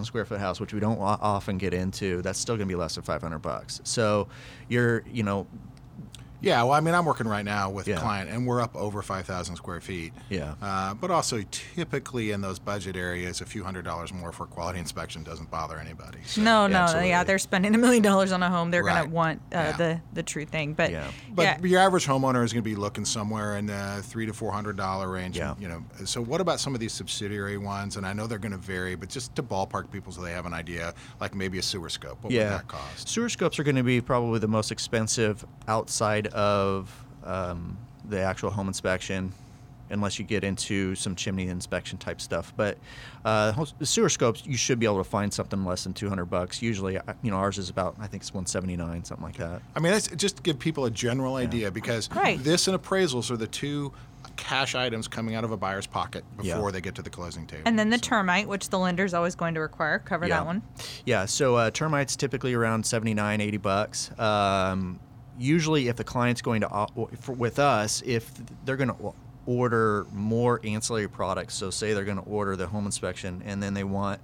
5,000 0.05 0.07
square 0.07 0.25
foot 0.25 0.41
house, 0.41 0.61
which 0.61 0.73
we 0.73 0.81
don't 0.81 0.99
often 0.99 1.59
get 1.59 1.75
into, 1.75 2.23
that's 2.23 2.39
still 2.39 2.57
going 2.57 2.69
to 2.69 2.73
be 2.73 2.79
less 2.79 2.95
than 2.95 3.05
500 3.05 3.39
bucks. 3.39 3.81
So 3.85 4.29
you're, 4.69 5.03
you 5.11 5.23
know, 5.23 5.47
Yeah, 6.45 6.63
well, 6.63 6.73
I 6.73 6.81
mean, 6.81 6.95
I'm 6.95 7.05
working 7.05 7.27
right 7.29 7.45
now 7.45 7.71
with 7.71 7.89
Yeah. 7.89 7.97
a 7.97 8.01
client, 8.01 8.31
and 8.31 8.47
we're 8.47 8.61
up 8.61 8.75
over 8.77 9.03
5,000 9.03 9.57
square 9.57 9.81
feet. 9.81 10.13
Yeah. 10.29 10.55
Uh, 10.63 10.95
but 10.95 11.11
also, 11.11 11.43
typically 11.51 12.31
in 12.31 12.41
those 12.41 12.59
budget 12.59 12.97
areas, 12.97 13.41
a 13.41 13.47
few 13.47 13.65
hundred 13.65 13.85
dollars 13.85 14.13
more 14.13 14.33
for 14.33 14.47
quality 14.47 14.79
inspection 14.79 15.23
doesn't 15.23 15.51
bother 15.51 15.79
anybody. 15.79 16.19
So- 16.27 16.43
No, 16.43 16.67
no, 16.67 16.77
absolutely. 16.81 17.09
yeah, 17.11 17.25
they're 17.25 17.39
spending 17.39 17.75
a 17.75 17.79
million 17.79 18.03
dollars 18.03 18.33
on 18.33 18.43
a 18.43 18.51
home. 18.51 18.71
They're 18.71 18.85
Right. 18.85 19.03
gonna 19.03 19.11
want 19.11 19.41
uh, 19.53 19.57
Yeah. 19.57 19.73
the 19.77 20.01
the 20.13 20.23
true 20.23 20.45
thing. 20.45 20.75
But 20.75 20.91
Yeah. 20.91 21.07
But 21.33 21.43
yeah, 21.43 21.59
your 21.63 21.81
average 21.81 22.07
homeowner 22.07 22.45
is 22.45 22.53
going 22.53 22.63
to 22.63 22.69
be 22.71 22.77
looking 22.77 23.05
somewhere 23.05 23.57
in 23.57 23.67
the 23.67 24.01
three 24.03 24.27
to 24.27 24.33
four 24.33 24.53
hundred 24.53 24.77
dollar 24.77 25.09
range. 25.09 25.37
Yeah. 25.37 25.55
You 25.59 25.69
know. 25.69 25.85
So 26.05 26.21
what 26.23 26.41
about 26.41 26.61
some 26.61 26.75
of 26.75 26.81
these 26.81 26.93
subsidiary 26.93 27.59
ones? 27.59 27.97
And 27.97 28.07
I 28.07 28.13
know 28.13 28.27
they're 28.27 28.39
going 28.39 28.53
to 28.53 28.59
vary, 28.59 28.95
but 28.95 29.09
just 29.09 29.35
to 29.37 29.43
ballpark 29.43 29.91
people 29.91 30.13
so 30.13 30.21
they 30.23 30.33
have 30.33 30.47
an 30.47 30.55
idea, 30.55 30.95
like 31.21 31.35
maybe 31.35 31.59
a 31.59 31.63
sewer 31.63 31.89
scope. 31.89 32.19
What 32.23 32.33
would 32.33 32.41
that 32.41 32.69
cost? 32.69 33.09
Sewer 33.09 33.29
scopes 33.29 33.59
are 33.59 33.65
going 33.65 33.77
to 33.77 33.83
be 33.83 34.01
probably 34.01 34.39
the 34.39 34.49
most 34.49 34.71
expensive 34.71 35.45
outside 35.69 36.29
of 36.35 36.91
um, 37.25 37.79
the 38.09 38.21
actual 38.21 38.51
home 38.51 38.69
inspection, 38.69 39.33
unless 39.91 40.19
you 40.19 40.25
get 40.25 40.45
into 40.45 40.95
some 40.95 41.15
chimney 41.15 41.47
inspection 41.49 41.97
type 41.99 42.21
stuff. 42.21 42.53
But 42.57 42.77
uh, 43.25 43.65
the 43.79 43.87
sewer 43.87 44.09
scopes, 44.09 44.45
you 44.45 44.57
should 44.57 44.79
be 44.79 44.87
able 44.87 44.99
to 44.99 45.05
find 45.05 45.33
something 45.33 45.65
less 45.65 45.85
than 45.85 45.93
200 45.95 46.27
bucks. 46.27 46.61
Usually, 46.61 46.99
you 47.23 47.31
know, 47.31 47.37
ours 47.37 47.57
is 47.59 47.71
about 47.71 47.95
I 47.99 48.07
think 48.07 48.23
it's 48.23 48.35
179, 48.35 49.05
something 49.05 49.25
like 49.25 49.37
that. 49.39 49.63
I 49.77 49.81
mean, 49.81 49.93
that's 49.93 50.09
just 50.09 50.37
to 50.37 50.43
give 50.43 50.59
people 50.59 50.85
a 50.87 50.91
general 50.91 51.37
idea 51.37 51.71
because 51.71 52.11
Right. 52.11 52.43
this 52.43 52.69
and 52.69 52.79
appraisals 52.81 53.31
are 53.31 53.37
the 53.37 53.47
two 53.47 53.93
cash 54.37 54.75
items 54.75 55.07
coming 55.07 55.35
out 55.35 55.45
of 55.45 55.53
a 55.53 55.57
buyer's 55.57 55.87
pocket 55.87 56.25
Yeah. 56.43 56.55
before 56.55 56.73
they 56.73 56.81
get 56.81 56.95
to 56.97 57.03
the 57.03 57.11
closing 57.11 57.47
table. 57.47 57.63
and 57.67 57.79
then 57.79 57.91
the 57.91 57.99
So- 57.99 58.03
termite, 58.09 58.49
which 58.49 58.71
the 58.71 58.79
lender's 58.79 59.15
always 59.15 59.35
going 59.37 59.55
to 59.55 59.61
require, 59.61 59.99
cover 60.01 60.27
Yeah. 60.27 60.39
that 60.39 60.47
one. 60.47 60.63
Yeah, 61.05 61.27
so 61.27 61.55
uh, 61.57 61.71
termites 61.71 62.17
typically 62.17 62.53
around 62.55 62.85
79, 62.85 63.41
80 63.41 63.59
bucks. 63.59 64.11
Um, 64.19 64.99
usually, 65.39 65.89
if 65.89 65.97
the 65.97 66.05
client's 66.05 66.43
going 66.43 66.61
to 66.63 66.89
with 67.29 67.59
us, 67.59 68.03
if 68.05 68.31
they're 68.65 68.77
going 68.77 68.91
to 68.91 69.15
order 69.47 70.07
more 70.13 70.61
ancillary 70.65 71.09
products, 71.09 71.55
so 71.55 71.71
say 71.71 71.93
they're 71.93 72.05
going 72.05 72.23
to 72.23 72.25
order 72.25 72.57
the 72.57 72.67
home 72.67 72.87
inspection 72.87 73.43
and 73.45 73.63
then 73.63 73.75
they 73.75 73.85
want 73.85 74.21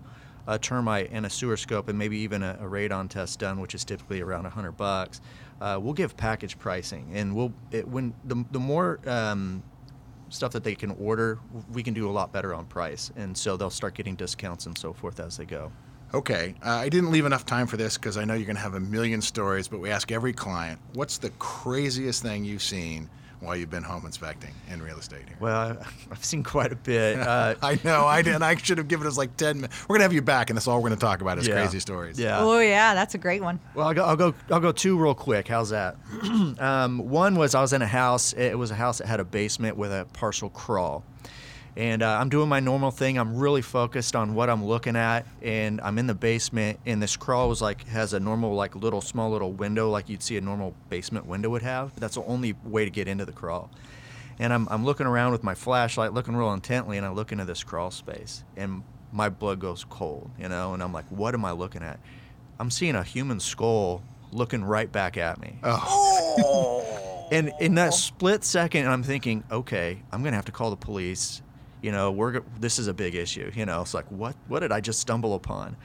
a 0.46 0.59
termite 0.59 1.11
and 1.12 1.27
a 1.27 1.31
sewer 1.31 1.57
scope 1.57 1.88
and 1.88 1.99
maybe 1.99 2.18
even 2.18 2.42
a, 2.42 2.59
a 2.61 2.64
radon 2.64 3.09
test 3.09 3.38
done, 3.38 3.61
which 3.61 3.75
is 3.75 3.85
typically 3.85 4.20
around 4.20 4.44
100 4.44 4.73
bucks. 4.73 5.20
Uh, 5.61 5.79
we'll 5.81 5.92
give 5.92 6.16
package 6.16 6.59
pricing, 6.59 7.11
and 7.12 7.37
we'll 7.37 7.53
it, 7.70 7.87
when 7.87 8.14
the 8.25 8.44
the 8.51 8.59
more 8.59 8.99
um, 9.07 9.62
stuff 10.31 10.53
that 10.53 10.64
they 10.64 10.75
can 10.75 10.90
order, 10.92 11.38
we 11.73 11.83
can 11.83 11.92
do 11.92 12.09
a 12.09 12.12
lot 12.12 12.33
better 12.33 12.55
on 12.55 12.64
price, 12.64 13.12
and 13.16 13.37
so 13.37 13.59
they'll 13.59 13.68
start 13.68 13.94
getting 13.94 14.14
discounts 14.14 14.64
and 14.64 14.77
so 14.79 14.94
forth 14.94 15.20
as 15.20 15.37
they 15.37 15.44
go. 15.44 15.70
Okay, 16.12 16.55
uh, 16.64 16.70
I 16.70 16.88
didn't 16.88 17.12
leave 17.12 17.25
enough 17.25 17.46
time 17.46 17.66
for 17.66 17.77
this 17.77 17.96
because 17.96 18.16
I 18.16 18.25
know 18.25 18.35
you're 18.35 18.46
going 18.46 18.57
to 18.57 18.62
have 18.62 18.75
a 18.75 18.81
million 18.81 19.23
stories, 19.23 19.68
but 19.68 19.79
we 19.79 19.90
ask 19.90 20.11
every 20.11 20.33
client, 20.33 20.81
what's 20.94 21.18
the 21.18 21.31
craziest 21.38 22.23
thing 22.23 22.44
you've 22.44 22.62
seen 22.62 23.09
while 23.38 23.57
you've 23.57 23.70
been 23.70 23.85
home 23.85 24.05
inspecting 24.05 24.53
in 24.68 24.83
real 24.83 24.99
estate 24.99 25.23
here? 25.29 25.37
Well, 25.38 25.57
I- 25.57 25.87
I've 26.11 26.25
seen 26.25 26.42
quite 26.42 26.73
a 26.73 26.77
bit. 26.77 27.18
Uh, 27.18 27.55
I 27.62 27.79
know, 27.85 28.07
I 28.07 28.23
did. 28.23 28.42
I 28.42 28.57
should 28.57 28.79
have 28.79 28.88
given 28.88 29.07
us 29.07 29.16
like 29.16 29.37
10 29.37 29.57
minutes. 29.61 29.83
We're 29.83 29.94
going 29.94 30.01
to 30.01 30.05
have 30.05 30.12
you 30.12 30.20
back, 30.20 30.51
and 30.51 30.57
that's 30.57 30.66
all 30.66 30.83
we're 30.83 30.88
going 30.88 30.99
to 30.99 31.07
talk 31.07 31.20
about 31.20 31.38
is 31.38 31.46
yeah. 31.46 31.55
crazy 31.55 31.79
stories. 31.79 32.18
Yeah. 32.18 32.40
Oh 32.40 32.59
yeah, 32.59 32.94
that's 32.94 33.14
a 33.14 33.18
great 33.18 33.42
one. 33.42 33.61
Well, 33.75 33.87
I'll 33.87 33.94
go. 33.94 34.05
I'll 34.05 34.16
go. 34.16 34.35
I'll 34.51 34.61
go 34.61 34.73
two 34.73 34.99
real 34.99 35.14
quick. 35.14 35.46
How's 35.46 35.70
that? 35.70 35.96
um, 36.59 37.09
one 37.09 37.37
was 37.37 37.55
I 37.55 37.61
was 37.61 37.73
in 37.73 37.83
a 37.83 37.87
house. 37.87 38.33
It 38.33 38.59
was 38.59 38.73
a 38.73 38.77
house 38.77 38.99
that 38.99 39.07
had 39.07 39.20
a 39.20 39.25
basement 39.25 39.77
with 39.77 39.92
a 39.92 40.09
partial 40.12 40.51
crawl, 40.51 41.05
and 41.76 42.02
uh, 42.02 42.18
I'm 42.18 42.28
doing 42.28 42.48
my 42.48 42.61
normal 42.61 42.90
thing. 42.90 43.18
I'm 43.18 43.37
really 43.37 43.62
focused 43.62 44.16
on 44.16 44.35
what 44.35 44.50
I'm 44.50 44.64
looking 44.64 44.96
at, 44.96 45.26
and 45.42 45.80
I'm 45.80 45.98
in 45.98 46.06
the 46.06 46.14
basement. 46.14 46.80
And 46.87 47.02
this 47.02 47.16
crawl 47.16 47.48
was 47.48 47.62
like 47.62 47.87
has 47.88 48.12
a 48.12 48.20
normal 48.20 48.54
like 48.54 48.74
little 48.74 49.00
small 49.00 49.30
little 49.30 49.52
window 49.52 49.90
like 49.90 50.09
you'd 50.09 50.22
see 50.22 50.37
a 50.37 50.40
normal 50.40 50.74
basement 50.88 51.26
window 51.26 51.50
would 51.50 51.62
have. 51.62 51.98
That's 51.98 52.14
the 52.16 52.24
only 52.24 52.54
way 52.64 52.85
to 52.85 52.90
get 52.90 53.09
into 53.09 53.24
the 53.24 53.33
crawl. 53.33 53.70
And 54.38 54.52
I'm, 54.52 54.66
I'm 54.70 54.85
looking 54.85 55.06
around 55.06 55.33
with 55.33 55.44
my 55.44 55.54
flashlight, 55.54 56.14
looking 56.14 56.35
real 56.35 56.52
intently, 56.52 56.96
and 56.96 57.04
I 57.04 57.11
look 57.11 57.30
into 57.30 57.44
this 57.44 57.62
crawl 57.62 57.90
space, 57.90 58.42
and 58.56 58.83
my 59.12 59.28
blood 59.28 59.59
goes 59.59 59.85
cold, 59.85 60.30
you 60.38 60.48
know. 60.48 60.72
And 60.72 60.83
I'm 60.83 60.92
like, 60.92 61.04
what 61.11 61.35
am 61.35 61.44
I 61.44 61.52
looking 61.52 61.83
at? 61.83 62.00
I'm 62.59 62.70
seeing 62.70 62.94
a 62.94 63.02
human 63.02 63.38
skull 63.38 64.02
looking 64.33 64.64
right 64.64 64.90
back 64.90 65.16
at 65.16 65.40
me. 65.40 65.59
Oh. 65.62 66.87
And 67.30 67.52
in 67.61 67.76
that 67.76 67.94
split 67.94 68.42
second, 68.42 68.88
I'm 68.88 69.04
thinking, 69.04 69.44
okay, 69.50 70.02
I'm 70.11 70.24
gonna 70.24 70.37
have 70.37 70.46
to 70.46 70.52
call 70.52 70.70
the 70.70 70.76
police. 70.76 71.42
You 71.83 71.93
know, 71.93 72.11
we're 72.11 72.40
this 72.59 72.79
is 72.79 72.87
a 72.87 72.95
big 72.95 73.14
issue. 73.14 73.51
You 73.55 73.66
know, 73.66 73.81
it's 73.83 73.95
like 73.95 74.07
what 74.11 74.37
what 74.49 74.61
did 74.61 74.73
I 74.73 74.81
just 74.81 75.01
stumble 75.01 75.35
upon? 75.35 75.77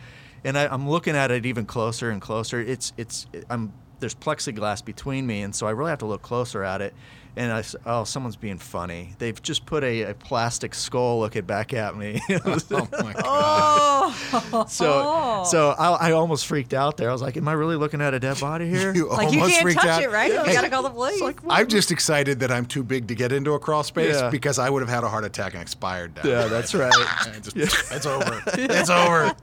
And 0.44 0.58
I, 0.58 0.68
I'm 0.68 0.88
looking 0.88 1.16
at 1.16 1.32
it 1.32 1.46
even 1.46 1.66
closer 1.66 2.10
and 2.12 2.22
closer. 2.22 2.60
It's 2.60 2.94
it's 2.98 3.28
I'm 3.50 3.74
there's 4.00 4.16
plexiglass 4.16 4.84
between 4.84 5.26
me, 5.26 5.42
and 5.42 5.56
so 5.56 5.68
I 5.68 5.72
really 5.72 5.90
have 5.90 6.00
to 6.00 6.06
look 6.06 6.22
closer 6.22 6.64
at 6.64 6.82
it. 6.82 6.94
And 7.38 7.52
I 7.52 7.60
s- 7.60 7.76
oh, 7.86 8.06
someone's 8.06 8.38
being 8.38 8.58
funny. 8.58 9.14
They've 9.20 9.42
just 9.42 9.66
put 9.66 9.84
a, 9.84 10.04
a 10.04 10.14
plastic 10.14 10.74
skull 10.74 11.20
looking 11.20 11.44
back 11.44 11.74
at 11.74 11.96
me. 11.98 12.22
Oh, 12.30 12.88
my 13.04 13.14
God. 13.22 13.24
Oh, 13.24 14.66
so 14.70 15.44
so 15.50 15.70
I, 15.72 16.10
I 16.10 16.12
almost 16.12 16.46
freaked 16.48 16.74
out 16.74 16.96
there. 16.98 17.10
I 17.10 17.12
was 17.14 17.22
like, 17.22 17.36
am 17.38 17.48
I 17.48 17.54
really 17.54 17.76
looking 17.76 18.02
at 18.02 18.14
a 18.14 18.20
dead 18.20 18.40
body 18.40 18.70
here? 18.70 18.94
You 18.96 19.10
like 19.10 19.32
you 19.34 19.40
almost 19.40 19.52
can't 19.54 19.64
freaked 19.64 19.80
touch 19.82 19.90
out. 19.90 20.04
it, 20.04 20.12
right? 20.12 20.32
You 20.32 20.44
Hey, 20.44 20.54
gotta 20.54 20.70
call 20.70 20.84
the 20.84 20.90
police. 20.90 21.22
I'm 21.50 21.68
just 21.68 21.92
excited 21.92 22.40
that 22.40 22.52
I'm 22.52 22.66
too 22.66 22.84
big 22.84 23.08
to 23.10 23.16
get 23.16 23.32
into 23.32 23.54
a 23.54 23.60
crawl 23.60 23.84
space 23.84 24.16
Yeah. 24.16 24.30
because 24.30 24.60
I 24.60 24.70
would 24.70 24.82
have 24.82 24.90
had 24.90 25.04
a 25.04 25.10
heart 25.10 25.26
attack 25.26 25.54
and 25.54 25.62
expired 25.62 26.16
down. 26.16 26.28
yeah, 26.28 26.48
that's 26.48 26.74
right. 26.76 26.94
And 27.28 27.44
just- 27.44 27.92
It's 27.92 28.06
over. 28.06 28.44
It's 28.48 28.90
over. 28.90 29.34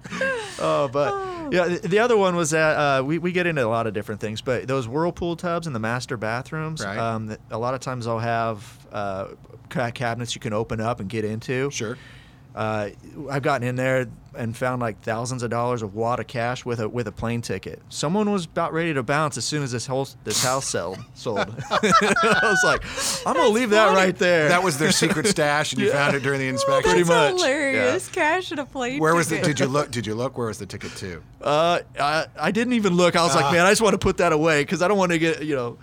Oh, 0.60 0.88
but 0.92 1.12
oh. 1.14 1.41
Yeah, 1.52 1.68
the, 1.68 1.88
the 1.88 1.98
other 1.98 2.16
one 2.16 2.34
was 2.34 2.50
that 2.50 2.74
uh, 2.76 3.02
we, 3.04 3.18
we 3.18 3.30
get 3.32 3.46
into 3.46 3.64
a 3.64 3.68
lot 3.68 3.86
of 3.86 3.92
different 3.94 4.20
things, 4.20 4.40
but 4.40 4.66
those 4.66 4.88
whirlpool 4.88 5.36
tubs 5.36 5.66
in 5.66 5.72
the 5.72 5.78
master 5.78 6.16
bathrooms, 6.16 6.84
Right. 6.84 6.98
um, 6.98 7.36
a 7.50 7.58
lot 7.58 7.74
of 7.74 7.80
times 7.80 8.06
they'll 8.06 8.18
have 8.18 8.86
uh, 8.92 9.28
cabinets 9.68 10.34
you 10.34 10.40
can 10.40 10.52
open 10.52 10.80
up 10.80 11.00
and 11.00 11.08
get 11.08 11.24
into. 11.24 11.70
Sure. 11.70 11.96
Uh, 12.54 12.90
I've 13.30 13.42
gotten 13.42 13.66
in 13.66 13.76
there 13.76 14.08
and 14.34 14.56
found 14.56 14.80
like 14.80 15.00
thousands 15.02 15.42
of 15.42 15.50
dollars 15.50 15.82
of 15.82 15.94
wad 15.94 16.18
of 16.20 16.26
cash 16.26 16.64
with 16.64 16.80
a 16.80 16.88
with 16.88 17.06
a 17.06 17.12
plane 17.12 17.40
ticket. 17.42 17.82
Someone 17.88 18.30
was 18.30 18.44
about 18.46 18.72
ready 18.72 18.92
to 18.94 19.02
bounce 19.02 19.36
as 19.36 19.44
soon 19.44 19.62
as 19.62 19.72
this 19.72 19.86
whole 19.86 20.06
this 20.24 20.42
house 20.42 20.66
sell, 20.66 20.96
sold. 21.14 21.38
I 21.70 22.38
was 22.42 22.62
like, 22.64 22.82
I'm 23.26 23.34
gonna 23.36 23.48
leave 23.48 23.70
that 23.70 23.86
funny. 23.88 23.96
right 23.96 24.16
there. 24.16 24.48
That 24.48 24.62
was 24.62 24.78
their 24.78 24.92
secret 24.92 25.26
stash, 25.28 25.72
and 25.72 25.80
you 25.82 25.90
found 25.90 26.14
it 26.16 26.22
during 26.22 26.40
the 26.40 26.48
inspection. 26.48 26.90
Pretty 26.90 27.04
much, 27.08 27.34
hilarious. 27.36 28.08
Cash 28.08 28.50
and 28.50 28.60
a 28.60 28.66
plane. 28.66 29.00
Where 29.00 29.14
was 29.14 29.28
the? 29.28 29.40
Did 29.40 29.58
you 29.60 29.66
look? 29.66 29.90
Did 29.90 30.06
you 30.06 30.14
look? 30.14 30.36
Where 30.36 30.46
was 30.48 30.58
the 30.58 30.66
ticket 30.66 30.94
to? 30.96 31.22
Uh, 31.40 31.80
I, 31.98 32.26
I 32.38 32.50
didn't 32.50 32.74
even 32.74 32.94
look. 32.96 33.16
I 33.16 33.22
was 33.24 33.34
like, 33.34 33.46
Ah. 33.46 33.52
man, 33.52 33.66
I 33.66 33.70
just 33.70 33.82
want 33.82 33.94
to 33.94 33.98
put 33.98 34.18
that 34.18 34.32
away 34.32 34.62
because 34.62 34.80
I 34.82 34.88
don't 34.88 34.98
want 34.98 35.12
to 35.12 35.18
get, 35.18 35.42
you 35.44 35.56
know. 35.56 35.78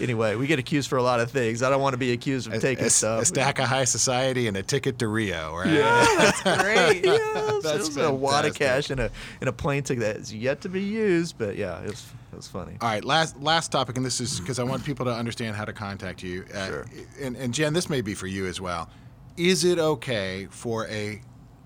Anyway, 0.00 0.34
we 0.36 0.46
get 0.46 0.58
accused 0.58 0.88
for 0.88 0.96
a 0.96 1.02
lot 1.02 1.20
of 1.20 1.30
things. 1.30 1.62
I 1.62 1.70
don't 1.70 1.80
want 1.80 1.92
to 1.94 1.98
be 1.98 2.12
accused 2.12 2.52
of 2.52 2.60
taking 2.60 2.86
a, 2.86 2.90
stuff. 2.90 3.22
a 3.22 3.24
stack 3.24 3.58
of 3.58 3.66
high 3.66 3.84
society 3.84 4.46
and 4.48 4.56
a 4.56 4.62
ticket 4.62 4.98
to 5.00 5.08
Rio, 5.08 5.54
right? 5.56 5.66
That's 6.42 6.42
great. 6.62 7.02
That's 7.62 7.96
a 7.96 8.12
wad 8.12 8.44
of 8.46 8.54
cash 8.54 8.90
and 8.90 9.00
a 9.00 9.10
and 9.40 9.48
a 9.48 9.52
plane 9.52 9.82
ticket 9.82 10.02
that 10.02 10.16
is 10.16 10.32
yet 10.34 10.60
to 10.62 10.68
be 10.68 10.82
used. 10.82 11.36
But 11.38 11.56
yeah, 11.56 11.80
it 11.80 11.90
was 11.90 12.06
it 12.32 12.36
was 12.36 12.48
funny. 12.48 12.76
All 12.80 12.88
right, 12.88 13.04
last 13.04 13.40
last 13.40 13.70
topic, 13.72 13.96
and 13.96 14.04
this 14.06 14.20
is 14.20 14.40
because 14.40 14.58
I 14.58 14.62
want 14.64 14.84
people 14.84 15.04
to 15.06 15.12
understand 15.12 15.56
how 15.56 15.64
to 15.64 15.72
contact 15.72 16.22
you. 16.22 16.44
Uh, 16.54 16.66
Sure. 16.66 16.86
And, 17.20 17.36
and 17.36 17.52
Jen, 17.52 17.72
this 17.72 17.88
may 17.90 18.00
be 18.00 18.14
for 18.14 18.26
you 18.26 18.46
as 18.46 18.60
well. 18.60 18.88
Is 19.36 19.64
it 19.64 19.78
okay 19.78 20.46
for 20.50 20.86
a 20.88 21.20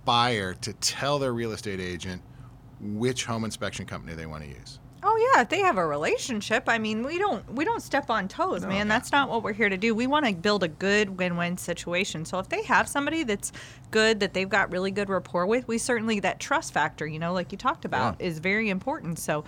buyer 0.04 0.54
to 0.54 0.72
tell 0.74 1.18
their 1.18 1.32
real 1.32 1.52
estate 1.52 1.80
agent 1.80 2.22
which 2.80 3.24
home 3.24 3.44
inspection 3.44 3.86
company 3.86 4.14
they 4.14 4.26
want 4.26 4.42
to 4.44 4.48
use? 4.48 4.78
Oh 5.06 5.32
yeah, 5.34 5.42
if 5.42 5.50
they 5.50 5.60
have 5.60 5.76
a 5.76 5.86
relationship, 5.86 6.64
I 6.66 6.78
mean, 6.78 7.04
we 7.04 7.18
don't 7.18 7.52
we 7.52 7.66
don't 7.66 7.82
step 7.82 8.08
on 8.08 8.26
toes, 8.26 8.64
man. 8.64 8.88
That's 8.88 9.12
not 9.12 9.28
what 9.28 9.42
we're 9.42 9.52
here 9.52 9.68
to 9.68 9.76
do. 9.76 9.94
We 9.94 10.06
want 10.06 10.24
to 10.24 10.32
build 10.32 10.64
a 10.64 10.68
good 10.68 11.18
win-win 11.18 11.58
situation. 11.58 12.24
So 12.24 12.38
if 12.38 12.48
they 12.48 12.62
have 12.62 12.88
somebody 12.88 13.22
that's 13.22 13.52
good 13.90 14.20
that 14.20 14.32
they've 14.32 14.48
got 14.48 14.72
really 14.72 14.90
good 14.90 15.10
rapport 15.10 15.46
with, 15.46 15.68
we 15.68 15.76
certainly 15.76 16.20
that 16.20 16.40
trust 16.40 16.72
factor, 16.72 17.06
you 17.06 17.18
know, 17.18 17.34
like 17.34 17.52
you 17.52 17.58
talked 17.58 17.84
about, 17.84 18.18
is 18.18 18.38
very 18.38 18.70
important. 18.70 19.18
So 19.18 19.44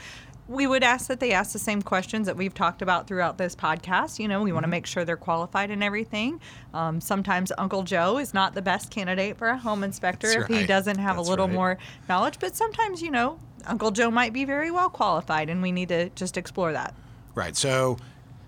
we 0.49 0.67
would 0.67 0.85
ask 0.85 1.09
that 1.09 1.21
they 1.21 1.33
ask 1.33 1.53
the 1.53 1.59
same 1.59 1.83
questions 1.83 2.27
that 2.27 2.37
we've 2.37 2.55
talked 2.55 2.83
about 2.83 3.07
throughout 3.07 3.39
this 3.39 3.57
podcast. 3.57 4.19
You 4.19 4.29
know, 4.29 4.43
we 4.43 4.53
want 4.53 4.65
to 4.65 4.69
make 4.69 4.87
sure 4.87 5.05
they're 5.05 5.17
qualified 5.17 5.71
and 5.71 5.83
everything. 5.83 6.41
Um, 6.73 7.01
sometimes 7.01 7.51
Uncle 7.59 7.83
Joe 7.83 8.19
is 8.19 8.33
not 8.33 8.55
the 8.55 8.63
best 8.63 8.91
candidate 8.91 9.39
for 9.39 9.49
a 9.49 9.59
home 9.59 9.83
inspector 9.83 10.29
That's 10.29 10.51
if 10.51 10.57
he 10.57 10.67
doesn't 10.67 10.99
have 10.99 11.17
That's 11.17 11.27
a 11.27 11.31
little 11.31 11.49
right. 11.49 11.55
more 11.55 11.79
knowledge. 12.09 12.39
But 12.39 12.55
sometimes, 12.55 13.03
you 13.03 13.11
know, 13.11 13.41
Uncle 13.67 13.91
Joe 13.91 14.11
might 14.11 14.33
be 14.33 14.45
very 14.45 14.71
well 14.71 14.89
qualified, 14.91 15.51
and 15.51 15.63
we 15.63 15.73
need 15.73 15.89
to 15.89 16.09
just 16.11 16.37
explore 16.37 16.73
that. 16.73 16.95
Right. 17.35 17.57
So, 17.57 17.97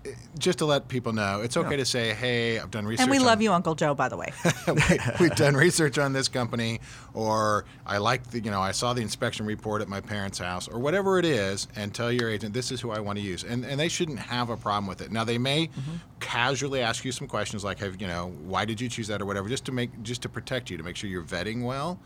uh, 0.05 0.09
just 0.39 0.59
to 0.59 0.65
let 0.65 0.87
people 0.87 1.11
know, 1.13 1.41
it's 1.41 1.57
okay 1.57 1.75
to 1.75 1.85
say, 1.85 2.13
"Hey, 2.13 2.57
I've 2.57 2.71
done 2.71 2.85
research." 2.85 3.03
And 3.03 3.11
we 3.11 3.19
love 3.19 3.41
you, 3.41 3.51
Uncle 3.51 3.75
Joe, 3.75 3.93
by 3.93 4.07
the 4.09 4.15
way. 4.17 4.31
we, 4.67 4.97
we've 5.19 5.35
done 5.35 5.55
research 5.55 5.97
on 5.99 6.13
this 6.13 6.27
company, 6.29 6.79
or 7.13 7.65
I 7.85 7.97
like 7.97 8.23
the, 8.31 8.39
you 8.39 8.49
know, 8.49 8.61
I 8.61 8.71
saw 8.71 8.93
the 8.93 9.01
inspection 9.01 9.45
report 9.45 9.81
at 9.81 9.89
my 9.89 9.99
parents' 9.99 10.39
house, 10.39 10.67
or 10.69 10.79
whatever 10.79 11.19
it 11.19 11.25
is, 11.25 11.67
and 11.75 11.93
tell 11.93 12.11
your 12.11 12.29
agent 12.29 12.53
this 12.53 12.71
is 12.71 12.79
who 12.79 12.91
I 12.91 12.99
want 12.99 13.19
to 13.19 13.23
use, 13.23 13.43
and 13.43 13.65
and 13.65 13.77
they 13.79 13.89
shouldn't 13.89 14.19
have 14.19 14.49
a 14.49 14.57
problem 14.57 14.87
with 14.87 15.01
it. 15.01 15.11
Now 15.11 15.23
they 15.25 15.37
may 15.37 15.67
Mm-hmm. 15.67 15.95
casually 16.21 16.81
ask 16.81 17.03
you 17.03 17.11
some 17.11 17.27
questions 17.27 17.63
like, 17.63 17.79
have 17.79 18.01
you 18.01 18.07
know, 18.07 18.33
why 18.45 18.63
did 18.65 18.79
you 18.79 18.87
choose 18.89 19.07
that 19.07 19.21
or 19.21 19.25
whatever, 19.25 19.49
just 19.49 19.65
to 19.65 19.71
make 19.73 20.01
just 20.01 20.21
to 20.21 20.29
protect 20.29 20.69
you, 20.69 20.77
to 20.77 20.83
make 20.83 20.95
sure 20.95 21.09
you're 21.09 21.21
vetting 21.23 21.63
well. 21.63 21.99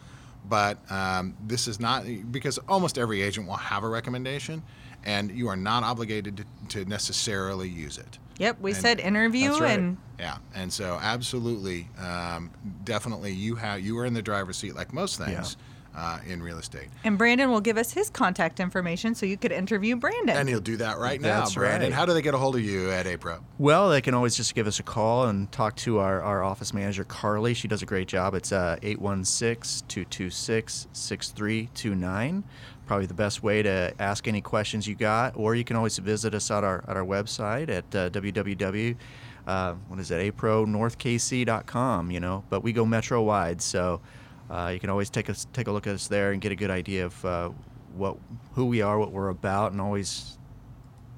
But 0.48 0.80
um, 0.92 1.36
this 1.46 1.68
is 1.68 1.80
not 1.80 2.06
because 2.32 2.58
almost 2.68 2.98
every 2.98 3.22
agent 3.22 3.48
will 3.48 3.56
have 3.56 3.84
a 3.84 3.88
recommendation, 3.88 4.62
and 5.06 5.32
you 5.32 5.48
are 5.48 5.56
not 5.56 5.84
obligated 5.84 6.38
to, 6.38 6.46
to 6.84 6.90
necessarily 6.90 7.70
use 7.70 7.98
it. 7.98 8.20
Yep, 8.40 8.60
we 8.62 8.72
And- 8.72 8.82
said 8.82 9.00
interview, 9.00 9.52
right. 9.58 9.80
and 9.80 9.98
Yeah, 10.20 10.38
and 10.56 10.72
so 10.74 10.98
absolutely, 11.02 11.88
um, 12.00 12.52
definitely, 12.84 13.32
you 13.32 13.56
have 13.56 13.80
you 13.82 13.98
are 14.00 14.06
in 14.06 14.14
the 14.14 14.22
driver's 14.22 14.58
seat 14.58 14.76
like 14.76 14.92
most 14.94 15.18
things 15.18 15.56
uh, 15.96 16.20
in 16.28 16.42
real 16.42 16.58
estate, 16.58 16.88
and 17.04 17.18
Brandon 17.18 17.52
will 17.52 17.62
give 17.62 17.78
us 17.78 17.92
his 17.94 18.10
contact 18.10 18.60
information 18.60 19.14
so 19.16 19.26
you 19.26 19.38
could 19.38 19.52
interview 19.52 19.96
Brandon. 19.96 20.36
and 20.38 20.50
he'll 20.50 20.60
do 20.60 20.78
that 20.78 20.98
right 20.98 21.22
now, 21.22 21.42
That's 21.42 21.56
Brandon. 21.56 21.92
right. 21.92 21.94
How 21.96 22.06
do 22.06 22.14
they 22.14 22.22
get 22.22 22.34
a 22.34 22.38
hold 22.38 22.56
of 22.56 22.62
you 22.64 22.90
at 22.90 23.06
APRO? 23.06 23.42
Well, 23.60 23.90
they 23.90 24.02
can 24.02 24.14
always 24.14 24.36
just 24.36 24.56
give 24.56 24.66
us 24.68 24.80
a 24.80 24.84
call 24.84 25.26
and 25.28 25.52
talk 25.52 25.76
to 25.78 26.00
our, 26.00 26.22
our 26.22 26.44
office 26.44 26.74
manager, 26.74 27.04
Carly. 27.04 27.54
She 27.54 27.68
does 27.68 27.82
a 27.82 27.86
great 27.86 28.08
job. 28.08 28.34
It's 28.34 28.52
uh, 28.52 28.78
816 28.82 29.88
226 29.88 30.88
6329. 30.94 32.44
Probably 32.86 33.06
the 33.06 33.14
best 33.14 33.44
way 33.44 33.62
to 33.64 33.94
ask 34.00 34.28
any 34.28 34.42
questions 34.42 34.88
you 34.88 34.96
got. 34.96 35.38
Or 35.38 35.56
you 35.56 35.64
can 35.64 35.76
always 35.78 35.98
visit 36.00 36.34
us 36.34 36.52
at 36.52 36.64
our, 36.64 36.84
at 36.88 36.98
our 36.98 37.06
website 37.06 37.70
at 37.70 37.96
uh, 37.96 38.10
www. 38.10 38.96
Uh, 39.46 39.74
what 39.88 40.00
is 40.00 40.10
it? 40.12 40.36
apronorthkc.com, 40.36 42.12
you 42.12 42.20
know. 42.20 42.44
But 42.50 42.64
we 42.64 42.74
go 42.74 42.86
metro 42.86 43.22
wide, 43.22 43.62
so 43.62 44.02
uh, 44.50 44.72
you 44.74 44.80
can 44.80 44.90
always 44.90 45.10
take 45.10 45.30
us 45.30 45.48
take 45.54 45.68
a 45.68 45.72
look 45.72 45.88
at 45.88 45.94
us 45.96 46.08
there 46.08 46.32
and 46.32 46.42
get 46.42 46.52
a 46.52 46.56
good 46.56 46.72
idea 46.72 47.06
of 47.06 47.26
uh, 47.26 47.50
what 47.96 48.18
who 48.54 48.66
we 48.66 48.82
are, 48.82 48.98
what 49.00 49.12
we're 49.12 49.30
about, 49.30 49.72
and 49.72 49.82
always 49.82 50.38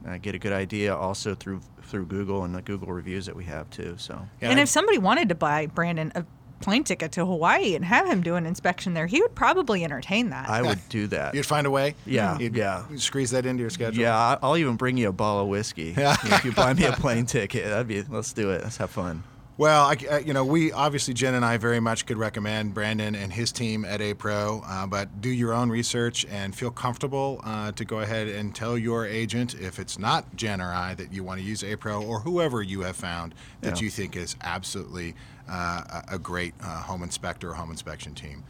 uh, 0.07 0.17
get 0.17 0.35
a 0.35 0.39
good 0.39 0.53
idea 0.53 0.95
also 0.95 1.35
through 1.35 1.61
through 1.83 2.05
Google 2.05 2.43
and 2.45 2.53
the 2.55 2.61
Google 2.61 2.87
reviews 2.91 3.25
that 3.27 3.35
we 3.35 3.45
have 3.45 3.69
too. 3.69 3.95
So 3.97 4.19
Yeah, 4.41 4.49
and 4.51 4.59
I- 4.59 4.63
if 4.63 4.69
somebody 4.69 4.97
wanted 4.97 5.29
to 5.29 5.35
buy 5.35 5.67
Brandon 5.67 6.11
a 6.15 6.25
plane 6.61 6.83
ticket 6.83 7.11
to 7.11 7.25
Hawaii 7.25 7.75
and 7.75 7.83
have 7.85 8.07
him 8.07 8.21
do 8.23 8.35
an 8.35 8.45
inspection 8.45 8.93
there, 8.93 9.05
he 9.07 9.21
would 9.21 9.35
probably 9.35 9.83
entertain 9.83 10.29
that. 10.29 10.49
I 10.49 10.61
would 10.61 10.79
do 10.89 11.05
that. 11.07 11.35
You'd 11.35 11.45
find 11.45 11.67
a 11.67 11.71
way. 11.71 11.95
Yeah, 12.05 12.39
You'd 12.39 12.55
yeah. 12.55 12.85
Squeeze 12.95 13.31
that 13.31 13.45
into 13.45 13.61
your 13.61 13.69
schedule. 13.69 14.01
Yeah, 14.01 14.15
I- 14.17 14.37
I'll 14.41 14.57
even 14.57 14.75
bring 14.77 14.97
you 14.97 15.09
a 15.09 15.11
bottle 15.11 15.41
of 15.43 15.47
whiskey 15.49 15.93
if 15.97 16.45
you 16.45 16.51
buy 16.53 16.73
me 16.73 16.85
a 16.85 16.93
plane 16.93 17.25
ticket. 17.27 17.65
That'd 17.65 17.87
be 17.87 18.01
let's 18.03 18.33
do 18.33 18.51
it. 18.51 18.63
Let's 18.63 18.77
have 18.77 18.89
fun. 18.89 19.23
Well, 19.57 19.85
I, 19.85 19.95
uh, 20.11 20.17
you 20.17 20.33
know, 20.33 20.43
we 20.43 20.73
obviously 20.73 21.13
Jen 21.13 21.33
and 21.33 21.45
I 21.45 21.55
very 21.55 21.79
much 21.79 22.05
could 22.05 22.17
recommend 22.17 22.73
Brandon 22.73 23.15
and 23.15 23.31
his 23.31 23.53
team 23.53 23.85
at 23.85 24.01
A 24.01 24.13
Pro, 24.13 24.61
uh, 24.65 24.85
but 24.85 25.21
do 25.21 25.29
your 25.29 25.53
own 25.53 25.69
research 25.69 26.25
and 26.29 26.53
feel 26.53 26.71
comfortable 26.71 27.39
uh, 27.45 27.71
to 27.71 27.85
go 27.85 27.99
ahead 27.99 28.27
and 28.27 28.53
tell 28.53 28.77
your 28.77 29.05
agent 29.05 29.53
if 29.55 29.79
it's 29.79 29.97
not 29.97 30.35
Jen 30.35 30.59
or 30.59 30.73
I 30.73 30.93
that 30.95 31.13
you 31.13 31.23
want 31.23 31.39
to 31.39 31.45
use 31.45 31.63
A 31.63 31.77
Pro 31.77 32.03
or 32.03 32.19
whoever 32.19 32.61
you 32.61 32.81
have 32.81 32.97
found 32.97 33.33
that 33.61 33.77
Yeah. 33.79 33.85
you 33.85 33.89
think 33.91 34.17
is 34.17 34.35
absolutely 34.41 35.15
uh, 35.49 36.01
a 36.09 36.15
a 36.15 36.19
great 36.19 36.53
uh, 36.61 36.81
home 36.81 37.01
inspector 37.03 37.51
or 37.51 37.53
home 37.53 37.71
inspection 37.71 38.13
team. 38.13 38.43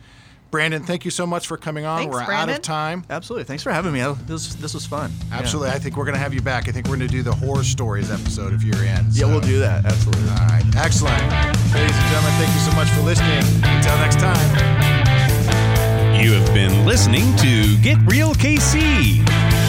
Brandon, 0.51 0.83
thank 0.83 1.03
you 1.03 1.11
so 1.11 1.27
much 1.27 1.47
for 1.47 1.57
coming 1.57 1.85
on. 1.85 1.99
Thanks, 1.99 2.13
We're 2.15 2.21
out 2.31 2.49
of 2.49 2.61
time. 2.61 3.03
Absolutely. 3.09 3.43
Thanks 3.43 3.61
for 3.63 3.73
having 3.73 3.91
me. 3.91 4.01
I- 4.01 4.13
This 4.25 4.55
this 4.55 4.73
was 4.73 4.85
fun. 4.85 5.11
Yeah. 5.29 5.39
Absolutely. 5.39 5.71
I 5.71 5.79
think 5.79 5.97
we're 5.97 6.05
going 6.05 6.15
to 6.15 6.19
have 6.21 6.33
you 6.33 6.41
back. 6.41 6.69
I 6.69 6.71
think 6.71 6.87
we're 6.87 6.95
going 6.95 7.07
to 7.09 7.13
do 7.13 7.23
the 7.23 7.33
horror 7.35 7.63
stories 7.63 8.09
episode 8.09 8.53
if 8.53 8.63
you're 8.63 8.83
in. 8.83 9.05
Yeah, 9.11 9.25
we'll 9.25 9.41
do 9.41 9.59
that. 9.59 9.85
Absolutely. 9.85 10.29
All 10.29 10.47
right. 10.47 10.63
Excellent. 10.77 11.21
Ladies 11.73 11.95
and 11.97 12.07
gentlemen, 12.07 12.31
thank 12.39 12.53
you 12.53 12.61
so 12.61 12.71
much 12.75 12.89
for 12.91 13.01
listening. 13.01 13.43
Until 13.63 13.97
next 13.97 14.19
time. 14.19 14.95
You 16.23 16.31
have 16.33 16.53
been 16.53 16.85
listening 16.85 17.35
to 17.37 17.77
Get 17.81 17.97
Real 18.09 18.33
KC 18.33 19.19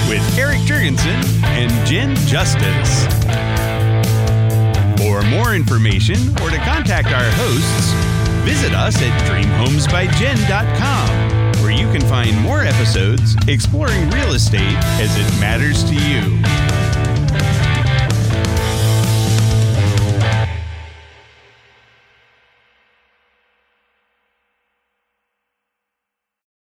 with 0.08 0.38
Eric 0.38 0.58
Jurgensen 0.60 1.42
and 1.42 1.70
Jen 1.86 2.14
Justice. 2.26 3.06
For 4.98 5.22
more 5.22 5.54
information 5.54 6.16
or 6.40 6.50
to 6.50 6.58
contact 6.58 7.08
our 7.08 7.28
hosts, 7.32 7.92
visit 8.46 8.72
us 8.74 8.94
at 9.02 9.10
dreamhomesbyjen.com, 9.28 11.64
where 11.64 11.72
you 11.72 11.90
can 11.90 12.02
find 12.02 12.40
more 12.40 12.62
episodes 12.62 13.34
exploring 13.48 14.08
real 14.10 14.34
estate 14.34 14.76
as 15.00 15.10
it 15.18 15.40
matters 15.40 15.82
to 15.82 15.96
you. 15.96 16.75